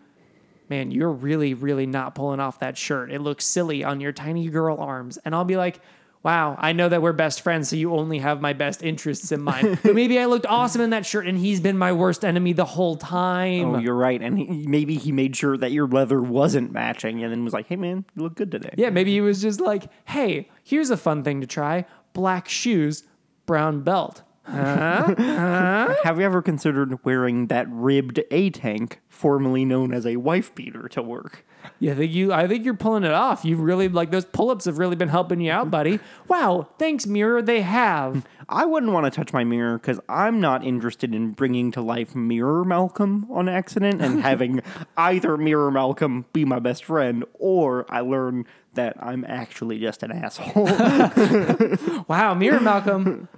man, 0.72 0.90
you're 0.90 1.12
really, 1.12 1.54
really 1.54 1.86
not 1.86 2.16
pulling 2.16 2.40
off 2.40 2.60
that 2.60 2.78
shirt. 2.78 3.12
It 3.12 3.20
looks 3.20 3.46
silly 3.46 3.84
on 3.84 4.00
your 4.00 4.14
tiny 4.14 4.48
girl 4.48 4.78
arms. 4.78 5.20
And 5.24 5.36
I'll 5.36 5.46
be 5.46 5.58
like, 5.58 5.82
wow, 6.24 6.56
I 6.60 6.74
know 6.74 6.88
that 6.90 7.02
we're 7.02 7.14
best 7.14 7.42
friends, 7.42 7.70
so 7.70 7.76
you 7.76 7.94
only 7.94 8.20
have 8.20 8.42
my 8.42 8.54
best 8.54 8.84
interests 8.84 9.32
in 9.32 9.42
mind. 9.42 9.80
but 9.84 9.96
maybe 9.96 10.20
I 10.20 10.26
looked 10.26 10.46
awesome 10.46 10.82
in 10.82 10.92
that 10.92 11.06
shirt 11.06 11.28
and 11.28 11.38
he's 11.38 11.60
been 11.60 11.78
my 11.78 11.92
worst 11.92 12.24
enemy 12.24 12.54
the 12.54 12.66
whole 12.66 12.96
time. 12.96 13.76
Oh, 13.76 13.78
you're 13.80 13.96
right. 13.96 14.22
And 14.22 14.38
he, 14.38 14.68
maybe 14.68 14.96
he 14.96 15.12
made 15.12 15.36
sure 15.36 15.58
that 15.58 15.72
your 15.72 15.88
leather 15.88 16.22
wasn't 16.22 16.72
matching 16.72 17.24
and 17.24 17.32
then 17.32 17.44
was 17.44 17.54
like, 17.54 17.68
hey, 17.68 17.76
man, 17.76 18.06
you 18.16 18.24
look 18.24 18.36
good 18.36 18.52
today. 18.52 18.74
yeah, 18.78 18.90
maybe 18.90 19.12
he 19.12 19.22
was 19.22 19.42
just 19.42 19.60
like, 19.60 19.86
hey, 20.06 20.50
here's 20.64 20.90
a 20.90 20.98
fun 20.98 21.24
thing 21.24 21.42
to 21.42 21.48
try 21.48 21.86
black 22.14 22.48
shoes, 22.50 23.04
brown 23.46 23.82
belt. 23.82 24.22
Have 24.46 26.20
you 26.20 26.26
ever 26.26 26.42
considered 26.42 27.04
wearing 27.06 27.48
that 27.48 27.68
ribbed 27.70 28.20
A 28.32 28.50
tank, 28.50 29.00
formerly 29.08 29.66
known 29.66 29.94
as 29.94 30.06
a 30.06 30.18
wife 30.18 30.54
beater, 30.56 30.88
to 30.90 31.02
work? 31.02 31.46
Yeah, 31.80 31.94
I 31.94 31.96
think 31.96 32.12
you. 32.14 32.32
I 32.34 32.48
think 32.48 32.64
you're 32.66 32.74
pulling 32.74 33.04
it 33.04 33.12
off. 33.12 33.44
You've 33.44 33.60
really 33.60 33.88
like 33.88 34.12
those 34.12 34.26
pull-ups 34.26 34.66
have 34.66 34.78
really 34.78 34.96
been 34.96 35.10
helping 35.10 35.42
you 35.42 35.52
out, 35.52 35.72
buddy. 35.72 36.00
Wow, 36.28 36.68
thanks, 36.78 37.08
mirror. 37.08 37.42
They 37.42 37.62
have. 37.62 38.26
I 38.48 38.66
wouldn't 38.66 38.92
want 38.92 39.06
to 39.06 39.12
touch 39.12 39.34
my 39.34 39.44
mirror 39.44 39.78
because 39.78 40.00
I'm 40.10 40.40
not 40.40 40.64
interested 40.66 41.16
in 41.16 41.32
bringing 41.32 41.72
to 41.72 41.82
life 41.82 42.16
Mirror 42.16 42.66
Malcolm 42.66 43.26
on 43.32 43.48
accident 43.50 44.02
and 44.02 44.22
having 44.24 44.62
either 44.98 45.38
Mirror 45.38 45.72
Malcolm 45.72 46.26
be 46.34 46.46
my 46.46 46.60
best 46.60 46.86
friend 46.86 47.24
or 47.34 47.86
I 47.90 48.02
learn 48.02 48.46
that 48.74 48.96
I'm 49.00 49.26
actually 49.26 49.80
just 49.80 50.04
an 50.04 50.12
asshole. 50.12 50.68
Wow, 52.08 52.34
mirror 52.34 52.60
Malcolm. 52.60 53.28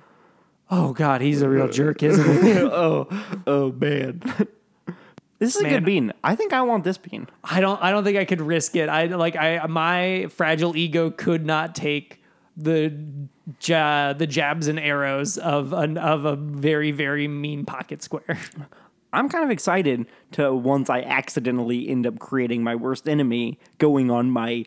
Oh 0.71 0.91
God, 0.91 1.21
he's 1.21 1.43
a 1.43 1.49
real 1.49 1.67
jerk, 1.67 2.01
isn't 2.01 2.43
he? 2.43 2.57
oh, 2.57 3.07
oh 3.45 3.71
man. 3.73 4.23
This 5.39 5.55
is 5.55 5.61
a 5.61 5.69
good 5.69 5.85
bean. 5.85 6.13
I 6.23 6.35
think 6.35 6.53
I 6.53 6.61
want 6.61 6.83
this 6.83 6.97
bean. 6.97 7.27
I 7.43 7.59
don't. 7.59 7.81
I 7.81 7.91
don't 7.91 8.03
think 8.03 8.17
I 8.17 8.25
could 8.25 8.41
risk 8.41 8.75
it. 8.75 8.87
I 8.87 9.05
like. 9.05 9.35
I 9.35 9.65
my 9.67 10.27
fragile 10.29 10.77
ego 10.77 11.09
could 11.09 11.45
not 11.45 11.75
take 11.75 12.21
the 12.55 12.93
ja, 13.61 14.13
the 14.13 14.27
jabs 14.27 14.67
and 14.67 14.79
arrows 14.79 15.37
of 15.37 15.73
an 15.73 15.97
of 15.97 16.25
a 16.25 16.35
very 16.35 16.91
very 16.91 17.27
mean 17.27 17.65
pocket 17.65 18.03
square. 18.03 18.39
I'm 19.13 19.29
kind 19.29 19.43
of 19.43 19.51
excited 19.51 20.07
to 20.31 20.53
once 20.53 20.89
I 20.89 21.01
accidentally 21.01 21.87
end 21.87 22.07
up 22.07 22.17
creating 22.17 22.63
my 22.63 22.75
worst 22.75 23.07
enemy, 23.07 23.59
going 23.77 24.09
on 24.09 24.31
my 24.31 24.65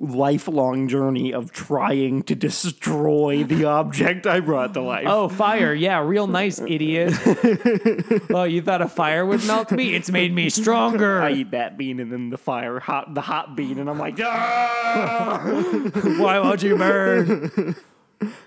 lifelong 0.00 0.88
journey 0.88 1.32
of 1.32 1.52
trying 1.52 2.22
to 2.24 2.34
destroy 2.34 3.42
the 3.44 3.64
object 3.66 4.26
I 4.26 4.40
brought 4.40 4.74
to 4.74 4.80
life. 4.80 5.06
Oh, 5.08 5.28
fire! 5.28 5.74
Yeah, 5.74 6.02
real 6.04 6.26
nice, 6.26 6.60
idiot. 6.60 7.14
oh, 8.30 8.44
you 8.44 8.62
thought 8.62 8.82
a 8.82 8.88
fire 8.88 9.26
would 9.26 9.44
melt 9.46 9.72
me? 9.72 9.94
It's 9.94 10.10
made 10.10 10.32
me 10.32 10.50
stronger. 10.50 11.20
I 11.20 11.32
eat 11.32 11.50
that 11.50 11.76
bean 11.76 12.00
and 12.00 12.12
then 12.12 12.30
the 12.30 12.38
fire 12.38 12.80
hot 12.80 13.14
the 13.14 13.20
hot 13.20 13.56
bean 13.56 13.78
and 13.78 13.88
I'm 13.88 13.98
like 13.98 14.18
ah! 14.20 15.40
Why 16.18 16.38
won't 16.40 16.62
you 16.62 16.76
burn? 16.76 17.76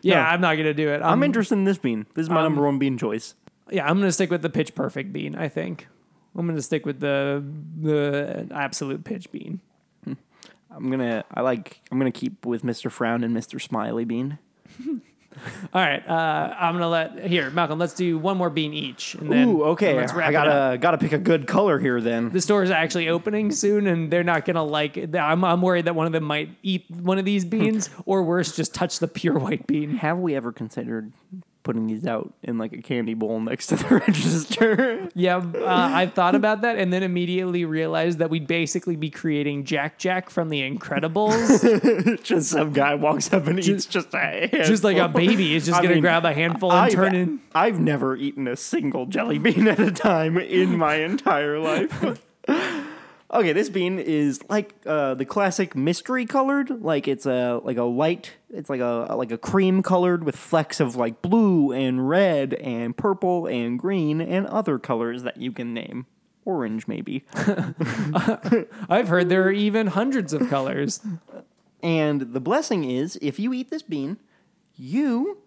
Yeah, 0.02 0.28
I'm 0.28 0.42
not 0.42 0.56
gonna 0.56 0.74
do 0.74 0.90
it. 0.90 1.02
I'm 1.02 1.14
I'm, 1.14 1.24
interested 1.24 1.56
in 1.56 1.64
this 1.64 1.78
bean. 1.78 2.06
This 2.14 2.24
is 2.24 2.30
my 2.30 2.42
number 2.42 2.64
one 2.64 2.80
bean 2.80 2.98
choice. 2.98 3.36
yeah, 3.70 3.88
I'm 3.88 4.00
gonna 4.00 4.12
stick 4.12 4.30
with 4.30 4.42
the 4.42 4.50
pitch 4.50 4.76
perfect 4.76 5.14
bean. 5.14 5.36
I 5.36 5.48
think 5.48 5.88
I'm 6.36 6.48
gonna 6.48 6.62
stick 6.62 6.86
with 6.86 7.00
the 7.00 7.44
the 7.80 8.48
absolute 8.52 9.04
pitch 9.04 9.32
bean. 9.32 9.62
I'm 10.76 10.90
gonna 10.90 11.24
I 11.34 11.42
like 11.42 11.82
I'm 11.92 11.98
gonna 11.98 12.12
keep 12.12 12.46
with 12.46 12.64
Mr. 12.64 12.92
Frown 12.92 13.24
and 13.24 13.36
Mr. 13.36 13.62
Smiley 13.62 14.06
Bean. 14.06 14.40
All 15.74 15.82
right, 15.82 16.06
uh, 16.08 16.54
I'm 16.60 16.74
gonna 16.74 16.90
let 16.90 17.26
here, 17.26 17.50
Malcolm. 17.52 17.80
Let's 17.80 17.94
do 17.94 18.18
one 18.18 18.36
more 18.38 18.50
bean 18.50 18.74
each, 18.74 19.16
and 19.16 19.32
then 19.32 19.48
Ooh, 19.48 19.64
okay. 19.64 19.96
let's 19.96 20.14
wrap 20.14 20.28
I 20.28 20.32
it 20.32 20.36
up. 20.36 20.46
gotta 20.46 20.78
gotta 20.78 20.98
pick 20.98 21.14
a 21.14 21.18
good 21.18 21.48
color 21.48 21.80
here 21.80 22.02
then. 22.02 22.32
The 22.32 22.42
store 22.42 22.64
is 22.64 22.70
actually 22.70 23.08
opening 23.08 23.52
soon, 23.52 23.88
and 23.88 24.12
they're 24.12 24.26
not 24.26 24.44
gonna 24.46 24.64
like. 24.64 24.98
I'm 25.16 25.44
I'm 25.46 25.62
worried 25.62 25.86
that 25.86 25.96
one 25.96 26.06
of 26.06 26.12
them 26.12 26.26
might 26.26 26.50
eat 26.64 26.86
one 26.92 27.18
of 27.18 27.24
these 27.24 27.46
beans, 27.46 27.90
or 28.06 28.24
worse, 28.24 28.56
just 28.56 28.74
touch 28.76 29.00
the 29.00 29.08
pure 29.08 29.40
white 29.40 29.68
bean. 29.68 29.92
Have 29.98 30.20
we 30.20 30.36
ever 30.36 30.52
considered 30.52 31.14
putting 31.64 31.88
these 31.88 32.06
out 32.06 32.34
in 32.44 32.58
like 32.58 32.74
a 32.74 32.82
candy 32.82 33.14
bowl 33.14 33.40
next 33.40 33.68
to 33.68 33.76
the 33.76 33.88
register? 34.08 35.10
Yeah, 35.14 35.38
uh, 35.38 35.66
I've 35.66 36.14
thought 36.14 36.36
about 36.36 36.62
that, 36.62 36.78
and 36.78 36.92
then 36.92 37.04
immediately 37.04 37.66
realized 37.66 38.20
that 38.20 38.30
we'd 38.30 38.48
basically 38.48 38.96
be 38.96 39.10
creating 39.10 39.66
Jack 39.66 39.98
Jack 39.98 40.30
from 40.30 40.50
The 40.50 40.62
Incredibles. 40.62 42.24
just 42.24 42.50
some 42.50 42.74
guy 42.74 42.96
walks 42.96 43.32
up 43.34 43.48
and 43.48 43.60
eats 43.60 43.86
just 43.86 44.14
a 44.14 44.50
just 44.52 44.84
like 44.84 44.98
a 44.98 45.08
baby 45.08 45.56
is 45.56 45.66
just 45.66 45.80
I 45.80 45.82
gonna 45.84 45.96
mean, 45.96 46.02
grab 46.02 46.26
a 46.26 46.34
handful 46.34 46.72
and 46.72 46.80
I've, 46.82 46.94
turn 46.94 47.16
in. 47.16 47.40
I've 47.54 47.80
never 47.80 48.16
eaten 48.16 48.48
a 48.48 48.56
single 48.56 49.06
jelly 49.06 49.38
bean 49.38 49.68
at 49.68 49.80
a 49.80 49.92
time 49.92 50.38
in 50.38 50.78
my 50.78 50.96
entire 50.96 51.60
life. 51.60 52.22
Okay, 53.34 53.54
this 53.54 53.70
bean 53.70 54.00
is 54.00 54.42
like 54.50 54.74
uh, 54.86 55.14
the 55.14 55.26
classic 55.26 55.76
mystery 55.76 56.26
colored. 56.26 56.82
Like 56.82 57.08
it's 57.08 57.26
a 57.26 57.62
like 57.64 57.78
a 57.78 57.84
light. 57.84 58.34
It's 58.50 58.70
like 58.70 58.82
a 58.82 59.16
like 59.16 59.32
a 59.32 59.38
cream 59.38 59.82
colored 59.84 60.24
with 60.24 60.36
flecks 60.36 60.80
of 60.80 60.96
like 60.96 61.22
blue 61.22 61.72
and 61.72 62.08
red 62.08 62.54
and 62.56 62.96
purple 62.96 63.48
and 63.48 63.80
green 63.80 64.22
and 64.22 64.46
other 64.48 64.80
colors 64.80 65.24
that 65.24 65.38
you 65.38 65.52
can 65.52 65.74
name. 65.74 66.06
Orange 66.44 66.88
maybe. 66.88 67.24
I've 68.90 69.08
heard 69.08 69.30
there 69.30 69.44
are 69.44 69.52
even 69.52 69.88
hundreds 69.88 70.34
of 70.34 70.50
colors. 70.50 71.00
And 71.84 72.34
the 72.34 72.40
blessing 72.40 72.84
is 72.84 73.18
if 73.22 73.40
you 73.40 73.54
eat 73.54 73.70
this 73.70 73.82
bean, 73.82 74.18
you 74.76 75.40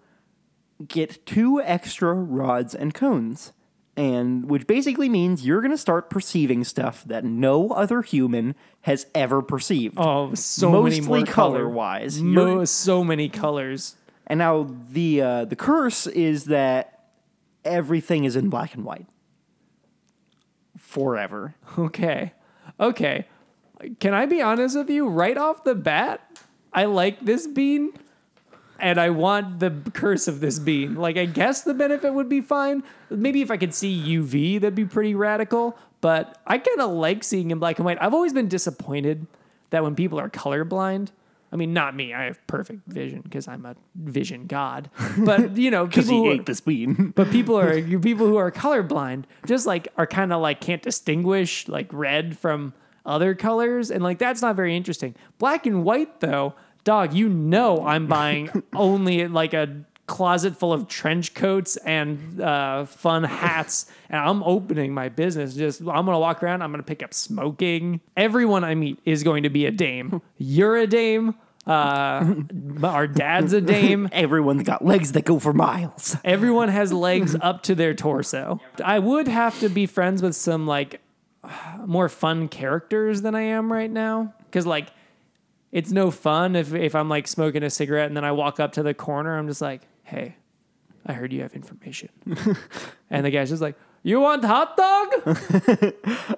get 0.86 1.24
two 1.26 1.60
extra 1.62 2.14
rods 2.14 2.74
and 2.74 2.94
cones. 2.94 3.52
And 3.96 4.50
which 4.50 4.66
basically 4.66 5.08
means 5.08 5.46
you're 5.46 5.60
going 5.60 5.70
to 5.70 5.78
start 5.78 6.10
perceiving 6.10 6.64
stuff 6.64 7.04
that 7.04 7.24
no 7.24 7.70
other 7.70 8.02
human 8.02 8.56
has 8.82 9.06
ever 9.14 9.40
perceived. 9.40 9.94
Oh, 9.96 10.34
so 10.34 10.72
Mostly 10.72 11.00
many 11.00 11.06
more 11.06 11.26
color 11.26 11.58
color 11.58 11.68
wise. 11.68 12.20
Mo- 12.20 12.64
so 12.64 13.04
many 13.04 13.28
colors. 13.28 13.94
And 14.26 14.38
now 14.38 14.68
the 14.90 15.20
uh, 15.20 15.44
the 15.44 15.54
curse 15.54 16.08
is 16.08 16.46
that 16.46 17.04
everything 17.64 18.24
is 18.24 18.34
in 18.34 18.48
black 18.48 18.74
and 18.74 18.84
white 18.84 19.06
forever. 20.76 21.54
Okay. 21.78 22.32
Okay. 22.80 23.26
Can 24.00 24.14
I 24.14 24.26
be 24.26 24.40
honest 24.40 24.76
with 24.76 24.90
you? 24.90 25.08
Right 25.08 25.36
off 25.36 25.64
the 25.64 25.74
bat, 25.74 26.40
I 26.72 26.86
like 26.86 27.20
this 27.24 27.46
bean 27.46 27.92
and 28.78 28.98
I 28.98 29.10
want 29.10 29.60
the 29.60 29.70
curse 29.92 30.26
of 30.28 30.40
this 30.40 30.58
bean. 30.58 30.94
Like, 30.96 31.16
I 31.16 31.24
guess 31.26 31.62
the 31.62 31.74
benefit 31.74 32.12
would 32.14 32.28
be 32.28 32.40
fine. 32.40 32.82
Maybe 33.10 33.40
if 33.42 33.50
I 33.50 33.56
could 33.56 33.74
see 33.74 33.96
UV, 34.18 34.60
that'd 34.60 34.74
be 34.74 34.84
pretty 34.84 35.14
radical. 35.14 35.76
But 36.00 36.38
I 36.46 36.58
kind 36.58 36.80
of 36.80 36.90
like 36.90 37.24
seeing 37.24 37.50
in 37.50 37.58
black 37.58 37.78
and 37.78 37.86
white. 37.86 37.98
I've 38.00 38.12
always 38.14 38.32
been 38.32 38.48
disappointed 38.48 39.26
that 39.70 39.82
when 39.82 39.94
people 39.94 40.20
are 40.20 40.28
colorblind, 40.28 41.08
I 41.52 41.56
mean, 41.56 41.72
not 41.72 41.94
me. 41.94 42.12
I 42.12 42.24
have 42.24 42.44
perfect 42.48 42.80
vision 42.88 43.20
because 43.22 43.46
I'm 43.46 43.64
a 43.64 43.76
vision 43.94 44.46
god. 44.46 44.90
But 45.18 45.56
you 45.56 45.70
know, 45.70 45.86
Because 45.86 46.06
people 46.06 46.22
he 46.24 46.28
who- 46.28 46.34
ate 46.34 46.46
this 46.46 46.60
bean. 46.60 47.12
but 47.16 47.30
people 47.30 47.56
are 47.58 47.76
you 47.78 48.00
people 48.00 48.26
who 48.26 48.36
are 48.36 48.50
colorblind 48.50 49.24
just 49.46 49.64
like 49.66 49.86
are 49.96 50.06
kind 50.06 50.32
of 50.32 50.40
like 50.42 50.60
can't 50.60 50.82
distinguish 50.82 51.68
like 51.68 51.86
red 51.92 52.36
from 52.36 52.74
other 53.06 53.34
colors 53.36 53.90
and 53.90 54.02
like 54.02 54.18
that's 54.18 54.42
not 54.42 54.56
very 54.56 54.76
interesting. 54.76 55.14
Black 55.38 55.64
and 55.64 55.84
white 55.84 56.18
though, 56.20 56.54
dog, 56.84 57.14
you 57.14 57.28
know 57.28 57.84
I'm 57.86 58.06
buying 58.06 58.62
only 58.74 59.26
like 59.26 59.54
a 59.54 59.84
closet 60.06 60.54
full 60.56 60.72
of 60.72 60.86
trench 60.86 61.32
coats 61.34 61.76
and 61.78 62.40
uh, 62.40 62.84
fun 62.84 63.24
hats 63.24 63.86
and 64.10 64.20
I'm 64.20 64.42
opening 64.42 64.92
my 64.92 65.08
business 65.08 65.54
just 65.54 65.80
I'm 65.80 66.04
to 66.06 66.18
walk 66.18 66.42
around, 66.42 66.62
I'm 66.62 66.72
to 66.72 66.82
pick 66.82 67.02
up 67.02 67.14
smoking. 67.14 68.00
Everyone 68.16 68.64
I 68.64 68.74
meet 68.74 68.98
is 69.04 69.22
going 69.22 69.44
to 69.44 69.50
be 69.50 69.66
a 69.66 69.70
dame. 69.70 70.20
You're 70.36 70.76
a 70.76 70.86
dame. 70.86 71.34
Uh, 71.66 72.34
our 72.82 73.06
dad's 73.06 73.54
a 73.54 73.60
dame. 73.60 74.08
Everyone's 74.12 74.64
got 74.64 74.84
legs 74.84 75.12
that 75.12 75.24
go 75.24 75.38
for 75.38 75.54
miles. 75.54 76.16
Everyone 76.22 76.68
has 76.68 76.92
legs 76.92 77.34
up 77.40 77.62
to 77.62 77.74
their 77.74 77.94
torso. 77.94 78.60
I 78.84 78.98
would 78.98 79.28
have 79.28 79.58
to 79.60 79.70
be 79.70 79.86
friends 79.86 80.20
with 80.20 80.36
some 80.36 80.66
like 80.66 81.00
more 81.86 82.10
fun 82.10 82.48
characters 82.48 83.22
than 83.22 83.34
I 83.34 83.42
am 83.42 83.72
right 83.72 83.90
now. 83.90 84.34
Cause 84.52 84.66
like 84.66 84.88
it's 85.74 85.90
no 85.90 86.12
fun 86.12 86.54
if, 86.54 86.72
if 86.72 86.94
I'm 86.94 87.08
like 87.08 87.26
smoking 87.26 87.64
a 87.64 87.68
cigarette 87.68 88.06
and 88.06 88.16
then 88.16 88.24
I 88.24 88.30
walk 88.30 88.60
up 88.60 88.72
to 88.74 88.82
the 88.84 88.94
corner, 88.94 89.36
I'm 89.36 89.48
just 89.48 89.60
like, 89.60 89.82
hey, 90.04 90.36
I 91.04 91.12
heard 91.12 91.32
you 91.32 91.42
have 91.42 91.52
information. 91.52 92.10
and 93.10 93.26
the 93.26 93.30
guy's 93.30 93.50
just 93.50 93.60
like, 93.60 93.74
You 94.04 94.20
want 94.20 94.44
hot 94.44 94.76
dog? 94.76 95.36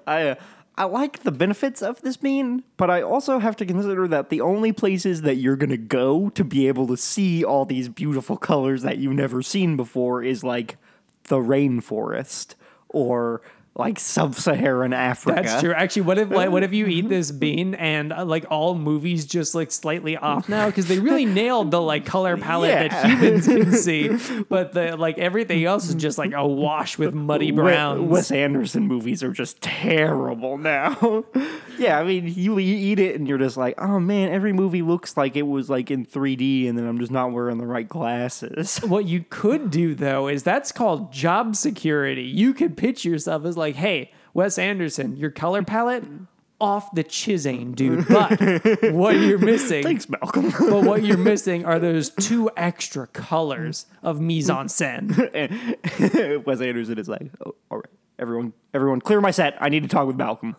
I 0.06 0.28
uh, 0.28 0.34
I 0.78 0.84
like 0.84 1.22
the 1.22 1.32
benefits 1.32 1.82
of 1.82 2.00
this 2.02 2.16
bean, 2.16 2.62
but 2.76 2.90
I 2.90 3.02
also 3.02 3.38
have 3.38 3.56
to 3.56 3.66
consider 3.66 4.08
that 4.08 4.28
the 4.28 4.40
only 4.40 4.72
places 4.72 5.22
that 5.22 5.36
you're 5.36 5.56
gonna 5.56 5.76
go 5.76 6.30
to 6.30 6.42
be 6.42 6.66
able 6.66 6.86
to 6.86 6.96
see 6.96 7.44
all 7.44 7.66
these 7.66 7.90
beautiful 7.90 8.38
colors 8.38 8.82
that 8.82 8.96
you've 8.98 9.12
never 9.12 9.42
seen 9.42 9.76
before 9.76 10.22
is 10.22 10.44
like 10.44 10.78
the 11.24 11.36
rainforest 11.36 12.54
or 12.88 13.42
like 13.78 14.00
sub-Saharan 14.00 14.92
Africa. 14.92 15.42
That's 15.42 15.60
true. 15.60 15.72
Actually, 15.72 16.02
what 16.02 16.18
if 16.18 16.30
like, 16.30 16.50
what 16.50 16.62
if 16.62 16.72
you 16.72 16.86
eat 16.86 17.08
this 17.08 17.30
bean 17.30 17.74
and 17.74 18.12
uh, 18.12 18.24
like 18.24 18.46
all 18.50 18.74
movies 18.74 19.26
just 19.26 19.54
like 19.54 19.70
slightly 19.70 20.16
off 20.16 20.48
now 20.48 20.66
because 20.66 20.86
they 20.86 20.98
really 20.98 21.26
nailed 21.26 21.70
the 21.70 21.80
like 21.80 22.06
color 22.06 22.36
palette 22.36 22.90
that 22.90 23.06
humans 23.06 23.46
can 23.46 23.72
see, 23.72 24.42
but 24.48 24.72
the 24.72 24.96
like 24.96 25.18
everything 25.18 25.64
else 25.64 25.88
is 25.88 25.94
just 25.94 26.16
like 26.16 26.32
awash 26.32 26.98
with 26.98 27.14
muddy 27.14 27.50
browns. 27.50 28.00
Wes 28.08 28.30
Anderson 28.30 28.86
movies 28.86 29.22
are 29.22 29.32
just 29.32 29.60
terrible 29.60 30.56
now. 30.56 31.24
yeah, 31.78 31.98
I 31.98 32.04
mean, 32.04 32.32
you 32.34 32.58
eat 32.58 32.98
it 32.98 33.16
and 33.16 33.28
you're 33.28 33.38
just 33.38 33.56
like, 33.56 33.80
oh 33.80 34.00
man, 34.00 34.30
every 34.30 34.52
movie 34.52 34.82
looks 34.82 35.16
like 35.16 35.36
it 35.36 35.42
was 35.42 35.68
like 35.68 35.90
in 35.90 36.06
3D, 36.06 36.68
and 36.68 36.78
then 36.78 36.86
I'm 36.86 36.98
just 36.98 37.12
not 37.12 37.32
wearing 37.32 37.58
the 37.58 37.66
right 37.66 37.88
glasses. 37.88 38.78
What 38.78 39.06
you 39.06 39.24
could 39.28 39.70
do 39.70 39.94
though 39.94 40.28
is 40.28 40.42
that's 40.42 40.72
called 40.72 41.12
job 41.12 41.56
security. 41.56 42.22
You 42.22 42.54
could 42.54 42.76
pitch 42.76 43.04
yourself 43.04 43.44
as 43.44 43.56
like, 43.56 43.65
hey, 43.74 44.12
Wes 44.34 44.58
Anderson, 44.58 45.16
your 45.16 45.30
color 45.30 45.62
palette 45.64 46.04
mm-hmm. 46.04 46.24
off 46.60 46.94
the 46.94 47.02
chisane, 47.02 47.74
dude. 47.74 48.06
But 48.06 48.92
what 48.92 49.16
you're 49.16 49.38
missing 49.52 49.82
Thanks, 49.82 50.08
Malcolm. 50.08 50.52
but 50.70 50.84
what 50.84 51.02
you're 51.02 51.16
missing 51.16 51.64
are 51.64 51.78
those 51.78 52.10
two 52.10 52.50
extra 52.56 53.06
colors 53.08 53.86
of 54.02 54.20
mise 54.20 54.50
en 54.50 54.66
scène. 54.66 56.44
Wes 56.44 56.60
Anderson 56.60 56.98
is 56.98 57.08
like, 57.08 57.30
oh, 57.44 57.54
all 57.70 57.78
right, 57.78 57.90
everyone, 58.18 58.52
everyone, 58.74 59.00
clear 59.00 59.20
my 59.20 59.30
set. 59.30 59.56
I 59.60 59.68
need 59.68 59.82
to 59.82 59.88
talk 59.88 60.06
with 60.06 60.16
Malcolm. 60.16 60.56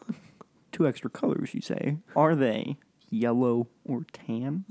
Two 0.72 0.88
extra 0.88 1.10
colors, 1.10 1.54
you 1.54 1.62
say? 1.62 1.98
Are 2.16 2.36
they 2.36 2.78
yellow 3.10 3.68
or 3.86 4.06
tan? 4.12 4.66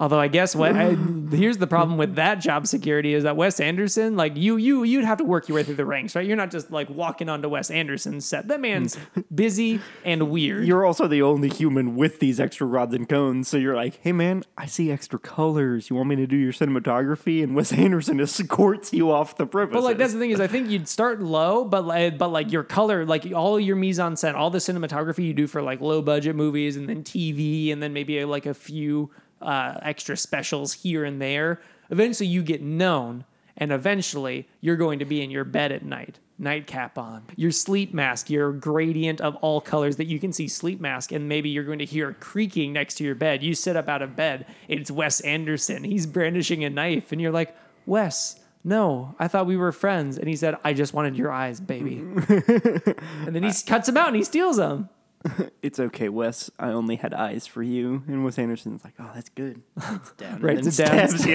Although 0.00 0.18
I 0.18 0.28
guess 0.28 0.56
what 0.56 0.74
I, 0.74 0.94
here's 1.30 1.58
the 1.58 1.66
problem 1.66 1.98
with 1.98 2.14
that 2.14 2.36
job 2.36 2.66
security 2.66 3.12
is 3.12 3.24
that 3.24 3.36
Wes 3.36 3.60
Anderson, 3.60 4.16
like 4.16 4.34
you, 4.34 4.56
you, 4.56 4.82
you'd 4.82 5.04
have 5.04 5.18
to 5.18 5.24
work 5.24 5.46
your 5.46 5.56
way 5.56 5.62
through 5.62 5.74
the 5.74 5.84
ranks, 5.84 6.16
right? 6.16 6.26
You're 6.26 6.38
not 6.38 6.50
just 6.50 6.70
like 6.70 6.88
walking 6.88 7.28
onto 7.28 7.50
Wes 7.50 7.70
Anderson's 7.70 8.24
set. 8.24 8.48
That 8.48 8.62
man's 8.62 8.96
busy 9.34 9.78
and 10.02 10.30
weird. 10.30 10.66
You're 10.66 10.86
also 10.86 11.06
the 11.06 11.20
only 11.20 11.50
human 11.50 11.96
with 11.96 12.18
these 12.18 12.40
extra 12.40 12.66
rods 12.66 12.94
and 12.94 13.06
cones, 13.06 13.48
so 13.48 13.58
you're 13.58 13.76
like, 13.76 14.00
hey 14.02 14.12
man, 14.12 14.42
I 14.56 14.64
see 14.64 14.90
extra 14.90 15.18
colors. 15.18 15.90
You 15.90 15.96
want 15.96 16.08
me 16.08 16.16
to 16.16 16.26
do 16.26 16.36
your 16.36 16.54
cinematography? 16.54 17.42
And 17.42 17.54
Wes 17.54 17.70
Anderson 17.70 18.20
escorts 18.20 18.94
you 18.94 19.12
off 19.12 19.36
the 19.36 19.44
premises. 19.44 19.74
But 19.74 19.84
like 19.84 19.98
that's 19.98 20.14
the 20.14 20.18
thing 20.18 20.30
is 20.30 20.40
I 20.40 20.46
think 20.46 20.70
you'd 20.70 20.88
start 20.88 21.20
low, 21.20 21.66
but 21.66 21.84
like 21.84 22.16
but 22.16 22.28
like 22.28 22.50
your 22.50 22.64
color, 22.64 23.04
like 23.04 23.30
all 23.34 23.60
your 23.60 23.76
mise 23.76 23.98
en 23.98 24.14
scène, 24.14 24.34
all 24.34 24.48
the 24.48 24.58
cinematography 24.58 25.26
you 25.26 25.34
do 25.34 25.46
for 25.46 25.60
like 25.60 25.82
low 25.82 26.00
budget 26.00 26.34
movies 26.34 26.78
and 26.78 26.88
then 26.88 27.02
TV 27.02 27.70
and 27.70 27.82
then 27.82 27.92
maybe 27.92 28.24
like 28.24 28.46
a 28.46 28.54
few 28.54 29.10
uh, 29.40 29.78
extra 29.82 30.16
specials 30.16 30.72
here 30.72 31.04
and 31.04 31.20
there. 31.20 31.60
Eventually 31.90 32.28
you 32.28 32.42
get 32.42 32.62
known, 32.62 33.24
and 33.56 33.72
eventually 33.72 34.48
you're 34.60 34.76
going 34.76 34.98
to 34.98 35.04
be 35.04 35.22
in 35.22 35.30
your 35.30 35.44
bed 35.44 35.72
at 35.72 35.84
night, 35.84 36.18
nightcap 36.38 36.96
on, 36.96 37.24
your 37.36 37.50
sleep 37.50 37.92
mask, 37.92 38.30
your 38.30 38.52
gradient 38.52 39.20
of 39.20 39.36
all 39.36 39.60
colors 39.60 39.96
that 39.96 40.06
you 40.06 40.18
can 40.18 40.32
see 40.32 40.48
sleep 40.48 40.80
mask, 40.80 41.12
and 41.12 41.28
maybe 41.28 41.48
you're 41.50 41.64
going 41.64 41.78
to 41.78 41.84
hear 41.84 42.12
creaking 42.20 42.72
next 42.72 42.94
to 42.94 43.04
your 43.04 43.14
bed. 43.14 43.42
You 43.42 43.54
sit 43.54 43.76
up 43.76 43.88
out 43.88 44.02
of 44.02 44.16
bed, 44.16 44.46
it's 44.68 44.90
Wes 44.90 45.20
Anderson. 45.20 45.84
He's 45.84 46.06
brandishing 46.06 46.64
a 46.64 46.70
knife, 46.70 47.12
and 47.12 47.20
you're 47.20 47.32
like, 47.32 47.56
Wes, 47.86 48.40
no, 48.62 49.14
I 49.18 49.28
thought 49.28 49.46
we 49.46 49.56
were 49.56 49.72
friends. 49.72 50.18
And 50.18 50.28
he 50.28 50.36
said, 50.36 50.56
I 50.62 50.74
just 50.74 50.92
wanted 50.92 51.16
your 51.16 51.32
eyes, 51.32 51.60
baby. 51.60 51.96
and 52.28 53.34
then 53.34 53.42
he 53.42 53.52
cuts 53.66 53.88
him 53.88 53.96
out 53.96 54.08
and 54.08 54.16
he 54.16 54.24
steals 54.24 54.58
them. 54.58 54.88
it's 55.62 55.78
okay, 55.78 56.08
Wes. 56.08 56.50
I 56.58 56.68
only 56.68 56.96
had 56.96 57.12
eyes 57.14 57.46
for 57.46 57.62
you. 57.62 58.02
And 58.06 58.24
Wes 58.24 58.38
Anderson's 58.38 58.84
like, 58.84 58.94
oh, 58.98 59.10
that's 59.14 59.28
good. 59.30 59.62
It 59.82 60.16
down. 60.16 60.34
and 60.34 60.42
Writes 60.42 60.78
it 60.78 60.84
down. 60.84 61.08
stabs 61.08 61.26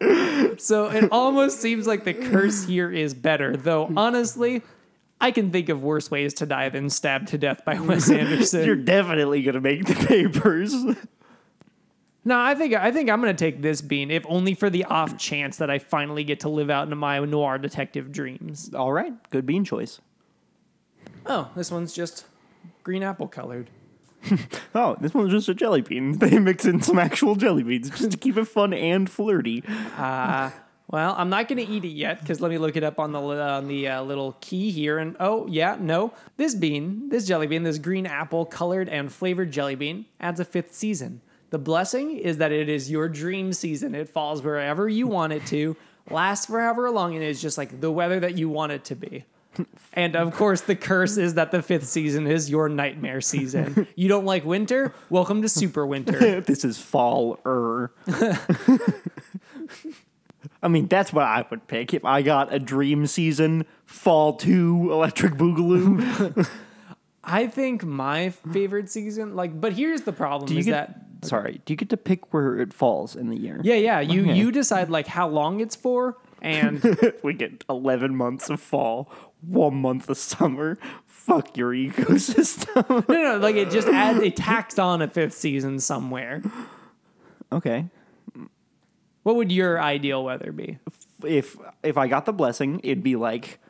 you. 0.00 0.56
So 0.58 0.90
it 0.90 1.10
almost 1.10 1.60
seems 1.60 1.86
like 1.86 2.04
the 2.04 2.14
curse 2.14 2.64
here 2.64 2.90
is 2.92 3.14
better, 3.14 3.56
though 3.56 3.90
honestly, 3.96 4.62
I 5.20 5.30
can 5.30 5.50
think 5.50 5.68
of 5.68 5.82
worse 5.82 6.10
ways 6.10 6.34
to 6.34 6.46
die 6.46 6.68
than 6.68 6.90
stabbed 6.90 7.28
to 7.28 7.38
death 7.38 7.64
by 7.64 7.78
Wes 7.80 8.10
Anderson. 8.10 8.66
You're 8.66 8.76
definitely 8.76 9.42
gonna 9.42 9.60
make 9.60 9.86
the 9.86 9.94
papers. 9.94 10.74
No, 12.24 12.38
I 12.38 12.54
think 12.54 12.74
I 12.74 12.92
think 12.92 13.08
I'm 13.08 13.20
gonna 13.20 13.34
take 13.34 13.62
this 13.62 13.80
bean, 13.80 14.10
if 14.10 14.24
only 14.28 14.54
for 14.54 14.68
the 14.68 14.84
off 14.84 15.16
chance 15.16 15.56
that 15.56 15.70
I 15.70 15.78
finally 15.78 16.22
get 16.24 16.40
to 16.40 16.48
live 16.48 16.70
out 16.70 16.84
into 16.84 16.96
my 16.96 17.18
noir 17.20 17.58
detective 17.58 18.12
dreams. 18.12 18.72
All 18.74 18.92
right, 18.92 19.12
good 19.30 19.46
bean 19.46 19.64
choice. 19.64 20.00
Oh, 21.26 21.50
this 21.56 21.70
one's 21.70 21.92
just 21.92 22.26
green 22.82 23.02
apple 23.02 23.28
colored. 23.28 23.70
Oh, 24.74 24.96
this 25.00 25.12
one's 25.12 25.32
just 25.32 25.48
a 25.48 25.54
jelly 25.54 25.82
bean. 25.82 26.18
They 26.18 26.38
mix 26.38 26.64
in 26.64 26.80
some 26.80 26.98
actual 26.98 27.34
jelly 27.34 27.62
beans 27.62 27.90
just 27.90 28.12
to 28.12 28.16
keep 28.16 28.36
it 28.38 28.46
fun 28.46 28.72
and 28.72 29.10
flirty. 29.10 29.62
Well, 30.92 31.14
I'm 31.16 31.30
not 31.30 31.48
going 31.48 31.64
to 31.64 31.72
eat 31.72 31.86
it 31.86 31.92
yet 31.92 32.20
because 32.20 32.40
let 32.42 32.50
me 32.50 32.58
look 32.58 32.76
it 32.76 32.84
up 32.84 32.98
on 32.98 33.12
the 33.12 33.20
on 33.20 33.66
the 33.66 33.88
uh, 33.88 34.02
little 34.02 34.36
key 34.42 34.70
here. 34.70 34.98
And 34.98 35.16
oh 35.18 35.46
yeah, 35.46 35.78
no, 35.80 36.12
this 36.36 36.54
bean, 36.54 37.08
this 37.08 37.26
jelly 37.26 37.46
bean, 37.46 37.62
this 37.62 37.78
green 37.78 38.04
apple 38.04 38.44
colored 38.44 38.90
and 38.90 39.10
flavored 39.10 39.52
jelly 39.52 39.74
bean 39.74 40.04
adds 40.20 40.38
a 40.38 40.44
fifth 40.44 40.74
season. 40.74 41.22
The 41.48 41.58
blessing 41.58 42.18
is 42.18 42.36
that 42.38 42.52
it 42.52 42.68
is 42.68 42.90
your 42.90 43.08
dream 43.08 43.54
season. 43.54 43.94
It 43.94 44.10
falls 44.10 44.42
wherever 44.42 44.86
you 44.86 45.06
want 45.06 45.32
it 45.32 45.46
to, 45.46 45.76
lasts 46.10 46.46
for 46.46 46.60
however 46.60 46.90
long, 46.90 47.14
and 47.14 47.24
it's 47.24 47.40
just 47.40 47.56
like 47.56 47.80
the 47.80 47.90
weather 47.90 48.20
that 48.20 48.36
you 48.36 48.50
want 48.50 48.72
it 48.72 48.84
to 48.84 48.94
be. 48.94 49.24
And 49.92 50.16
of 50.16 50.34
course, 50.34 50.62
the 50.62 50.74
curse 50.74 51.16
is 51.16 51.34
that 51.34 51.50
the 51.50 51.62
fifth 51.62 51.86
season 51.86 52.26
is 52.26 52.48
your 52.48 52.68
nightmare 52.68 53.20
season. 53.20 53.86
You 53.96 54.08
don't 54.08 54.24
like 54.24 54.44
winter? 54.44 54.94
Welcome 55.10 55.42
to 55.42 55.48
super 55.48 55.86
winter. 55.86 56.40
this 56.46 56.64
is 56.64 56.78
fall 56.78 57.38
er. 57.44 57.92
I 60.62 60.68
mean, 60.68 60.86
that's 60.88 61.12
what 61.12 61.24
I 61.24 61.44
would 61.50 61.66
pick 61.66 61.92
if 61.94 62.04
I 62.04 62.22
got 62.22 62.52
a 62.52 62.58
dream 62.58 63.06
season, 63.06 63.66
fall 63.84 64.34
two, 64.34 64.88
electric 64.90 65.34
boogaloo. 65.34 66.48
I 67.22 67.46
think 67.46 67.84
my 67.84 68.30
favorite 68.30 68.90
season, 68.90 69.36
like, 69.36 69.60
but 69.60 69.74
here's 69.74 70.02
the 70.02 70.12
problem: 70.12 70.56
is 70.56 70.66
get, 70.66 70.72
that 70.72 71.26
sorry, 71.26 71.60
do 71.64 71.72
you 71.72 71.76
get 71.76 71.90
to 71.90 71.96
pick 71.96 72.32
where 72.32 72.58
it 72.58 72.72
falls 72.72 73.14
in 73.14 73.28
the 73.28 73.36
year? 73.36 73.60
Yeah, 73.62 73.74
yeah. 73.74 74.00
You 74.00 74.22
Okay. 74.22 74.34
you 74.34 74.50
decide 74.50 74.90
like 74.90 75.06
how 75.06 75.28
long 75.28 75.60
it's 75.60 75.76
for, 75.76 76.16
and 76.42 77.14
we 77.22 77.32
get 77.32 77.64
11 77.70 78.14
months 78.14 78.50
of 78.50 78.60
fall, 78.60 79.10
one 79.40 79.76
month 79.76 80.10
of 80.10 80.18
summer. 80.18 80.76
Fuck 81.06 81.56
your 81.56 81.72
ecosystem. 81.72 83.08
no, 83.08 83.22
no, 83.22 83.38
like 83.38 83.56
it 83.56 83.70
just 83.70 83.88
adds 83.88 84.20
it 84.20 84.36
tacks 84.36 84.78
on 84.78 85.00
a 85.00 85.08
fifth 85.08 85.34
season 85.34 85.78
somewhere. 85.78 86.42
okay. 87.50 87.86
What 89.22 89.36
would 89.36 89.52
your 89.52 89.80
ideal 89.80 90.24
weather 90.24 90.50
be? 90.50 90.78
If 91.24 91.56
if 91.84 91.96
I 91.96 92.08
got 92.08 92.26
the 92.26 92.32
blessing, 92.32 92.80
it'd 92.82 93.04
be 93.04 93.14
like 93.14 93.60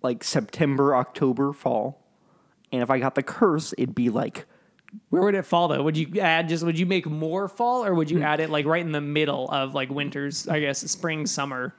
like 0.00 0.22
September, 0.22 0.94
October, 0.94 1.52
fall. 1.52 2.04
And 2.70 2.82
if 2.82 2.90
I 2.90 3.00
got 3.00 3.16
the 3.16 3.22
curse, 3.22 3.74
it'd 3.76 3.96
be 3.96 4.10
like 4.10 4.46
Where 5.10 5.22
would 5.22 5.34
it 5.34 5.44
fall 5.44 5.68
though? 5.68 5.82
Would 5.82 5.96
you 5.96 6.20
add 6.20 6.48
just 6.48 6.64
would 6.64 6.78
you 6.78 6.86
make 6.86 7.06
more 7.06 7.48
fall 7.48 7.84
or 7.84 7.90
Hmm. 7.92 7.96
would 7.98 8.10
you 8.10 8.22
add 8.22 8.40
it 8.40 8.50
like 8.50 8.66
right 8.66 8.84
in 8.84 8.92
the 8.92 9.00
middle 9.00 9.48
of 9.50 9.74
like 9.74 9.90
winter's 9.90 10.48
I 10.48 10.60
guess 10.60 10.78
spring 10.90 11.26
summer 11.26 11.74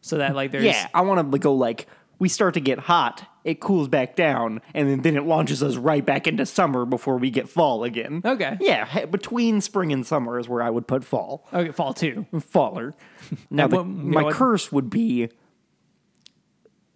so 0.00 0.18
that 0.18 0.34
like 0.34 0.50
there's 0.52 0.64
Yeah, 0.64 0.88
I 0.94 1.02
want 1.02 1.30
to 1.32 1.38
go 1.38 1.54
like 1.54 1.86
we 2.20 2.28
start 2.28 2.54
to 2.54 2.60
get 2.60 2.80
hot, 2.80 3.24
it 3.44 3.60
cools 3.60 3.86
back 3.86 4.16
down, 4.16 4.60
and 4.74 4.88
then, 4.90 5.02
then 5.02 5.16
it 5.16 5.22
launches 5.24 5.62
us 5.62 5.76
right 5.76 6.04
back 6.04 6.26
into 6.26 6.44
summer 6.46 6.84
before 6.84 7.16
we 7.16 7.30
get 7.30 7.48
fall 7.48 7.84
again. 7.84 8.22
Okay. 8.24 8.56
Yeah, 8.60 9.06
between 9.06 9.60
spring 9.60 9.92
and 9.92 10.04
summer 10.04 10.36
is 10.40 10.48
where 10.48 10.60
I 10.60 10.68
would 10.68 10.88
put 10.88 11.04
fall. 11.04 11.46
okay 11.54 11.70
fall 11.70 11.94
too. 11.94 12.26
Faller. 12.40 12.96
Now, 13.50 13.68
the, 13.68 13.76
what- 13.76 13.86
my 13.86 14.22
what- 14.24 14.34
curse 14.34 14.72
would 14.72 14.90
be 14.90 15.28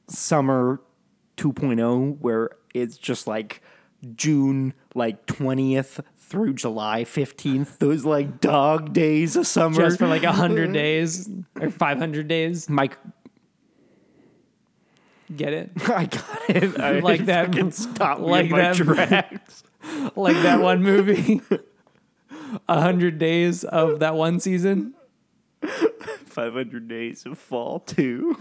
summer 0.08 0.80
2.0, 1.36 2.18
where 2.20 2.50
it's 2.74 2.96
just 2.96 3.26
like 3.28 3.62
June 4.16 4.74
like 4.94 5.26
20th 5.26 6.00
through 6.18 6.54
July 6.54 7.04
15th. 7.04 7.78
Those 7.78 8.04
like 8.04 8.40
dog 8.40 8.92
days 8.92 9.36
of 9.36 9.46
summer. 9.46 9.76
Just 9.76 9.98
for 9.98 10.06
like 10.08 10.22
a 10.24 10.32
hundred 10.32 10.70
uh, 10.70 10.72
days 10.72 11.28
or 11.60 11.70
five 11.70 11.98
hundred 11.98 12.28
days. 12.28 12.68
Mike. 12.68 12.96
Get 15.34 15.52
it? 15.52 15.70
I 15.88 16.06
got 16.06 16.50
it. 16.50 16.80
I 16.80 16.98
Like 17.00 17.26
that- 17.26 17.72
Stop 17.74 18.18
like 18.20 18.50
that- 18.50 18.76
tracks. 18.76 19.62
Like 20.14 20.36
that 20.42 20.60
one 20.60 20.80
movie. 20.82 21.40
A 22.68 22.80
hundred 22.80 23.18
days 23.18 23.64
of 23.64 23.98
that 23.98 24.14
one 24.14 24.38
season. 24.38 24.94
500 26.26 26.86
days 26.88 27.26
of 27.26 27.36
fall 27.38 27.80
too. 27.80 28.36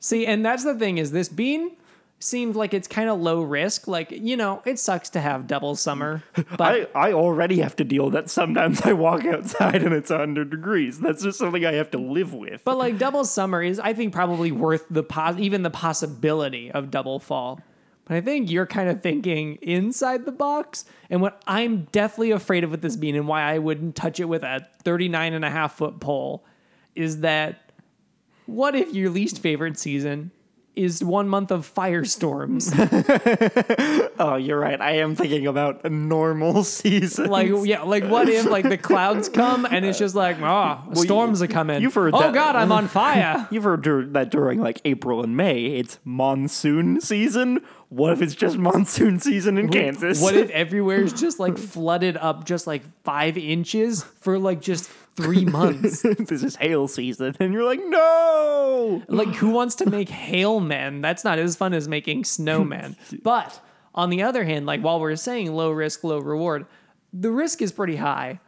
See, 0.00 0.26
and 0.26 0.44
that's 0.44 0.64
the 0.64 0.74
thing 0.74 0.98
is 0.98 1.12
this 1.12 1.28
bean 1.28 1.76
seemed 2.20 2.56
like 2.56 2.74
it's 2.74 2.88
kind 2.88 3.08
of 3.08 3.20
low 3.20 3.42
risk. 3.42 3.86
Like, 3.86 4.10
you 4.10 4.36
know, 4.36 4.62
it 4.64 4.78
sucks 4.78 5.10
to 5.10 5.20
have 5.20 5.46
double 5.46 5.76
summer. 5.76 6.22
But 6.56 6.88
I, 6.94 7.08
I 7.08 7.12
already 7.12 7.60
have 7.60 7.76
to 7.76 7.84
deal 7.84 8.10
that 8.10 8.30
sometimes 8.30 8.80
I 8.82 8.92
walk 8.92 9.24
outside 9.24 9.82
and 9.82 9.94
it's 9.94 10.10
100 10.10 10.50
degrees. 10.50 10.98
That's 10.98 11.22
just 11.22 11.38
something 11.38 11.64
I 11.64 11.74
have 11.74 11.90
to 11.92 11.98
live 11.98 12.34
with. 12.34 12.62
But 12.64 12.78
like 12.78 12.98
double 12.98 13.24
summer 13.24 13.62
is, 13.62 13.78
I 13.78 13.92
think, 13.92 14.12
probably 14.12 14.50
worth 14.50 14.86
the 14.90 15.02
pos- 15.02 15.38
even 15.38 15.62
the 15.62 15.70
possibility 15.70 16.70
of 16.70 16.90
double 16.90 17.20
fall. 17.20 17.60
But 18.06 18.16
I 18.16 18.20
think 18.22 18.50
you're 18.50 18.66
kind 18.66 18.88
of 18.88 19.02
thinking 19.02 19.56
inside 19.56 20.24
the 20.24 20.32
box. 20.32 20.86
And 21.10 21.20
what 21.20 21.42
I'm 21.46 21.84
deathly 21.92 22.30
afraid 22.30 22.64
of 22.64 22.70
with 22.70 22.80
this 22.80 22.96
bean 22.96 23.14
and 23.14 23.28
why 23.28 23.42
I 23.42 23.58
wouldn't 23.58 23.94
touch 23.94 24.18
it 24.18 24.24
with 24.24 24.42
a 24.42 24.66
39 24.82 25.34
and 25.34 25.44
a 25.44 25.50
half 25.50 25.76
foot 25.76 26.00
pole 26.00 26.44
is 26.94 27.20
that 27.20 27.70
what 28.46 28.74
if 28.74 28.94
your 28.94 29.10
least 29.10 29.40
favorite 29.40 29.78
season 29.78 30.30
is 30.78 31.02
one 31.02 31.28
month 31.28 31.50
of 31.50 31.72
firestorms? 31.74 32.72
oh, 34.18 34.36
you're 34.36 34.58
right. 34.58 34.80
I 34.80 34.92
am 34.98 35.14
thinking 35.14 35.46
about 35.46 35.84
a 35.84 35.90
normal 35.90 36.64
season. 36.78 37.28
like 37.30 37.50
yeah, 37.64 37.82
like 37.82 38.04
what 38.04 38.28
if 38.28 38.46
like 38.46 38.68
the 38.68 38.78
clouds 38.78 39.28
come 39.40 39.66
and 39.66 39.84
it's 39.84 39.98
just 39.98 40.14
like 40.14 40.36
oh 40.40 40.80
storms 40.94 41.42
are 41.42 41.46
coming. 41.48 41.82
you've 41.82 41.94
heard 41.94 42.14
oh 42.14 42.20
that- 42.20 42.34
god, 42.34 42.56
I'm 42.56 42.72
on 42.72 42.88
fire. 42.88 43.46
You've 43.50 43.64
heard 43.64 43.82
dur- 43.82 44.06
that 44.06 44.30
during 44.30 44.60
like 44.60 44.80
April 44.84 45.22
and 45.22 45.36
May, 45.36 45.66
it's 45.66 45.98
monsoon 46.04 47.00
season. 47.00 47.60
What 47.90 48.12
if 48.12 48.20
it's 48.22 48.34
just 48.34 48.58
monsoon 48.58 49.18
season 49.18 49.56
in 49.56 49.70
Kansas? 49.70 50.20
What 50.20 50.34
if 50.36 50.50
everywhere 50.50 51.00
is 51.00 51.12
just 51.14 51.40
like 51.40 51.56
flooded 51.56 52.16
up 52.18 52.44
just 52.44 52.66
like 52.66 52.82
five 53.02 53.38
inches 53.38 54.04
for 54.20 54.38
like 54.38 54.60
just 54.60 54.90
three 55.22 55.44
months? 55.44 56.02
this 56.18 56.42
is 56.42 56.56
hail 56.56 56.88
season? 56.88 57.36
And 57.40 57.52
you're 57.52 57.64
like, 57.64 57.80
no! 57.84 59.02
like 59.08 59.34
who 59.34 59.50
wants 59.50 59.74
to 59.76 59.90
make 59.90 60.08
hail 60.08 60.60
men? 60.60 61.00
That's 61.00 61.24
not 61.24 61.38
as 61.38 61.56
fun 61.56 61.74
as 61.74 61.88
making 61.88 62.22
snowmen. 62.22 62.96
but 63.22 63.60
on 63.94 64.10
the 64.10 64.22
other 64.22 64.44
hand, 64.44 64.66
like 64.66 64.80
while 64.80 65.00
we're 65.00 65.16
saying 65.16 65.52
low 65.52 65.70
risk, 65.70 66.04
low 66.04 66.18
reward, 66.18 66.66
the 67.12 67.30
risk 67.30 67.62
is 67.62 67.72
pretty 67.72 67.96
high. 67.96 68.40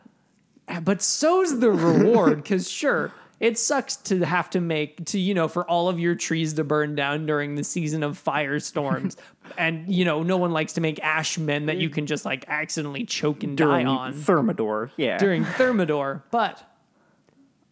But 0.82 1.02
so's 1.02 1.58
the 1.58 1.70
reward, 1.70 2.36
because 2.42 2.70
sure, 2.70 3.12
it 3.40 3.58
sucks 3.58 3.96
to 3.96 4.24
have 4.24 4.50
to 4.50 4.60
make 4.60 5.04
to, 5.06 5.18
you 5.18 5.34
know, 5.34 5.48
for 5.48 5.68
all 5.68 5.88
of 5.88 5.98
your 5.98 6.14
trees 6.14 6.54
to 6.54 6.64
burn 6.64 6.94
down 6.94 7.26
during 7.26 7.56
the 7.56 7.64
season 7.64 8.02
of 8.02 8.22
firestorms. 8.22 9.16
And, 9.59 9.92
you 9.92 10.05
know, 10.05 10.22
no 10.22 10.36
one 10.36 10.53
likes 10.53 10.74
to 10.74 10.80
make 10.80 10.98
ash 11.03 11.38
men 11.38 11.66
that 11.66 11.76
you 11.76 11.90
can 11.90 12.07
just 12.07 12.24
like 12.24 12.44
accidentally 12.48 13.05
choke 13.05 13.42
and 13.42 13.57
die 13.57 13.64
During 13.64 13.86
on 13.86 14.12
Thermidor, 14.14 14.90
yeah. 14.96 15.18
during 15.18 15.44
Thermidor. 15.44 16.24
But 16.30 16.62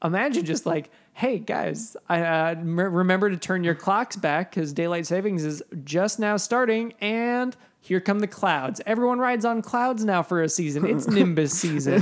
imagine 0.03 0.45
just 0.45 0.66
like, 0.66 0.91
hey 1.14 1.39
guys, 1.39 1.97
I 2.09 2.22
uh, 2.22 2.51
m- 2.51 2.79
remember 2.79 3.31
to 3.31 3.37
turn 3.37 3.64
your 3.64 3.74
clocks 3.74 4.16
back 4.16 4.51
because 4.51 4.72
daylight 4.72 5.07
savings 5.07 5.45
is 5.45 5.62
just 5.85 6.18
now 6.18 6.37
starting, 6.37 6.95
and 7.01 7.57
here 7.81 8.01
come 8.01 8.20
the 8.20 8.26
clouds. 8.26 8.81
Everyone 8.87 9.18
rides 9.18 9.45
on 9.45 9.62
clouds 9.62 10.05
now 10.05 10.22
for 10.22 10.43
a 10.43 10.49
season. 10.49 10.87
It's 10.87 11.07
Nimbus 11.09 11.53
season, 11.59 12.01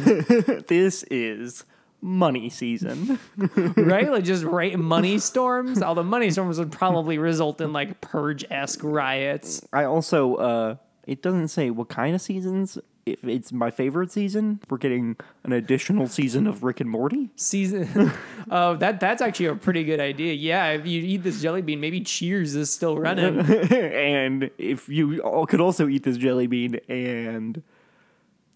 this 0.69 1.03
is 1.05 1.65
money 2.07 2.49
season. 2.49 3.19
right? 3.77 4.11
Like 4.11 4.25
just 4.25 4.45
right 4.45 4.79
money 4.79 5.19
storms. 5.19 5.83
Although 5.83 6.05
money 6.05 6.31
storms 6.31 6.59
would 6.59 6.73
probably 6.73 7.19
result 7.19 7.61
in 7.61 7.73
like 7.73 8.01
purge 8.01 8.45
esque 8.51 8.83
riots. 8.83 9.67
I 9.73 9.85
also, 9.85 10.37
uh, 10.37 10.77
it 11.07 11.21
doesn't 11.21 11.49
say 11.49 11.71
what 11.71 11.89
kind 11.89 12.15
of 12.15 12.23
seasons. 12.23 12.79
If 13.05 13.23
it's 13.23 13.53
my 13.53 13.71
favorite 13.71 14.11
season, 14.11 14.61
we're 14.69 14.79
getting 14.79 15.17
an 15.45 15.53
additional 15.53 16.09
season 16.09 16.49
of 16.49 16.65
Rick 16.65 16.81
and 16.81 16.91
Morty. 16.91 17.31
Season. 17.37 18.13
oh, 18.51 18.75
that 18.77 18.99
that's 18.99 19.23
actually 19.23 19.47
a 19.47 19.55
pretty 19.55 19.85
good 19.85 20.01
idea. 20.01 20.33
Yeah, 20.33 20.71
if 20.71 20.87
you 20.87 21.03
eat 21.03 21.19
this 21.19 21.41
jelly 21.41 21.63
bean, 21.63 21.81
maybe 21.81 22.01
Cheers 22.01 22.57
is 22.57 22.73
still 22.73 22.99
running. 22.99 23.39
and 23.71 24.51
if 24.59 24.89
you 24.89 25.21
could 25.49 25.61
also 25.61 25.87
eat 25.87 26.03
this 26.03 26.17
jelly 26.17 26.49
bean 26.49 26.81
and 26.89 27.63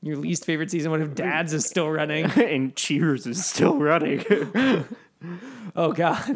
Your 0.03 0.17
least 0.17 0.45
favorite 0.45 0.71
season. 0.71 0.91
What 0.91 1.01
if 1.01 1.15
Dad's 1.15 1.53
is 1.53 1.67
still 1.67 1.91
running? 1.91 2.25
and 2.41 2.75
Cheers 2.75 3.27
is 3.27 3.45
still 3.45 3.79
running. 3.79 4.25
Oh 5.77 5.93
God. 5.93 6.27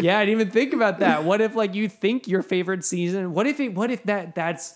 yeah, 0.00 0.18
I 0.18 0.24
didn't 0.24 0.40
even 0.40 0.50
think 0.50 0.72
about 0.72 1.00
that. 1.00 1.24
What 1.24 1.40
if 1.40 1.56
like 1.56 1.74
you 1.74 1.88
think 1.88 2.28
your 2.28 2.42
favorite 2.42 2.84
season? 2.84 3.34
What 3.34 3.46
if 3.46 3.58
it? 3.58 3.74
What 3.74 3.90
if 3.90 4.04
that? 4.04 4.34
That's. 4.34 4.74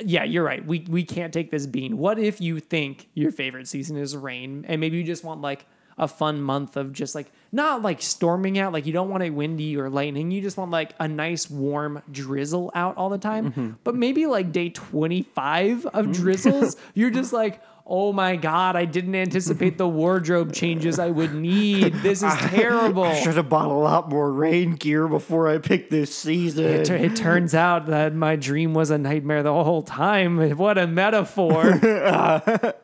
Yeah, 0.00 0.24
you're 0.24 0.44
right. 0.44 0.66
We 0.66 0.84
we 0.88 1.04
can't 1.04 1.32
take 1.32 1.50
this 1.50 1.64
bean. 1.66 1.96
What 1.96 2.18
if 2.18 2.40
you 2.40 2.58
think 2.60 3.08
your 3.14 3.30
favorite 3.30 3.68
season 3.68 3.96
is 3.96 4.16
rain, 4.16 4.64
and 4.68 4.80
maybe 4.80 4.96
you 4.96 5.04
just 5.04 5.24
want 5.24 5.40
like 5.40 5.64
a 5.98 6.06
fun 6.06 6.40
month 6.40 6.76
of 6.76 6.92
just 6.92 7.14
like 7.14 7.32
not 7.52 7.82
like 7.82 8.02
storming 8.02 8.58
out, 8.58 8.72
like 8.72 8.86
you 8.86 8.92
don't 8.92 9.08
want 9.08 9.22
it 9.22 9.30
windy 9.30 9.76
or 9.76 9.88
lightning. 9.88 10.30
You 10.30 10.42
just 10.42 10.56
want 10.56 10.70
like 10.70 10.92
a 11.00 11.08
nice 11.08 11.48
warm 11.50 12.02
drizzle 12.10 12.70
out 12.74 12.96
all 12.96 13.08
the 13.08 13.18
time. 13.18 13.50
Mm-hmm. 13.52 13.70
But 13.82 13.94
maybe 13.94 14.26
like 14.26 14.52
day 14.52 14.68
25 14.68 15.86
of 15.86 16.06
mm. 16.06 16.14
drizzles, 16.14 16.76
you're 16.94 17.10
just 17.10 17.32
like, 17.32 17.62
oh 17.86 18.12
my 18.12 18.36
god, 18.36 18.76
I 18.76 18.84
didn't 18.84 19.14
anticipate 19.14 19.78
the 19.78 19.88
wardrobe 19.88 20.52
changes 20.52 20.98
I 20.98 21.08
would 21.08 21.34
need. 21.34 21.94
This 21.94 22.22
is 22.22 22.34
terrible. 22.38 23.10
Should 23.14 23.36
have 23.36 23.48
bought 23.48 23.70
a 23.70 23.74
lot 23.74 24.10
more 24.10 24.30
rain 24.30 24.72
gear 24.72 25.08
before 25.08 25.48
I 25.48 25.58
picked 25.58 25.90
this 25.90 26.14
season. 26.14 26.66
It, 26.66 26.90
it 26.90 27.16
turns 27.16 27.54
out 27.54 27.86
that 27.86 28.14
my 28.14 28.36
dream 28.36 28.74
was 28.74 28.90
a 28.90 28.98
nightmare 28.98 29.42
the 29.42 29.52
whole 29.52 29.82
time. 29.82 30.56
What 30.58 30.76
a 30.76 30.86
metaphor. 30.86 31.80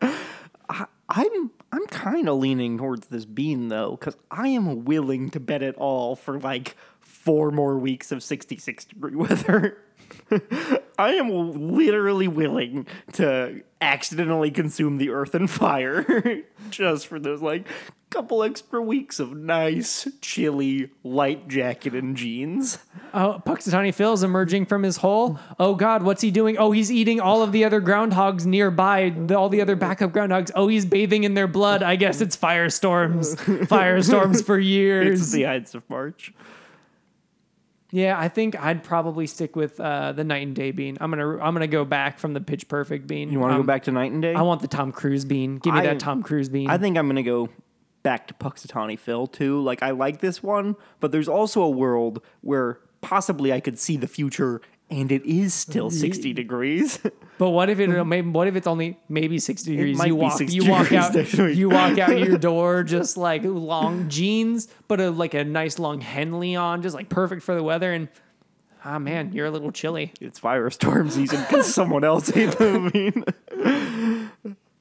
I'm 1.09 1.51
I'm 1.73 1.87
kind 1.87 2.29
of 2.29 2.37
leaning 2.37 2.77
towards 2.77 3.09
this 3.09 3.25
bean 3.25 3.68
though, 3.68 3.93
because 3.93 4.16
I 4.31 4.49
am 4.49 4.85
willing 4.85 5.31
to 5.31 5.41
bet 5.41 5.62
it 5.62 5.75
all 5.77 6.14
for 6.14 6.39
like 6.39 6.77
four 7.01 7.51
more 7.51 7.79
weeks 7.79 8.12
of 8.12 8.23
66 8.23 8.85
degree 8.85 9.14
weather. 9.16 9.79
I 10.99 11.15
am 11.15 11.75
literally 11.75 12.29
willing 12.29 12.87
to 13.15 13.63
accidentally 13.81 14.51
consume 14.51 14.99
the 14.99 15.11
earth 15.11 15.35
and 15.35 15.51
fire 15.51 16.43
just 16.71 17.07
for 17.07 17.19
those 17.19 17.43
like 17.43 17.67
couple 18.13 18.43
extra 18.43 18.81
weeks 18.83 19.19
of 19.19 19.35
nice, 19.35 20.07
chilly, 20.21 20.91
light 21.03 21.49
jacket 21.49 21.95
and 21.95 22.15
jeans. 22.15 22.79
oh, 23.15 23.41
Punxsutawney 23.47 23.95
Phil's 23.95 24.23
emerging 24.23 24.67
from 24.67 24.83
his 24.83 24.99
hole. 24.99 25.39
Oh 25.59 25.75
God, 25.75 26.03
what's 26.03 26.21
he 26.21 26.31
doing? 26.31 26.59
Oh, 26.59 26.73
he's 26.73 26.93
eating 26.93 27.21
all 27.21 27.43
of 27.43 27.53
the 27.53 27.65
other 27.65 27.81
groundhogs 27.81 28.45
nearby, 28.45 29.15
all 29.35 29.49
the 29.49 29.63
other 29.63 29.77
backup 29.77 30.13
groundhogs. 30.13 30.51
Oh, 30.55 30.69
he's 30.69 30.85
bathing 30.85 31.25
in 31.25 31.33
their 31.33 31.47
blood. 31.47 31.83
I 31.83 31.97
guess 31.97 32.21
it's 32.21 32.37
firestorms. 32.37 33.37
firestorms 33.67 34.45
for 34.45 34.59
years. 34.59 35.23
It's 35.23 35.33
the 35.33 35.47
Ides 35.47 35.75
of 35.75 35.89
March. 35.89 36.35
Yeah, 37.95 38.18
I 38.18 38.28
think 38.28 38.59
I'd 38.59 38.82
probably 38.82 39.26
stick 39.26 39.55
with 39.55 39.78
uh, 39.78 40.12
the 40.12 40.24
night 40.24 40.47
and 40.47 40.57
day 40.57 40.70
bean. 40.70 40.97
I'm 41.01 41.11
gonna 41.11 41.36
I'm 41.38 41.55
gonna 41.55 41.66
go 41.66 41.84
back 41.84 42.18
from 42.18 42.32
the 42.32 42.40
pitch 42.40 42.66
perfect 42.66 43.07
bean. 43.07 43.30
You 43.30 43.38
want 43.38 43.51
to 43.53 43.57
Um, 43.57 43.61
go 43.62 43.66
back 43.66 43.82
to 43.84 43.93
night 43.93 44.11
and 44.12 44.22
day? 44.22 44.34
I 44.34 44.40
want 44.43 44.62
the 44.62 44.68
Tom 44.68 44.93
Cruise 44.93 45.24
bean. 45.26 45.59
Give 45.59 45.74
me 45.74 45.80
I- 45.80 45.84
that 45.84 45.99
Tom 46.01 46.22
Cruise 46.22 46.49
bean. 46.49 46.70
I 46.70 46.78
think 46.78 46.97
I'm 46.97 47.07
gonna 47.07 47.22
go 47.22 47.51
back 48.03 48.26
to 48.28 48.34
Punxsutawney 48.34 48.99
Phil 48.99 49.26
too. 49.26 49.61
Like 49.61 49.82
I 49.82 49.90
like 49.90 50.20
this 50.20 50.43
one, 50.43 50.74
but 51.01 51.12
there's 51.12 51.28
also 51.28 51.62
a 51.62 51.70
world 51.70 52.22
where 52.40 52.78
possibly 53.03 53.53
I 53.53 53.61
could 53.61 53.78
see 53.78 53.97
the 53.99 54.09
future 54.09 54.61
and 54.93 55.11
it 55.11 55.24
is 55.24 55.55
still 55.55 55.90
60 55.90 56.32
degrees. 56.32 56.99
But 57.38 57.51
what 57.51 57.70
if 57.70 57.80
it? 57.80 57.88
Maybe, 58.05 58.28
what 58.28 58.47
if 58.47 58.55
it's 58.55 58.68
only 58.68 59.01
maybe 59.09 59.40
sixty 59.40 59.72
degrees? 59.74 59.99
You 60.05 60.14
walk, 60.14 60.38
60 60.38 60.55
you 60.55 60.70
walk 60.70 60.82
degrees 60.84 61.01
out, 61.01 61.14
week. 61.47 61.57
you 61.57 61.70
walk 61.70 61.99
out 61.99 62.16
your 62.16 62.38
door 62.51 62.84
just 62.84 63.16
like 63.16 63.43
long 63.43 64.09
jeans, 64.09 64.68
but 64.86 65.01
a, 65.01 65.11
like 65.11 65.34
a 65.34 65.43
nice 65.43 65.80
long 65.80 66.01
Henley 66.01 66.55
on, 66.55 66.82
just 66.82 66.95
like 66.95 67.09
perfect 67.09 67.43
for 67.43 67.57
the 67.57 67.62
weather. 67.64 67.93
And 67.93 68.09
Ah, 68.84 69.01
man, 69.01 69.32
you're 69.32 69.47
a 69.47 69.51
little 69.51 69.72
chilly. 69.72 70.12
It's 70.20 70.38
firestorm 70.38 71.11
season 71.11 71.40
because 71.40 71.72
someone 71.80 72.05
else 72.05 72.30
ate 72.36 72.51
the 72.53 72.90
bean. 72.93 74.30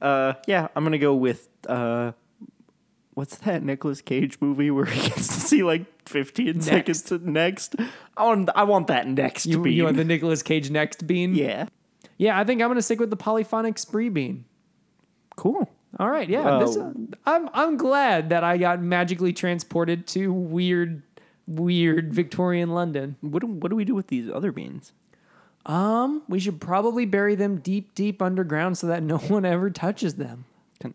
uh, 0.02 0.34
yeah, 0.46 0.68
I'm 0.76 0.84
gonna 0.84 1.00
go 1.00 1.16
with 1.16 1.48
uh, 1.68 2.12
what's 3.14 3.38
that 3.40 3.64
Nicolas 3.64 4.02
Cage 4.02 4.38
movie 4.42 4.72
where 4.72 4.86
he 4.86 5.02
gets 5.10 5.28
to 5.28 5.34
see 5.42 5.64
like 5.64 5.86
15 6.08 6.62
seconds 6.62 7.02
to 7.04 7.18
next? 7.30 7.76
I 8.18 8.26
want, 8.26 8.50
I 8.56 8.64
want 8.64 8.88
that 8.88 9.08
next 9.08 9.46
You, 9.46 9.62
bean. 9.62 9.74
you 9.74 9.84
want 9.86 9.98
the 9.98 10.04
Nicolas 10.06 10.42
Cage 10.44 10.70
next 10.70 11.06
bean? 11.08 11.36
yeah, 11.36 11.68
Yeah, 12.18 12.40
I 12.40 12.44
think 12.44 12.62
I'm 12.62 12.70
gonna 12.70 12.82
stick 12.82 13.00
with 13.00 13.10
the 13.10 13.18
polyphonic 13.18 13.78
spree 13.78 14.10
bean. 14.10 14.46
cool. 15.36 15.70
All 16.00 16.10
right, 16.10 16.30
yeah. 16.30 16.60
This, 16.60 16.78
Wow. 16.78 16.94
I'm 17.26 17.50
I'm 17.54 17.76
glad 17.78 18.30
that 18.30 18.46
I 18.46 18.58
got 18.58 18.82
magically 18.82 19.34
transported 19.34 20.08
to 20.08 20.32
weird, 20.32 21.04
weird 21.48 22.14
Victorian 22.14 22.70
London. 22.70 23.18
What 23.20 23.42
do, 23.42 23.48
what 23.48 23.70
do 23.70 23.76
we 23.76 23.84
do 23.84 23.94
with 23.94 24.08
these 24.08 24.30
other 24.30 24.54
beans? 24.54 24.94
Um, 25.66 26.24
we 26.30 26.40
should 26.40 26.62
probably 26.62 27.06
bury 27.06 27.36
them 27.36 27.58
deep, 27.58 27.94
deep 27.94 28.22
underground 28.22 28.78
so 28.78 28.88
that 28.88 29.04
no 29.04 29.18
one 29.36 29.44
ever 29.44 29.70
touches 29.70 30.16
them. 30.16 30.46
Can, 30.80 30.94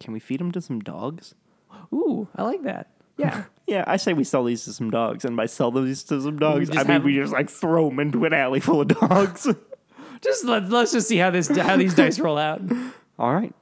can 0.00 0.12
we 0.12 0.18
feed 0.18 0.40
them 0.40 0.50
to 0.52 0.60
some 0.60 0.80
dogs? 0.80 1.34
Ooh, 1.92 2.28
I 2.36 2.42
like 2.42 2.62
that. 2.64 2.88
Yeah. 3.16 3.44
Yeah, 3.64 3.84
I 3.86 3.96
say 3.96 4.12
we 4.12 4.24
sell 4.24 4.42
these 4.44 4.64
to 4.64 4.72
some 4.72 4.90
dogs, 4.90 5.24
and 5.24 5.36
by 5.36 5.46
sell 5.46 5.70
these 5.70 6.02
to 6.04 6.20
some 6.20 6.36
dogs, 6.36 6.68
I 6.70 6.82
mean 6.82 6.86
have- 6.88 7.04
we 7.04 7.14
just 7.14 7.32
like 7.32 7.48
throw 7.48 7.88
them 7.88 8.00
into 8.00 8.24
an 8.24 8.34
alley 8.34 8.58
full 8.58 8.80
of 8.80 8.88
dogs. 8.88 9.46
just 10.20 10.44
let, 10.44 10.68
let's 10.68 10.92
just 10.92 11.06
see 11.08 11.16
how 11.16 11.30
this 11.30 11.48
how 11.48 11.76
these 11.76 11.94
dice 11.94 12.18
roll 12.18 12.36
out. 12.36 12.60
All 13.20 13.32
right. 13.32 13.54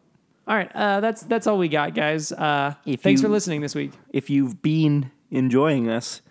All 0.49 0.57
right, 0.57 0.71
uh, 0.75 1.01
that's 1.01 1.21
that's 1.23 1.47
all 1.47 1.59
we 1.59 1.69
got, 1.69 1.95
guys. 1.95 2.33
Uh, 2.33 2.75
If 2.87 3.03
thanks 3.03 3.21
you- 3.21 3.29
for 3.29 3.31
listening 3.31 3.61
this 3.61 3.75
week. 3.75 3.93
If 4.11 4.31
you've 4.31 4.63
been 4.63 5.13
enjoying 5.31 5.89
us, 5.91 6.23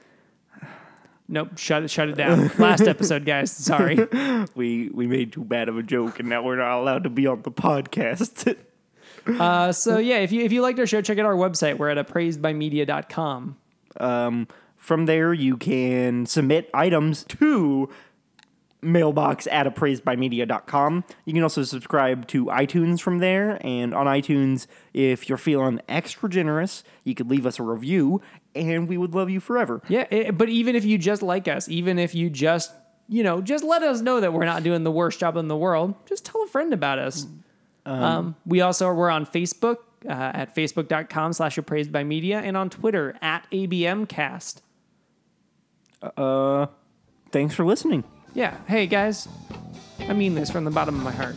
Nope, 1.31 1.57
shut 1.59 1.83
it, 1.83 1.91
shut 1.91 2.09
it 2.09 2.15
down. 2.15 2.49
Last 2.57 2.81
episode, 2.81 3.23
guys. 3.23 3.51
Sorry. 3.51 3.95
we 4.55 4.89
we 4.89 5.05
made 5.05 5.31
too 5.31 5.43
bad 5.45 5.69
of 5.69 5.77
a 5.77 5.83
joke, 5.83 6.19
and 6.19 6.27
now 6.27 6.41
we're 6.41 6.57
not 6.57 6.79
allowed 6.79 7.03
to 7.03 7.09
be 7.11 7.27
on 7.27 7.43
the 7.43 7.51
podcast. 7.51 8.57
Uh, 9.39 9.71
so 9.71 9.97
yeah, 9.97 10.17
if 10.17 10.31
you 10.31 10.43
if 10.43 10.51
you 10.51 10.61
liked 10.61 10.79
our 10.79 10.87
show, 10.87 11.01
check 11.01 11.17
out 11.17 11.25
our 11.25 11.35
website. 11.35 11.77
We're 11.77 11.89
at 11.89 11.97
appraisedbymedia.com. 12.07 13.57
um, 13.99 14.47
from 14.77 15.05
there, 15.05 15.33
you 15.33 15.57
can 15.57 16.25
submit 16.25 16.69
items 16.73 17.23
to 17.25 17.89
mailbox 18.81 19.45
at 19.47 19.65
appraisedbymedia.com. 19.65 21.03
You 21.25 21.33
can 21.33 21.43
also 21.43 21.63
subscribe 21.63 22.27
to 22.27 22.45
iTunes 22.45 23.01
from 23.01 23.19
there. 23.19 23.59
And 23.65 23.93
on 23.93 24.05
iTunes, 24.05 24.67
if 24.93 25.27
you're 25.27 25.37
feeling 25.37 25.81
extra 25.89 26.29
generous, 26.29 26.83
you 27.03 27.13
could 27.13 27.29
leave 27.29 27.45
us 27.45 27.59
a 27.59 27.63
review, 27.63 28.21
and 28.55 28.87
we 28.87 28.97
would 28.97 29.13
love 29.13 29.29
you 29.29 29.39
forever. 29.41 29.81
Yeah, 29.89 30.05
it, 30.09 30.37
but 30.37 30.49
even 30.49 30.75
if 30.75 30.85
you 30.85 30.97
just 30.97 31.21
like 31.21 31.47
us, 31.47 31.67
even 31.67 31.99
if 31.99 32.15
you 32.15 32.29
just 32.29 32.71
you 33.07 33.23
know 33.23 33.41
just 33.41 33.63
let 33.63 33.83
us 33.83 34.01
know 34.01 34.21
that 34.21 34.31
we're 34.33 34.45
not 34.45 34.63
doing 34.63 34.83
the 34.83 34.91
worst 34.91 35.19
job 35.19 35.35
in 35.35 35.47
the 35.49 35.57
world, 35.57 35.95
just 36.07 36.25
tell 36.25 36.41
a 36.43 36.47
friend 36.47 36.73
about 36.73 36.99
us. 36.99 37.27
Um, 37.89 38.35
we 38.45 38.61
also 38.61 38.87
are, 38.87 38.95
we're 38.95 39.09
on 39.09 39.25
Facebook 39.25 39.77
uh, 40.07 40.11
at 40.11 40.55
facebook.com 40.55 41.33
slash 41.33 41.57
appraised 41.57 41.91
by 41.91 42.03
media 42.03 42.39
and 42.39 42.55
on 42.55 42.69
Twitter 42.69 43.17
at 43.21 43.47
ABMcast. 43.51 44.61
Uh, 46.01 46.67
thanks 47.31 47.55
for 47.55 47.65
listening. 47.65 48.03
Yeah, 48.33 48.55
hey 48.67 48.87
guys, 48.87 49.27
I 50.01 50.13
mean 50.13 50.35
this 50.35 50.49
from 50.51 50.63
the 50.65 50.71
bottom 50.71 50.95
of 50.95 51.03
my 51.03 51.11
heart. 51.11 51.35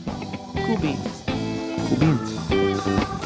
Cool 0.66 0.78
beans. 0.78 1.22
Cool 1.88 1.98
beans. 1.98 3.21